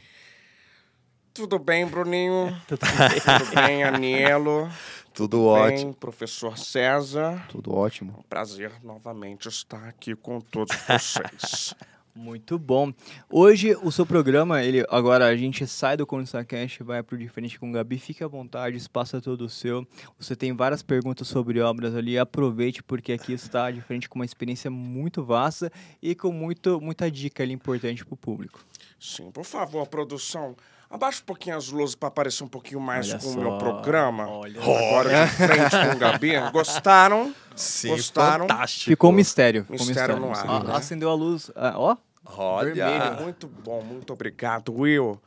[1.33, 2.55] Tudo bem, Bruninho?
[2.67, 4.69] Tudo bem, Anielo?
[5.13, 5.85] Tudo Tudo ótimo.
[5.85, 7.47] bem, professor César?
[7.49, 8.13] Tudo ótimo.
[8.19, 11.73] Um prazer novamente estar aqui com todos vocês.
[12.17, 12.91] Muito bom.
[13.29, 17.69] Hoje o seu programa, ele agora a gente sai do ConstaCast, vai pro Diferente com
[17.69, 17.99] o Gabi.
[17.99, 19.87] Fique à vontade, o espaço é todo seu.
[20.19, 24.71] Você tem várias perguntas sobre obras ali, aproveite porque aqui está diferente com uma experiência
[24.71, 25.71] muito vasta
[26.01, 28.59] e com muito, muita dica ali importante para o público.
[28.99, 30.55] Sim, por favor, produção,
[30.89, 33.57] abaixa um pouquinho as luzes para aparecer um pouquinho mais Olha com o só, meu
[33.59, 34.27] programa.
[34.27, 36.31] olha Agora de frente com o Gabi.
[36.51, 37.33] Gostaram?
[37.55, 38.47] Sim, Gostaram?
[38.47, 38.89] fantástico.
[38.89, 39.61] Ficou um mistério.
[39.65, 40.51] ficou um Mistério no mistério.
[40.51, 40.75] ar, né?
[40.75, 41.51] Acendeu a luz.
[41.55, 41.95] ah, ó,
[42.35, 42.73] Olha.
[42.73, 43.21] Vermelho.
[43.21, 45.19] Muito bom, muito obrigado, Will.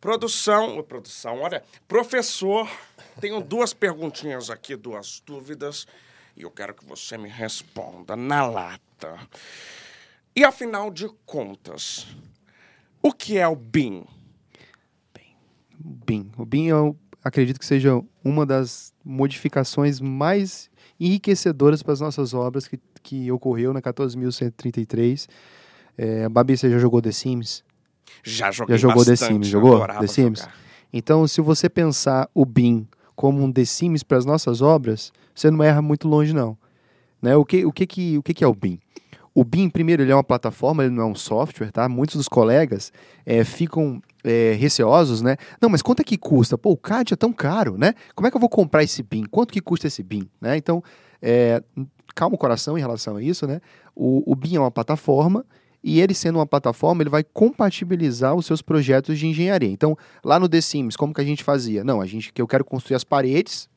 [0.00, 2.68] Produção, produção, olha, professor,
[3.20, 5.86] tenho duas perguntinhas aqui, duas dúvidas,
[6.36, 9.20] e eu quero que você me responda na lata.
[10.34, 12.08] E afinal de contas,
[13.00, 14.04] o que é o BIM?
[15.78, 16.32] BIM.
[16.36, 22.66] O BIM, eu acredito que seja uma das modificações mais enriquecedoras para as nossas obras
[22.66, 25.28] que, que ocorreu na 14.133.
[25.96, 27.64] É, Babi, você já jogou The Sims?
[28.22, 30.40] Já joguei Já jogou The bastante, Sims, jogou The Sims?
[30.40, 30.54] jogar.
[30.92, 32.86] Então, se você pensar o BIM
[33.16, 36.56] como um The Sims para as nossas obras, você não erra muito longe, não.
[37.20, 37.36] Né?
[37.36, 38.78] O, que, o, que, que, o que, que é o BIM?
[39.34, 41.88] O BIM, primeiro, ele é uma plataforma, ele não é um software, tá?
[41.88, 42.92] Muitos dos colegas
[43.24, 45.38] eh, ficam eh, receosos, né?
[45.58, 46.58] Não, mas quanto é que custa?
[46.58, 47.94] Pô, o CAD é tão caro, né?
[48.14, 49.24] Como é que eu vou comprar esse BIM?
[49.24, 50.28] Quanto que custa esse BIM?
[50.38, 50.58] Né?
[50.58, 50.84] Então,
[51.22, 51.62] eh,
[52.14, 53.62] calma o coração em relação a isso, né?
[53.96, 55.46] O, o BIM é uma plataforma
[55.82, 59.68] e ele sendo uma plataforma, ele vai compatibilizar os seus projetos de engenharia.
[59.68, 61.82] Então, lá no The Sims, como que a gente fazia?
[61.82, 63.68] Não, a gente que eu quero construir as paredes.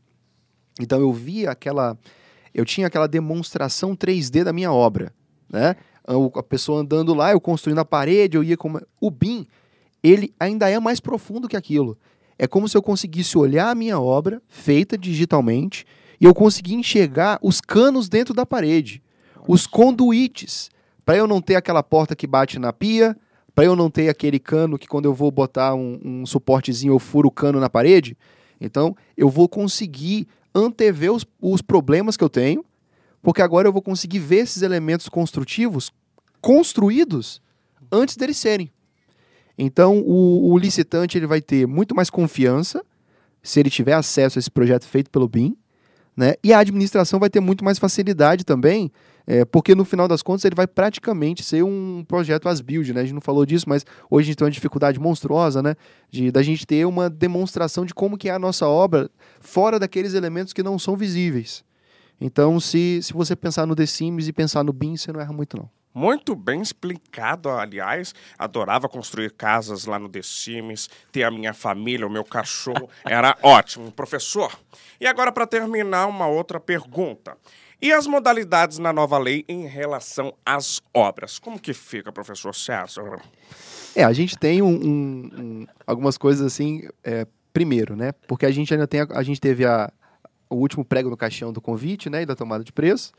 [0.79, 1.97] Então eu via aquela
[2.53, 5.13] eu tinha aquela demonstração 3D da minha obra,
[5.49, 5.75] né?
[6.35, 9.45] A pessoa andando lá, eu construindo a parede, eu ia como o BIM,
[10.01, 11.97] ele ainda é mais profundo que aquilo.
[12.39, 15.85] É como se eu conseguisse olhar a minha obra feita digitalmente
[16.19, 19.01] e eu conseguir enxergar os canos dentro da parede,
[19.47, 20.69] os conduítes,
[21.05, 23.15] para eu não ter aquela porta que bate na pia,
[23.53, 26.99] para eu não ter aquele cano que quando eu vou botar um, um suportezinho eu
[26.99, 28.17] furo o cano na parede.
[28.59, 32.65] Então, eu vou conseguir antever os, os problemas que eu tenho,
[33.21, 35.91] porque agora eu vou conseguir ver esses elementos construtivos
[36.41, 37.41] construídos
[37.91, 38.71] antes deles serem.
[39.57, 42.83] Então, o, o licitante ele vai ter muito mais confiança
[43.41, 45.55] se ele tiver acesso a esse projeto feito pelo BIM,
[46.15, 46.35] né?
[46.43, 48.91] E a administração vai ter muito mais facilidade também,
[49.27, 53.01] é, porque no final das contas ele vai praticamente ser um projeto as build, né?
[53.01, 55.75] A gente não falou disso, mas hoje a gente tem uma dificuldade monstruosa, né?
[56.09, 60.13] De da gente ter uma demonstração de como que é a nossa obra fora daqueles
[60.13, 61.63] elementos que não são visíveis.
[62.19, 65.33] Então, se, se você pensar no The Sims e pensar no BIM, você não erra
[65.33, 65.69] muito não.
[65.93, 68.13] Muito bem explicado, aliás.
[68.37, 72.89] Adorava construir casas lá no The Sims, ter a minha família, o meu cachorro.
[73.05, 74.51] Era ótimo, professor.
[74.99, 77.37] E agora, para terminar, uma outra pergunta.
[77.85, 81.37] E as modalidades na nova lei em relação às obras?
[81.37, 83.21] Como que fica, professor César?
[83.95, 88.11] É, a gente tem um, um, um, algumas coisas assim, é, primeiro, né?
[88.27, 89.93] Porque a gente ainda tem, a, a gente teve a,
[90.49, 93.13] o último prego no caixão do convite, né, e da tomada de preço,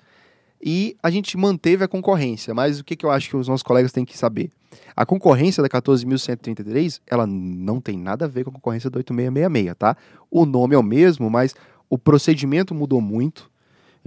[0.60, 3.62] e a gente manteve a concorrência, mas o que, que eu acho que os nossos
[3.62, 4.50] colegas têm que saber?
[4.96, 9.76] A concorrência da 14.133, ela não tem nada a ver com a concorrência da 8666,
[9.78, 9.96] tá?
[10.28, 11.54] O nome é o mesmo, mas
[11.88, 13.48] o procedimento mudou muito.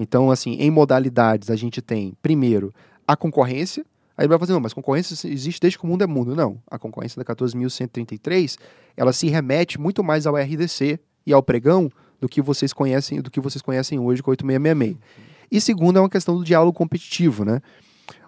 [0.02, 2.74] Então, assim, em modalidades, a gente tem, primeiro,
[3.06, 3.86] a concorrência,
[4.18, 6.36] Aí vai fazer, não, mas concorrência existe desde que o mundo é mundo.
[6.36, 8.58] Não, a concorrência da 14.133,
[8.98, 11.90] ela se remete muito mais ao RDC e ao pregão
[12.20, 14.98] do que vocês conhecem, do que vocês conhecem hoje com 8666.
[15.50, 17.62] E segundo é uma questão do diálogo competitivo, né?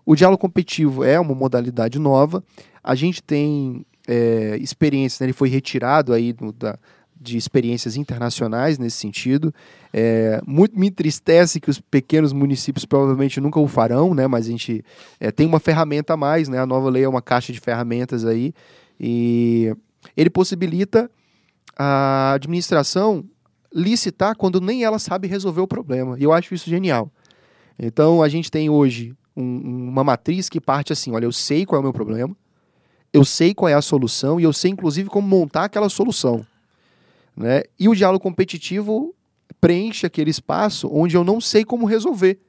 [0.06, 2.42] O diálogo competitivo é uma modalidade nova.
[2.82, 5.26] A gente tem é, experiências, né?
[5.26, 6.80] ele foi retirado aí do, da,
[7.22, 9.54] de experiências internacionais nesse sentido.
[9.94, 14.26] É, muito me entristece que os pequenos municípios provavelmente nunca o farão, né?
[14.26, 14.84] Mas a gente
[15.20, 16.58] é, tem uma ferramenta a mais, né?
[16.58, 18.54] A nova lei é uma caixa de ferramentas aí
[19.00, 19.76] e
[20.18, 21.10] ele possibilita
[21.78, 23.24] a administração
[23.74, 26.18] licitar quando nem ela sabe resolver o problema.
[26.18, 27.12] E eu acho isso genial.
[27.78, 31.78] Então a gente tem hoje um, uma matriz que parte assim: olha, eu sei qual
[31.78, 32.36] é o meu problema,
[33.14, 36.46] eu sei qual é a solução e eu sei inclusive como montar aquela solução.
[37.36, 37.64] Né?
[37.80, 39.16] E o diálogo competitivo
[39.60, 42.40] preenche aquele espaço onde eu não sei como resolver.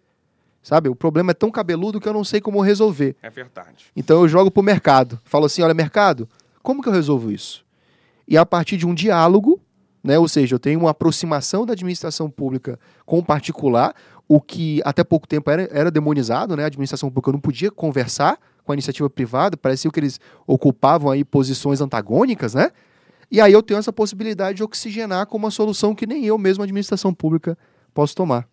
[0.63, 0.89] Sabe?
[0.89, 3.17] O problema é tão cabeludo que eu não sei como resolver.
[3.23, 3.87] É verdade.
[3.97, 5.21] Então eu jogo para o mercado.
[5.25, 6.29] Falo assim: olha, mercado,
[6.63, 7.65] como que eu resolvo isso?
[8.29, 9.61] E a partir de um diálogo,
[10.03, 13.95] né, ou seja, eu tenho uma aproximação da administração pública com o particular,
[14.29, 16.63] o que até pouco tempo era, era demonizado, né?
[16.63, 21.25] A administração pública não podia conversar com a iniciativa privada, parecia que eles ocupavam aí
[21.25, 22.71] posições antagônicas, né?
[23.33, 26.63] E aí eu tenho essa possibilidade de oxigenar com uma solução que nem eu mesmo,
[26.63, 27.57] a administração pública,
[27.95, 28.47] posso tomar.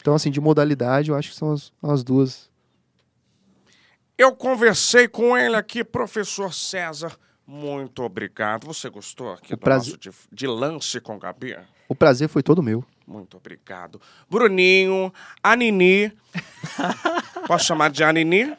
[0.00, 2.48] Então, assim, de modalidade, eu acho que são as, as duas.
[4.16, 7.18] Eu conversei com ele aqui, professor César.
[7.44, 8.68] Muito obrigado.
[8.68, 9.94] Você gostou aqui o do prazer...
[9.94, 11.58] nosso de, de lance com Gabi?
[11.88, 12.84] O prazer foi todo meu.
[13.04, 14.00] Muito obrigado.
[14.30, 15.12] Bruninho,
[15.42, 16.12] a Nini.
[17.48, 18.56] Posso chamar de Anini?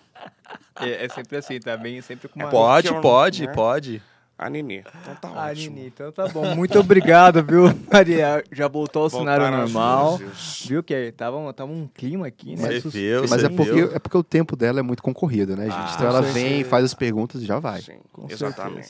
[0.82, 2.50] É, é sempre assim, também, tá sempre com uma...
[2.50, 3.54] Pode, pode, né?
[3.54, 4.11] pode.
[4.42, 4.84] A Nini.
[5.04, 5.76] Então tá a ótimo.
[5.76, 6.56] Nini, então tá bom.
[6.56, 8.44] Muito obrigado, viu, Maria?
[8.52, 10.20] Já voltou ao cenário normal.
[10.66, 12.80] Viu que tava, tava um clima aqui, né?
[12.80, 13.92] Você viu, Mas você é porque, viu.
[13.94, 15.76] é porque o tempo dela é muito concorrido, né, gente?
[15.76, 16.70] Ah, então ela vem, certeza.
[16.70, 17.84] faz as perguntas e já vai.
[17.84, 18.90] Sim, Com exatamente.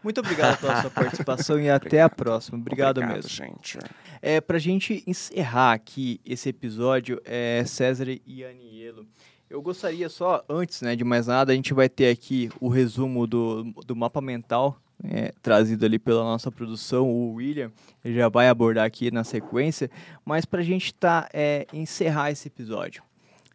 [0.00, 2.56] Muito obrigado pela sua participação e até a próxima.
[2.56, 3.28] Obrigado, mesmo.
[3.28, 3.80] gente.
[4.22, 9.04] É, pra gente encerrar aqui esse episódio, é, César e Anielo,
[9.50, 13.26] eu gostaria só, antes né, de mais nada, a gente vai ter aqui o resumo
[13.26, 17.72] do, do mapa mental é, trazido ali pela nossa produção, o William,
[18.04, 19.90] já vai abordar aqui na sequência,
[20.24, 23.02] mas para a gente tá, é, encerrar esse episódio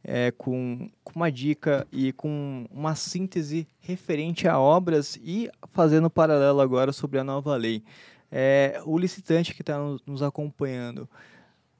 [0.04, 6.62] é, com, com uma dica e com uma síntese referente a obras e fazendo paralelo
[6.62, 7.84] agora sobre a nova lei.
[8.32, 11.10] É, o licitante que está nos acompanhando,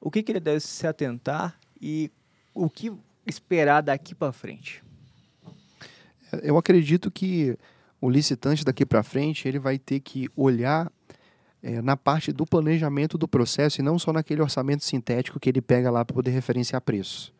[0.00, 2.10] o que, que ele deve se atentar e
[2.54, 2.92] o que
[3.26, 4.82] esperar daqui para frente?
[6.42, 7.56] Eu acredito que
[8.00, 10.90] o licitante daqui para frente ele vai ter que olhar
[11.62, 15.60] é, na parte do planejamento do processo e não só naquele orçamento sintético que ele
[15.60, 17.32] pega lá para poder referenciar preços.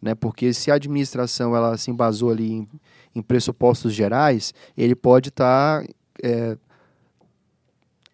[0.00, 0.14] Né?
[0.14, 2.68] Porque se a administração ela se embasou ali em,
[3.14, 5.92] em pressupostos gerais, ele pode estar tá,
[6.22, 6.56] é,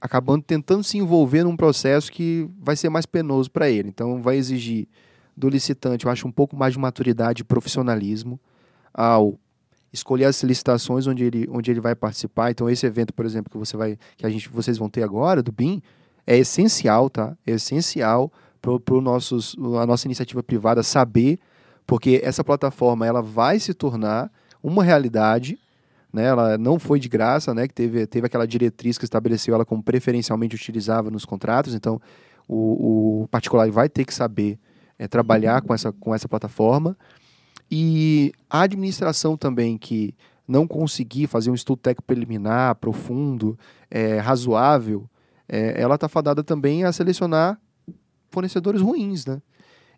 [0.01, 3.89] acabando tentando se envolver num processo que vai ser mais penoso para ele.
[3.89, 4.87] Então, vai exigir
[5.37, 8.39] do licitante, eu acho, um pouco mais de maturidade e profissionalismo
[8.93, 9.37] ao
[9.95, 12.51] escolher as licitações onde ele, onde ele vai participar.
[12.51, 15.41] Então, esse evento, por exemplo, que você vai, que a gente, vocês vão ter agora,
[15.41, 15.81] do BIM,
[16.27, 17.37] é essencial, tá?
[17.47, 18.31] É essencial
[18.61, 21.39] para nossos, a nossa iniciativa privada saber,
[21.87, 25.59] porque essa plataforma ela vai se tornar uma realidade,
[26.13, 26.25] né?
[26.27, 27.69] Ela não foi de graça, né?
[27.69, 31.73] Que teve, teve aquela diretriz que estabeleceu ela como preferencialmente utilizável nos contratos.
[31.73, 32.01] Então,
[32.49, 34.59] o, o particular vai ter que saber
[34.99, 36.97] é, trabalhar com essa, com essa plataforma.
[37.71, 40.15] E a administração também que
[40.47, 43.59] não conseguir fazer um estudo técnico preliminar, profundo,
[43.91, 45.09] é, razoável,
[45.49, 47.59] é, ela está fadada também a selecionar
[48.31, 49.41] fornecedores ruins, né?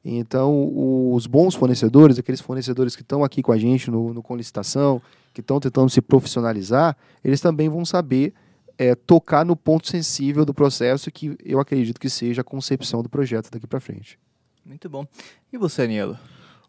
[0.05, 0.71] Então,
[1.13, 5.03] os bons fornecedores, aqueles fornecedores que estão aqui com a gente no, no Com Licitação,
[5.35, 8.33] que estão tentando se profissionalizar, eles também vão saber
[8.79, 13.09] é, tocar no ponto sensível do processo, que eu acredito que seja a concepção do
[13.09, 14.17] projeto daqui para frente.
[14.65, 15.05] Muito bom.
[15.53, 16.17] E você, Anielo?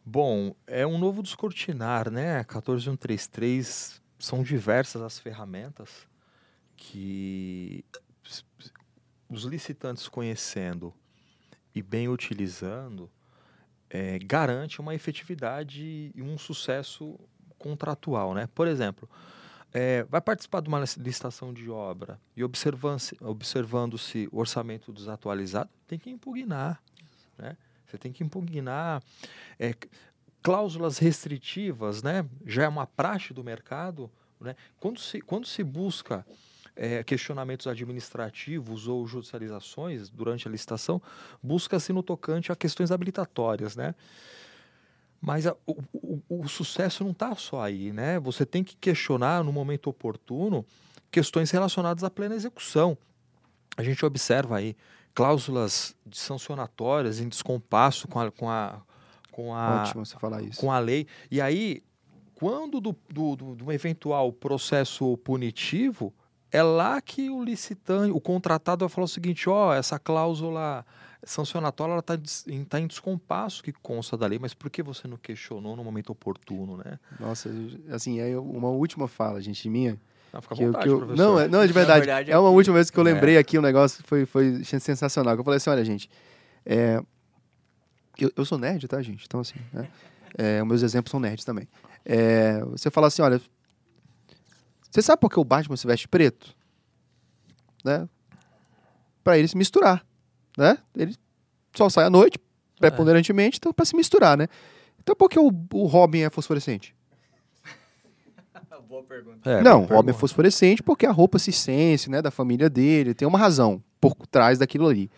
[0.10, 2.42] Bom, é um novo descortinar, né?
[2.46, 6.08] 14133 são diversas as ferramentas
[6.78, 7.84] que
[9.28, 10.94] os licitantes conhecendo
[11.76, 13.12] e bem utilizando
[13.90, 17.20] é, garante uma efetividade e um sucesso
[17.60, 18.48] contratual, né?
[18.56, 19.10] Por exemplo,
[19.74, 24.00] é, vai participar de uma licitação de obra e observando-se observando
[24.32, 26.82] o orçamento desatualizado, tem que impugnar,
[27.38, 27.58] né?
[27.88, 29.01] Você tem que impugnar
[29.57, 29.73] é,
[30.41, 32.26] cláusulas restritivas, né?
[32.45, 34.55] Já é uma praxe do mercado, né?
[34.80, 36.26] Quando se, quando se busca
[36.76, 41.01] é, questionamentos administrativos ou judicializações durante a licitação,
[41.41, 43.95] busca-se no tocante a questões habilitatórias, né?
[45.19, 48.19] Mas a, o, o, o, sucesso não está só aí, né?
[48.19, 50.65] Você tem que questionar no momento oportuno
[51.09, 52.97] questões relacionadas à plena execução.
[53.76, 54.76] A gente observa aí
[55.18, 58.80] cláusulas de sancionatórias em descompasso com a, com a,
[59.31, 60.61] com a, Ótimo você falar isso.
[60.61, 61.07] com a lei.
[61.31, 61.84] E aí,
[62.35, 66.14] quando do, do, do, do eventual processo punitivo,
[66.52, 70.85] é lá que o licitante, o contratado vai falar o seguinte, ó, essa cláusula
[71.23, 72.15] sancionatória está
[72.69, 76.11] tá em descompasso que consta da lei, mas por que você não questionou no momento
[76.11, 76.99] oportuno, né?
[77.19, 77.49] Nossa,
[77.89, 79.99] assim, é uma última fala, gente, minha.
[80.34, 81.18] Não, fica à que eu- vontade, que eu- professor.
[81.24, 81.99] não, é, não, é de verdade.
[81.99, 83.14] verdade, é uma aqui- última vez que eu É.
[83.14, 85.36] lembrei aqui um negócio que foi, foi sensacional.
[85.36, 86.10] que Eu falei assim, olha, gente,
[86.66, 87.02] é,
[88.20, 89.24] eu, eu sou nerd, tá, gente?
[89.26, 89.88] Então, assim, né?
[90.38, 91.68] É, meus exemplos são nerds também.
[92.06, 93.41] É, você fala assim, olha,
[94.91, 96.54] você sabe por que o Batman se veste preto?
[97.84, 98.08] Né?
[99.24, 100.06] Pra ele se misturar,
[100.58, 100.78] né?
[100.95, 101.16] Ele
[101.76, 102.38] só sai à noite,
[102.80, 104.48] preponderantemente, então pra se misturar, né?
[104.99, 106.94] Então por que o, o Robin é fosforescente?
[108.88, 109.49] Boa pergunta.
[109.49, 110.14] É, não, boa é pergunta.
[110.14, 114.88] fosforescente porque a roupa circense, né, da família dele, tem uma razão por trás daquilo
[114.88, 115.09] ali.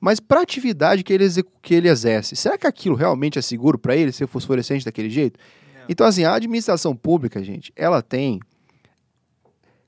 [0.00, 1.26] Mas para a atividade que ele,
[1.60, 5.40] que ele exerce, será que aquilo realmente é seguro para ele ser fosforescente daquele jeito?
[5.88, 8.38] Então, assim, a administração pública, gente, ela tem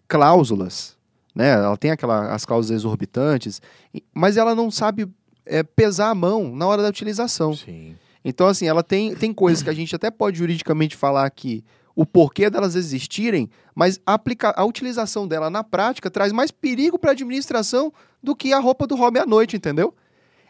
[0.09, 0.97] cláusulas,
[1.33, 1.51] né?
[1.51, 3.63] Ela tem aquela, as cláusulas exorbitantes,
[4.13, 5.07] mas ela não sabe
[5.47, 7.55] é, pesar a mão na hora da utilização.
[7.55, 7.95] Sim.
[8.25, 11.63] Então, assim, ela tem, tem coisas que a gente até pode juridicamente falar aqui
[12.01, 16.99] o porquê delas existirem, mas a, aplica a utilização dela na prática traz mais perigo
[16.99, 19.95] para a administração do que a roupa do Robin à noite, entendeu?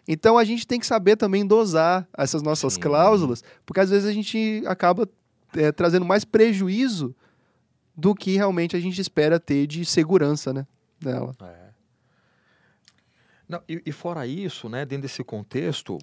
[0.06, 2.80] Então a gente tem que saber também dosar essas nossas Sim.
[2.82, 5.08] cláusulas, porque às vezes a gente acaba
[5.56, 7.16] é, trazendo mais prejuízo
[7.96, 10.64] do que realmente a gente espera ter de segurança, né?
[11.00, 11.34] Dela.
[11.42, 11.70] É.
[13.48, 15.98] Não, e, e fora isso, né, dentro desse contexto,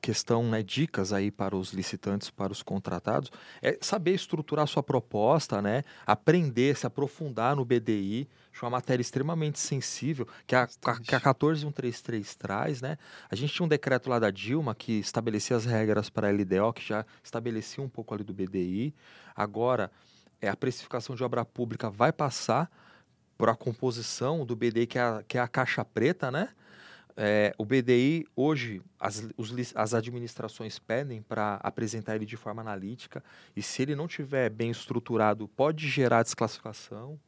[0.00, 3.30] questão, né, dicas aí para os licitantes, para os contratados,
[3.62, 9.58] é saber estruturar sua proposta, né, aprender, se aprofundar no BDI, acho uma matéria extremamente
[9.58, 12.98] sensível, que a, a, que a 14133 traz, né,
[13.30, 16.72] a gente tinha um decreto lá da Dilma que estabelecia as regras para a LDO,
[16.74, 18.94] que já estabelecia um pouco ali do BDI,
[19.34, 19.90] agora
[20.40, 22.70] é, a precificação de obra pública vai passar
[23.36, 26.48] por a composição do BDI, que é a, que é a caixa preta, né?
[27.16, 33.24] É, o BDI, hoje, as, os as administrações pedem para apresentar ele de forma analítica,
[33.56, 37.18] e se ele não tiver bem estruturado, pode gerar desclassificação.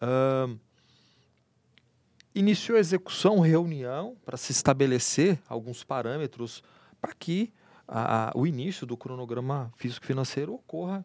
[0.00, 0.56] Ahn,
[2.34, 6.62] iniciou a execução, reunião, para se estabelecer alguns parâmetros
[7.00, 7.52] para que
[7.86, 11.04] a- a- o início do cronograma físico-financeiro ocorra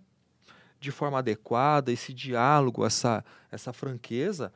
[0.80, 4.54] de forma adequada, esse diálogo, essa, essa franqueza,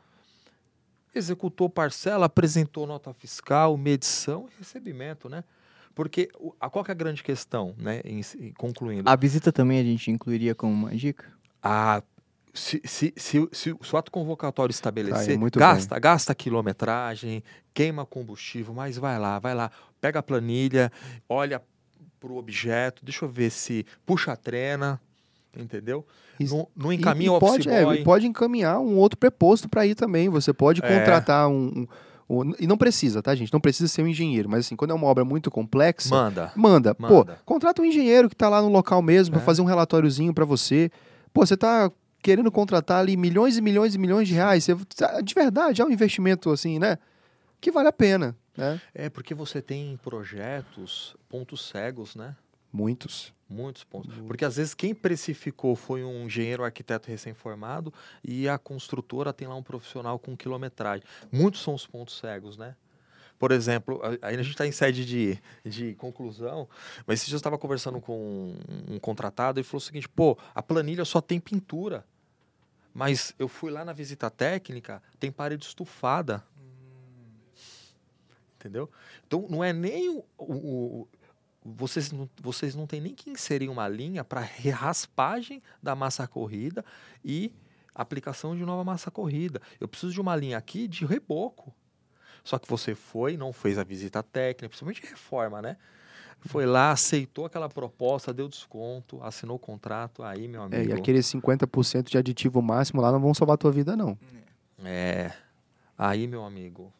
[1.13, 5.43] executou parcela, apresentou nota fiscal, medição e recebimento, né?
[5.95, 6.29] Porque
[6.59, 8.01] a, qual é a grande questão, né?
[8.03, 11.25] Em, em- concluindo, A visita também a gente incluiria como uma dica?
[11.61, 12.01] a,
[12.53, 18.73] se, se, se, se, o ato convocatório estabelecer, Tá, é gasta, gasta quilometragem, queima combustível,
[18.73, 20.91] mas vai lá, vai lá, pega a planilha,
[21.27, 21.61] olha
[22.19, 25.01] para o objeto, deixa eu ver se puxa a trena,
[25.57, 26.05] entendeu?
[26.39, 29.17] Isso- Não, não E- encaminha e, o office pode, é, e pode encaminhar um outro
[29.17, 30.29] preposto para ir também.
[30.29, 30.87] Você pode É.
[30.99, 31.85] contratar um,
[32.29, 33.53] um- um- E não precisa, tá, gente?
[33.53, 34.49] Não precisa ser um engenheiro.
[34.49, 36.51] Mas assim, quando é uma obra muito complexa, Manda.
[36.55, 36.95] manda.
[36.95, 37.39] Pô, Manda.
[37.45, 39.37] contrata um engenheiro que tá lá no local mesmo É.
[39.37, 40.89] para fazer um relatóriozinho para você.
[41.33, 44.63] Pô, você tá querendo contratar ali milhões e milhões e milhões de reais.
[44.65, 44.75] Você,
[45.23, 46.97] de verdade, é um investimento assim, né?
[47.59, 48.79] Que vale a pena, né?
[48.95, 52.35] É porque você tem projetos, pontos cegos, né?
[52.73, 53.31] Muitos.
[53.47, 54.15] Muitos pontos.
[54.25, 57.93] Porque às vezes quem precificou foi um engenheiro arquiteto recém-formado
[58.23, 61.05] e a construtora tem lá um profissional com quilometragem.
[61.31, 62.75] Muitos são os pontos cegos, né?
[63.37, 66.67] Por exemplo, aí a gente está em sede de, de conclusão,
[67.05, 68.17] mas esse dia eu estava conversando com
[68.89, 72.03] um, um contratado e falou o seguinte: pô, a planilha só tem pintura.
[72.93, 76.43] Mas eu fui lá na visita técnica, tem parede estufada.
[78.55, 78.89] Entendeu?
[79.27, 80.23] Então não é nem o.
[80.37, 81.07] o- o-
[81.63, 84.41] vocês, não, vocês não têm nem que inserir uma linha para
[84.73, 86.83] raspagem da massa corrida
[87.23, 87.53] e
[87.95, 89.61] aplicação de nova massa corrida.
[89.79, 91.73] Eu preciso de uma linha aqui de reboco.
[92.43, 95.77] Só que você foi, não fez a visita técnica, principalmente de reforma, né?
[96.41, 100.81] Foi lá, aceitou aquela proposta, deu desconto, assinou o contrato, aí, meu amigo.
[100.81, 104.17] É, e aqueles 50% de aditivo máximo lá não vão salvar a tua vida, não.
[104.83, 105.31] É.
[105.97, 106.91] Aí, meu amigo,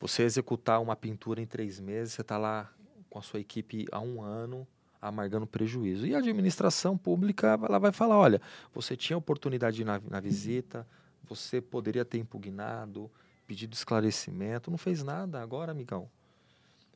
[0.00, 2.72] você executar uma pintura em três meses, você está lá
[3.08, 4.66] com a sua equipe há um ano
[5.00, 6.06] amargando prejuízo.
[6.06, 8.40] E a administração pública ela vai falar: olha,
[8.74, 10.86] você tinha oportunidade na, na visita,
[11.24, 13.10] você poderia ter impugnado,
[13.46, 16.08] pedido esclarecimento, não fez nada agora, amigão.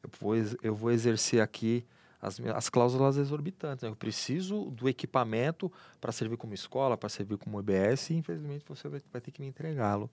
[0.03, 1.85] Eu vou, eu vou exercer aqui
[2.21, 3.83] as, as cláusulas exorbitantes.
[3.83, 3.89] né?
[3.89, 5.71] Eu preciso do equipamento
[6.01, 9.41] para servir como escola, para servir como EBS, e infelizmente você vai, vai ter que
[9.41, 10.11] me entregá-lo.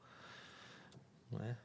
[1.32, 1.56] Não é?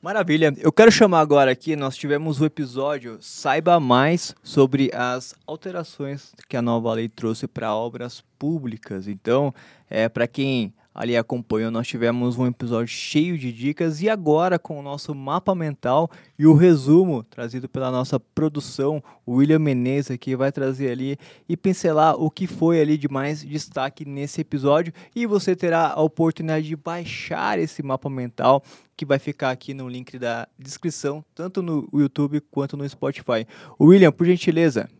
[0.00, 0.54] Maravilha.
[0.58, 6.56] Eu quero chamar agora aqui, nós tivemos o episódio Saiba Mais sobre as alterações que
[6.56, 9.08] a nova lei trouxe para obras públicas.
[9.08, 9.52] Então,
[9.90, 14.80] é para quem ali acompanhou, nós tivemos um episódio cheio de dicas e agora com
[14.80, 20.34] o nosso mapa mental e o resumo trazido pela nossa produção, o William Menezes aqui
[20.34, 21.16] vai trazer ali
[21.48, 26.02] e pincelar o que foi ali de mais destaque nesse episódio e você terá a
[26.02, 28.60] oportunidade de baixar esse mapa mental
[28.96, 33.46] que vai ficar aqui no link da descrição, tanto no YouTube quanto no Spotify.
[33.80, 34.90] William, por gentileza.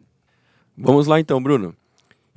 [0.77, 1.75] Vamos lá então, Bruno.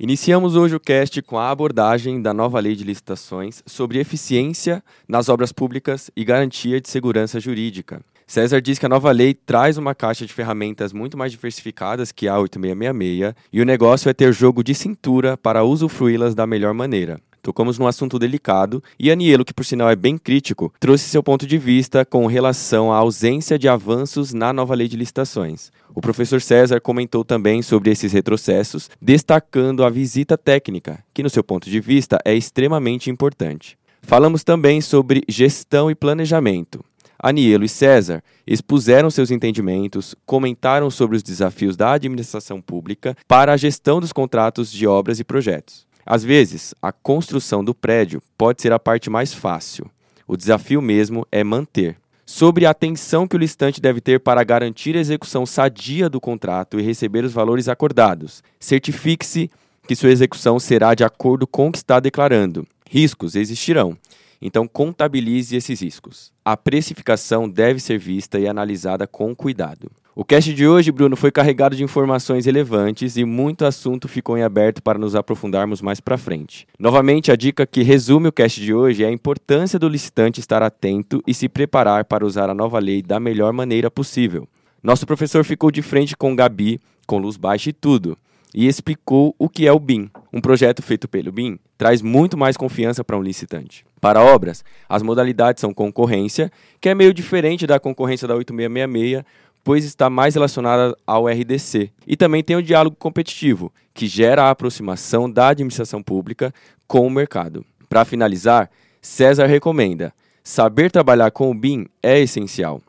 [0.02, 5.28] Iniciamos hoje o cast com a abordagem da nova lei de licitações sobre eficiência nas
[5.28, 8.00] obras públicas e garantia de segurança jurídica.
[8.26, 12.26] César diz que a nova lei traz uma caixa de ferramentas muito mais diversificadas que
[12.26, 17.20] a 8666 e o negócio é ter jogo de cintura para usufruí-las da melhor maneira.
[17.42, 21.44] Tocamos num assunto delicado e Anielo, que por sinal é bem crítico, trouxe seu ponto
[21.44, 25.72] de vista com relação à ausência de avanços na nova lei de licitações.
[25.92, 31.42] O professor César comentou também sobre esses retrocessos, destacando a visita técnica, que, no seu
[31.42, 33.76] ponto de vista, é extremamente importante.
[34.02, 36.84] Falamos também sobre gestão e planejamento.
[37.18, 43.56] Anielo e César expuseram seus entendimentos, comentaram sobre os desafios da administração pública para a
[43.56, 45.86] gestão dos contratos de obras e projetos.
[46.04, 49.90] Às vezes, a construção do prédio pode ser a parte mais fácil.
[50.26, 54.96] O desafio mesmo é manter sobre a atenção que o listante deve ter para garantir
[54.96, 58.42] a execução sadia do contrato e receber os valores acordados.
[58.58, 59.50] Certifique-se
[59.86, 62.66] que sua execução será de acordo com o que está declarando.
[62.88, 63.96] Riscos existirão,
[64.40, 66.32] então contabilize esses riscos.
[66.44, 69.90] A precificação deve ser vista e analisada com cuidado.
[70.14, 74.42] O cast de hoje, Bruno, foi carregado de informações relevantes e muito assunto ficou em
[74.42, 76.66] aberto para nos aprofundarmos mais para frente.
[76.78, 80.62] Novamente, a dica que resume o cast de hoje é a importância do licitante estar
[80.62, 84.46] atento e se preparar para usar a nova lei da melhor maneira possível.
[84.82, 88.18] Nosso professor ficou de frente com Gabi, com luz baixa e tudo,
[88.54, 90.10] e explicou o que é o BIM.
[90.30, 93.84] Um projeto feito pelo BIM traz muito mais confiança para um licitante.
[94.00, 99.24] Para obras, as modalidades são concorrência, que é meio diferente da concorrência da 8666,
[99.64, 101.90] pois está mais relacionada ao RDC.
[102.06, 106.52] E também tem o diálogo competitivo, que gera a aproximação da administração pública
[106.86, 107.64] com o mercado.
[107.88, 108.70] Para finalizar,
[109.00, 110.12] César recomenda:
[110.42, 112.80] saber trabalhar com o BIM é essencial.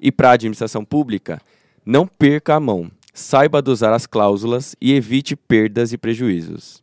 [0.00, 1.40] E para a administração pública,
[1.84, 2.90] não perca a mão.
[3.14, 6.82] Saiba dosar as cláusulas e evite perdas e prejuízos.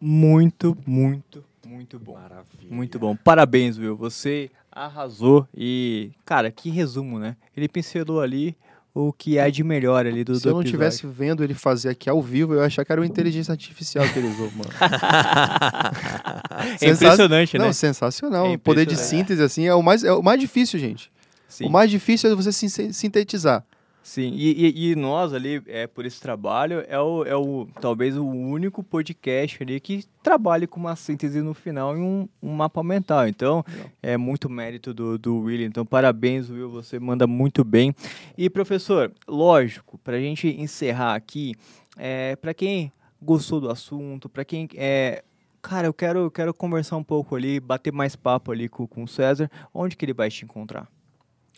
[0.00, 2.14] Muito, muito, muito bom.
[2.14, 2.68] Maravilha.
[2.68, 3.14] Muito bom.
[3.14, 3.96] Parabéns, Will.
[3.96, 7.36] Você arrasou e, cara, que resumo, né?
[7.56, 8.56] Ele pincelou ali
[8.94, 11.90] o que há de melhor ali do Se do eu não estivesse vendo ele fazer
[11.90, 14.70] aqui ao vivo, eu ia achar que era uma inteligência artificial que ele usou, mano.
[16.80, 17.64] é impressionante, né?
[17.64, 18.46] Não, sensacional.
[18.46, 21.10] É o poder de síntese, assim, é o mais, é o mais difícil, gente.
[21.48, 21.66] Sim.
[21.66, 23.64] O mais difícil é você sintetizar.
[24.02, 28.16] Sim, e, e, e, nós ali, é, por esse trabalho, é o, é o talvez
[28.16, 32.82] o único podcast ali que trabalha com uma síntese no final em um, um mapa
[32.82, 33.28] mental.
[33.28, 33.90] Então, Não.
[34.02, 35.62] é muito mérito do, do Will.
[35.62, 37.94] Então, parabéns, Will, você manda muito bem.
[38.36, 41.54] E, professor, lógico, para a gente encerrar aqui,
[41.96, 45.22] é, para quem gostou do assunto, para quem é,
[45.62, 49.08] cara, eu quero, quero conversar um pouco ali, bater mais papo ali com, com o
[49.08, 50.88] César, onde que ele vai te encontrar?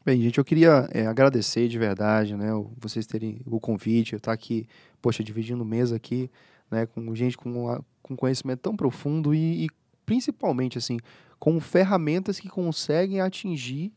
[0.05, 4.33] Bem, gente, eu queria é, agradecer de verdade, né, vocês terem o convite, eu estar
[4.33, 4.67] aqui,
[5.01, 6.31] poxa, dividindo mesa aqui,
[6.71, 9.69] né, com gente com, com conhecimento tão profundo e, e
[10.05, 10.99] principalmente, assim,
[11.39, 13.95] com ferramentas que conseguem atingir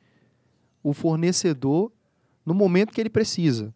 [0.81, 1.91] o fornecedor
[2.45, 3.75] no momento que ele precisa.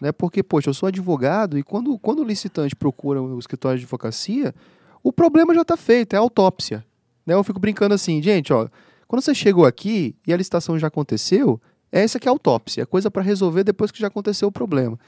[0.00, 0.10] Né?
[0.10, 4.52] Porque, poxa, eu sou advogado e quando, quando o licitante procura o escritório de advocacia,
[5.00, 6.84] o problema já está feito, é autópsia.
[7.24, 7.34] Né?
[7.34, 8.68] Eu fico brincando assim, gente, ó,
[9.08, 11.58] quando você chegou aqui e a licitação já aconteceu,
[11.90, 14.98] essa que é a autópsia, é coisa para resolver depois que já aconteceu o problema.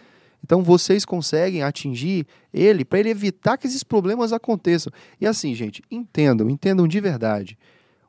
[0.43, 4.91] Então vocês conseguem atingir ele para ele evitar que esses problemas aconteçam.
[5.21, 7.59] E assim, gente, entendam, entendam de verdade.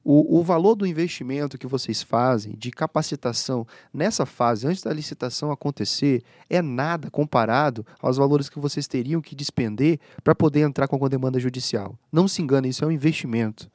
[0.03, 5.51] O, o valor do investimento que vocês fazem de capacitação nessa fase, antes da licitação
[5.51, 11.05] acontecer, é nada comparado aos valores que vocês teriam que despender para poder entrar com
[11.05, 11.95] a demanda judicial.
[12.09, 13.69] Não se engane, isso é um investimento.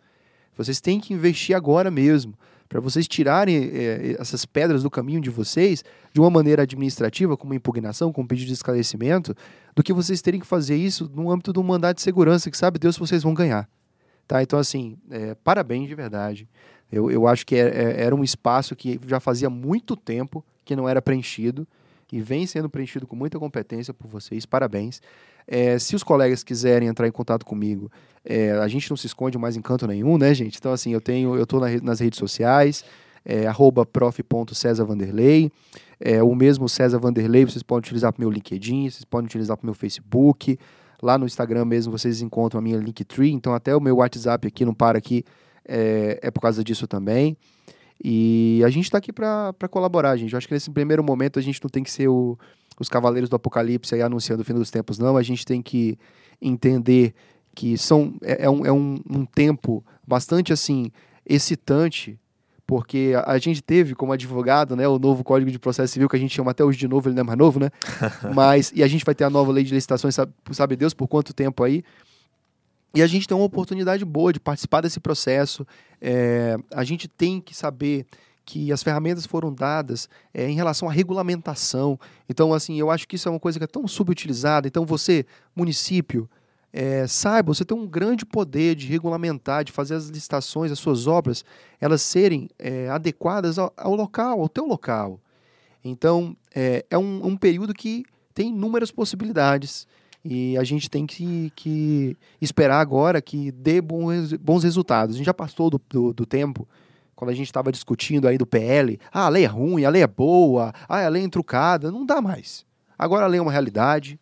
[0.57, 2.35] Vocês têm que investir agora mesmo,
[2.69, 7.55] para vocês tirarem é, essas pedras do caminho de vocês de uma maneira administrativa, como
[7.55, 9.37] impugnação, como pedido de esclarecimento,
[9.75, 12.57] do que vocês terem que fazer isso no âmbito de um mandato de segurança, que
[12.57, 13.69] sabe Deus vocês vão ganhar.
[14.27, 14.43] Tá?
[14.43, 16.49] Então, assim, é, parabéns de verdade.
[16.91, 20.75] Eu, eu acho que é, é, era um espaço que já fazia muito tempo que
[20.75, 21.67] não era preenchido
[22.13, 24.47] e vem sendo preenchido com muita competência por vocês.
[24.47, 25.01] Parabéns.
[25.47, 27.91] É, se os colegas quiserem entrar em contato comigo,
[28.25, 30.59] é, a gente não se esconde mais em canto nenhum, né, gente?
[30.59, 32.85] Então, assim, eu tenho, eu estou na, nas redes sociais.
[33.25, 35.51] é arroba prof.cesarvanderlei.
[35.99, 39.57] É, o mesmo César Vanderlei vocês podem utilizar para o meu LinkedIn, vocês podem utilizar
[39.57, 40.59] para o meu Facebook.
[41.03, 44.65] Lá no Instagram mesmo vocês encontram a minha Linktree, então até o meu WhatsApp aqui,
[44.65, 45.25] não para aqui,
[45.67, 47.37] é, é por causa disso também.
[48.03, 50.33] E a gente está aqui para colaborar, gente.
[50.33, 52.39] Eu acho que nesse primeiro momento a gente não tem que ser o,
[52.79, 55.17] os cavaleiros do apocalipse aí anunciando o fim dos tempos, não.
[55.17, 55.99] A gente tem que
[56.41, 57.15] entender
[57.55, 60.91] que são, é, é, um, é um, um tempo bastante assim
[61.25, 62.19] excitante
[62.67, 66.19] porque a gente teve como advogado, né, o novo Código de Processo Civil, que a
[66.19, 67.71] gente chama até hoje de novo, ele não é mais novo, né?
[68.35, 71.07] Mas, e a gente vai ter a nova lei de licitações, sabe, sabe Deus por
[71.07, 71.85] quanto tempo aí.
[72.93, 75.65] E a gente tem uma oportunidade boa de participar desse processo.
[76.01, 78.05] É, a gente tem que saber
[78.47, 81.99] que as ferramentas foram dadas é, em relação à regulamentação.
[82.29, 84.69] Então, assim, eu acho que isso é uma coisa que é tão subutilizada.
[84.69, 86.31] Então, você, município,
[86.73, 91.09] é, saiba, você tem um grande poder de regulamentar, de fazer as licitações, as suas
[91.09, 91.45] obras,
[91.81, 95.21] elas serem é, adequadas ao, ao, local, ao teu local.
[95.85, 99.89] Então, é, um, um, período que tem inúmeras possibilidades
[100.25, 105.17] e a gente tem que, que esperar agora que dê bons, bons resultados.
[105.17, 106.67] A gente já passou do, do, do tempo
[107.17, 110.03] quando a gente estava discutindo aí do PL, ah, a lei é ruim, a lei
[110.03, 112.65] é boa, ah, a lei é entrucada, não dá mais.
[112.97, 114.21] Agora a lei é uma realidade,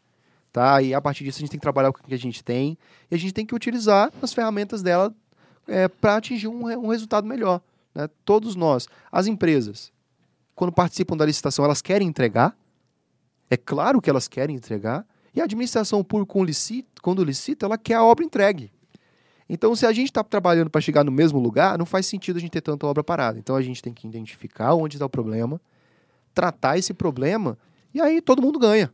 [0.54, 0.80] Tá?
[0.80, 2.78] E a partir disso a gente tem que trabalhar com o que a gente tem
[3.10, 5.12] e a gente tem que utilizar as ferramentas dela
[5.66, 7.60] é, para atingir um, um, resultado melhor.
[7.92, 8.08] Né?
[8.24, 9.92] Todos nós, as empresas,
[10.54, 12.56] quando participam da licitação, elas querem entregar.
[13.50, 15.04] É claro que elas querem entregar.
[15.34, 16.34] E a administração pública,
[17.02, 18.70] quando licita, ela quer a obra entregue.
[19.48, 22.40] Então, se a gente está trabalhando para chegar no mesmo lugar, não faz sentido a
[22.40, 23.38] gente ter tanta obra parada.
[23.38, 25.60] Então, a gente tem que identificar onde está o problema,
[26.32, 27.58] tratar esse problema,
[27.92, 28.92] e aí todo mundo ganha.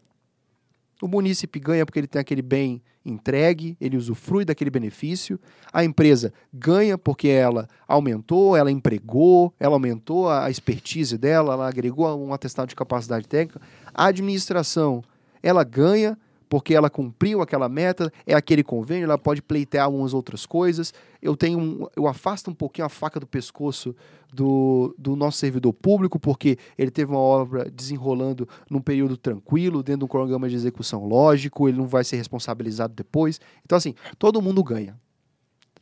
[1.00, 5.40] O munícipe ganha porque ele tem aquele bem entregue, ele usufrui daquele benefício.
[5.72, 12.06] A empresa ganha porque ela aumentou, ela empregou, ela aumentou a expertise dela, ela agregou
[12.22, 13.60] um atestado de capacidade técnica.
[13.94, 15.02] A administração,
[15.42, 16.18] ela ganha
[16.50, 20.92] porque ela cumpriu aquela meta, é aquele convênio, ela pode pleitear umas outras coisas.
[21.22, 23.94] Eu tenho um, eu afasto um pouquinho a faca do pescoço
[24.34, 30.00] do, do nosso servidor público, porque ele teve uma obra desenrolando num período tranquilo, dentro
[30.00, 33.40] de um programa de execução lógico, ele não vai ser responsabilizado depois.
[33.64, 34.98] Então, assim, todo mundo ganha.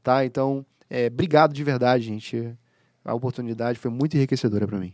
[0.03, 0.27] Tá?
[0.27, 2.55] Então, é, obrigado de verdade, gente.
[3.03, 4.93] A oportunidade foi muito enriquecedora para mim.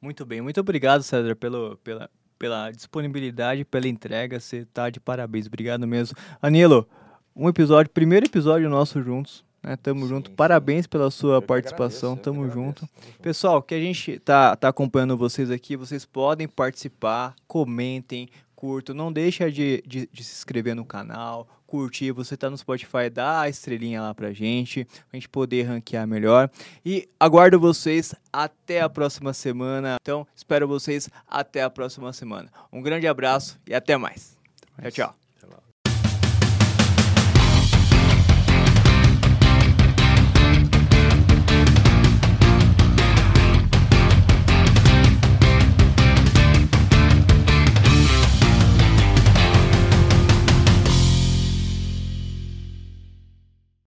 [0.00, 2.08] Muito bem, muito obrigado, César, pelo, pela,
[2.38, 4.40] pela disponibilidade, pela entrega.
[4.40, 6.16] Você tá de parabéns, obrigado mesmo.
[6.40, 6.88] Anilo,
[7.34, 9.44] um episódio, primeiro episódio nosso juntos.
[9.62, 9.76] Né?
[9.76, 10.28] Tamo sim, junto.
[10.30, 10.36] Sim.
[10.36, 12.12] Parabéns pela sua eu participação.
[12.12, 12.88] Agradeço, Tamo junto.
[13.22, 18.94] Pessoal, que a gente tá, tá acompanhando vocês aqui, vocês podem participar, comentem, curtam.
[18.94, 23.42] Não deixa de, de, de se inscrever no canal, curtir, você tá no Spotify, dá
[23.42, 26.50] a estrelinha lá pra gente, pra gente poder ranquear melhor.
[26.84, 29.96] E aguardo vocês até a próxima semana.
[30.00, 32.50] Então, espero vocês até a próxima semana.
[32.72, 34.36] Um grande abraço e até mais.
[34.80, 35.23] Tchau, tchau.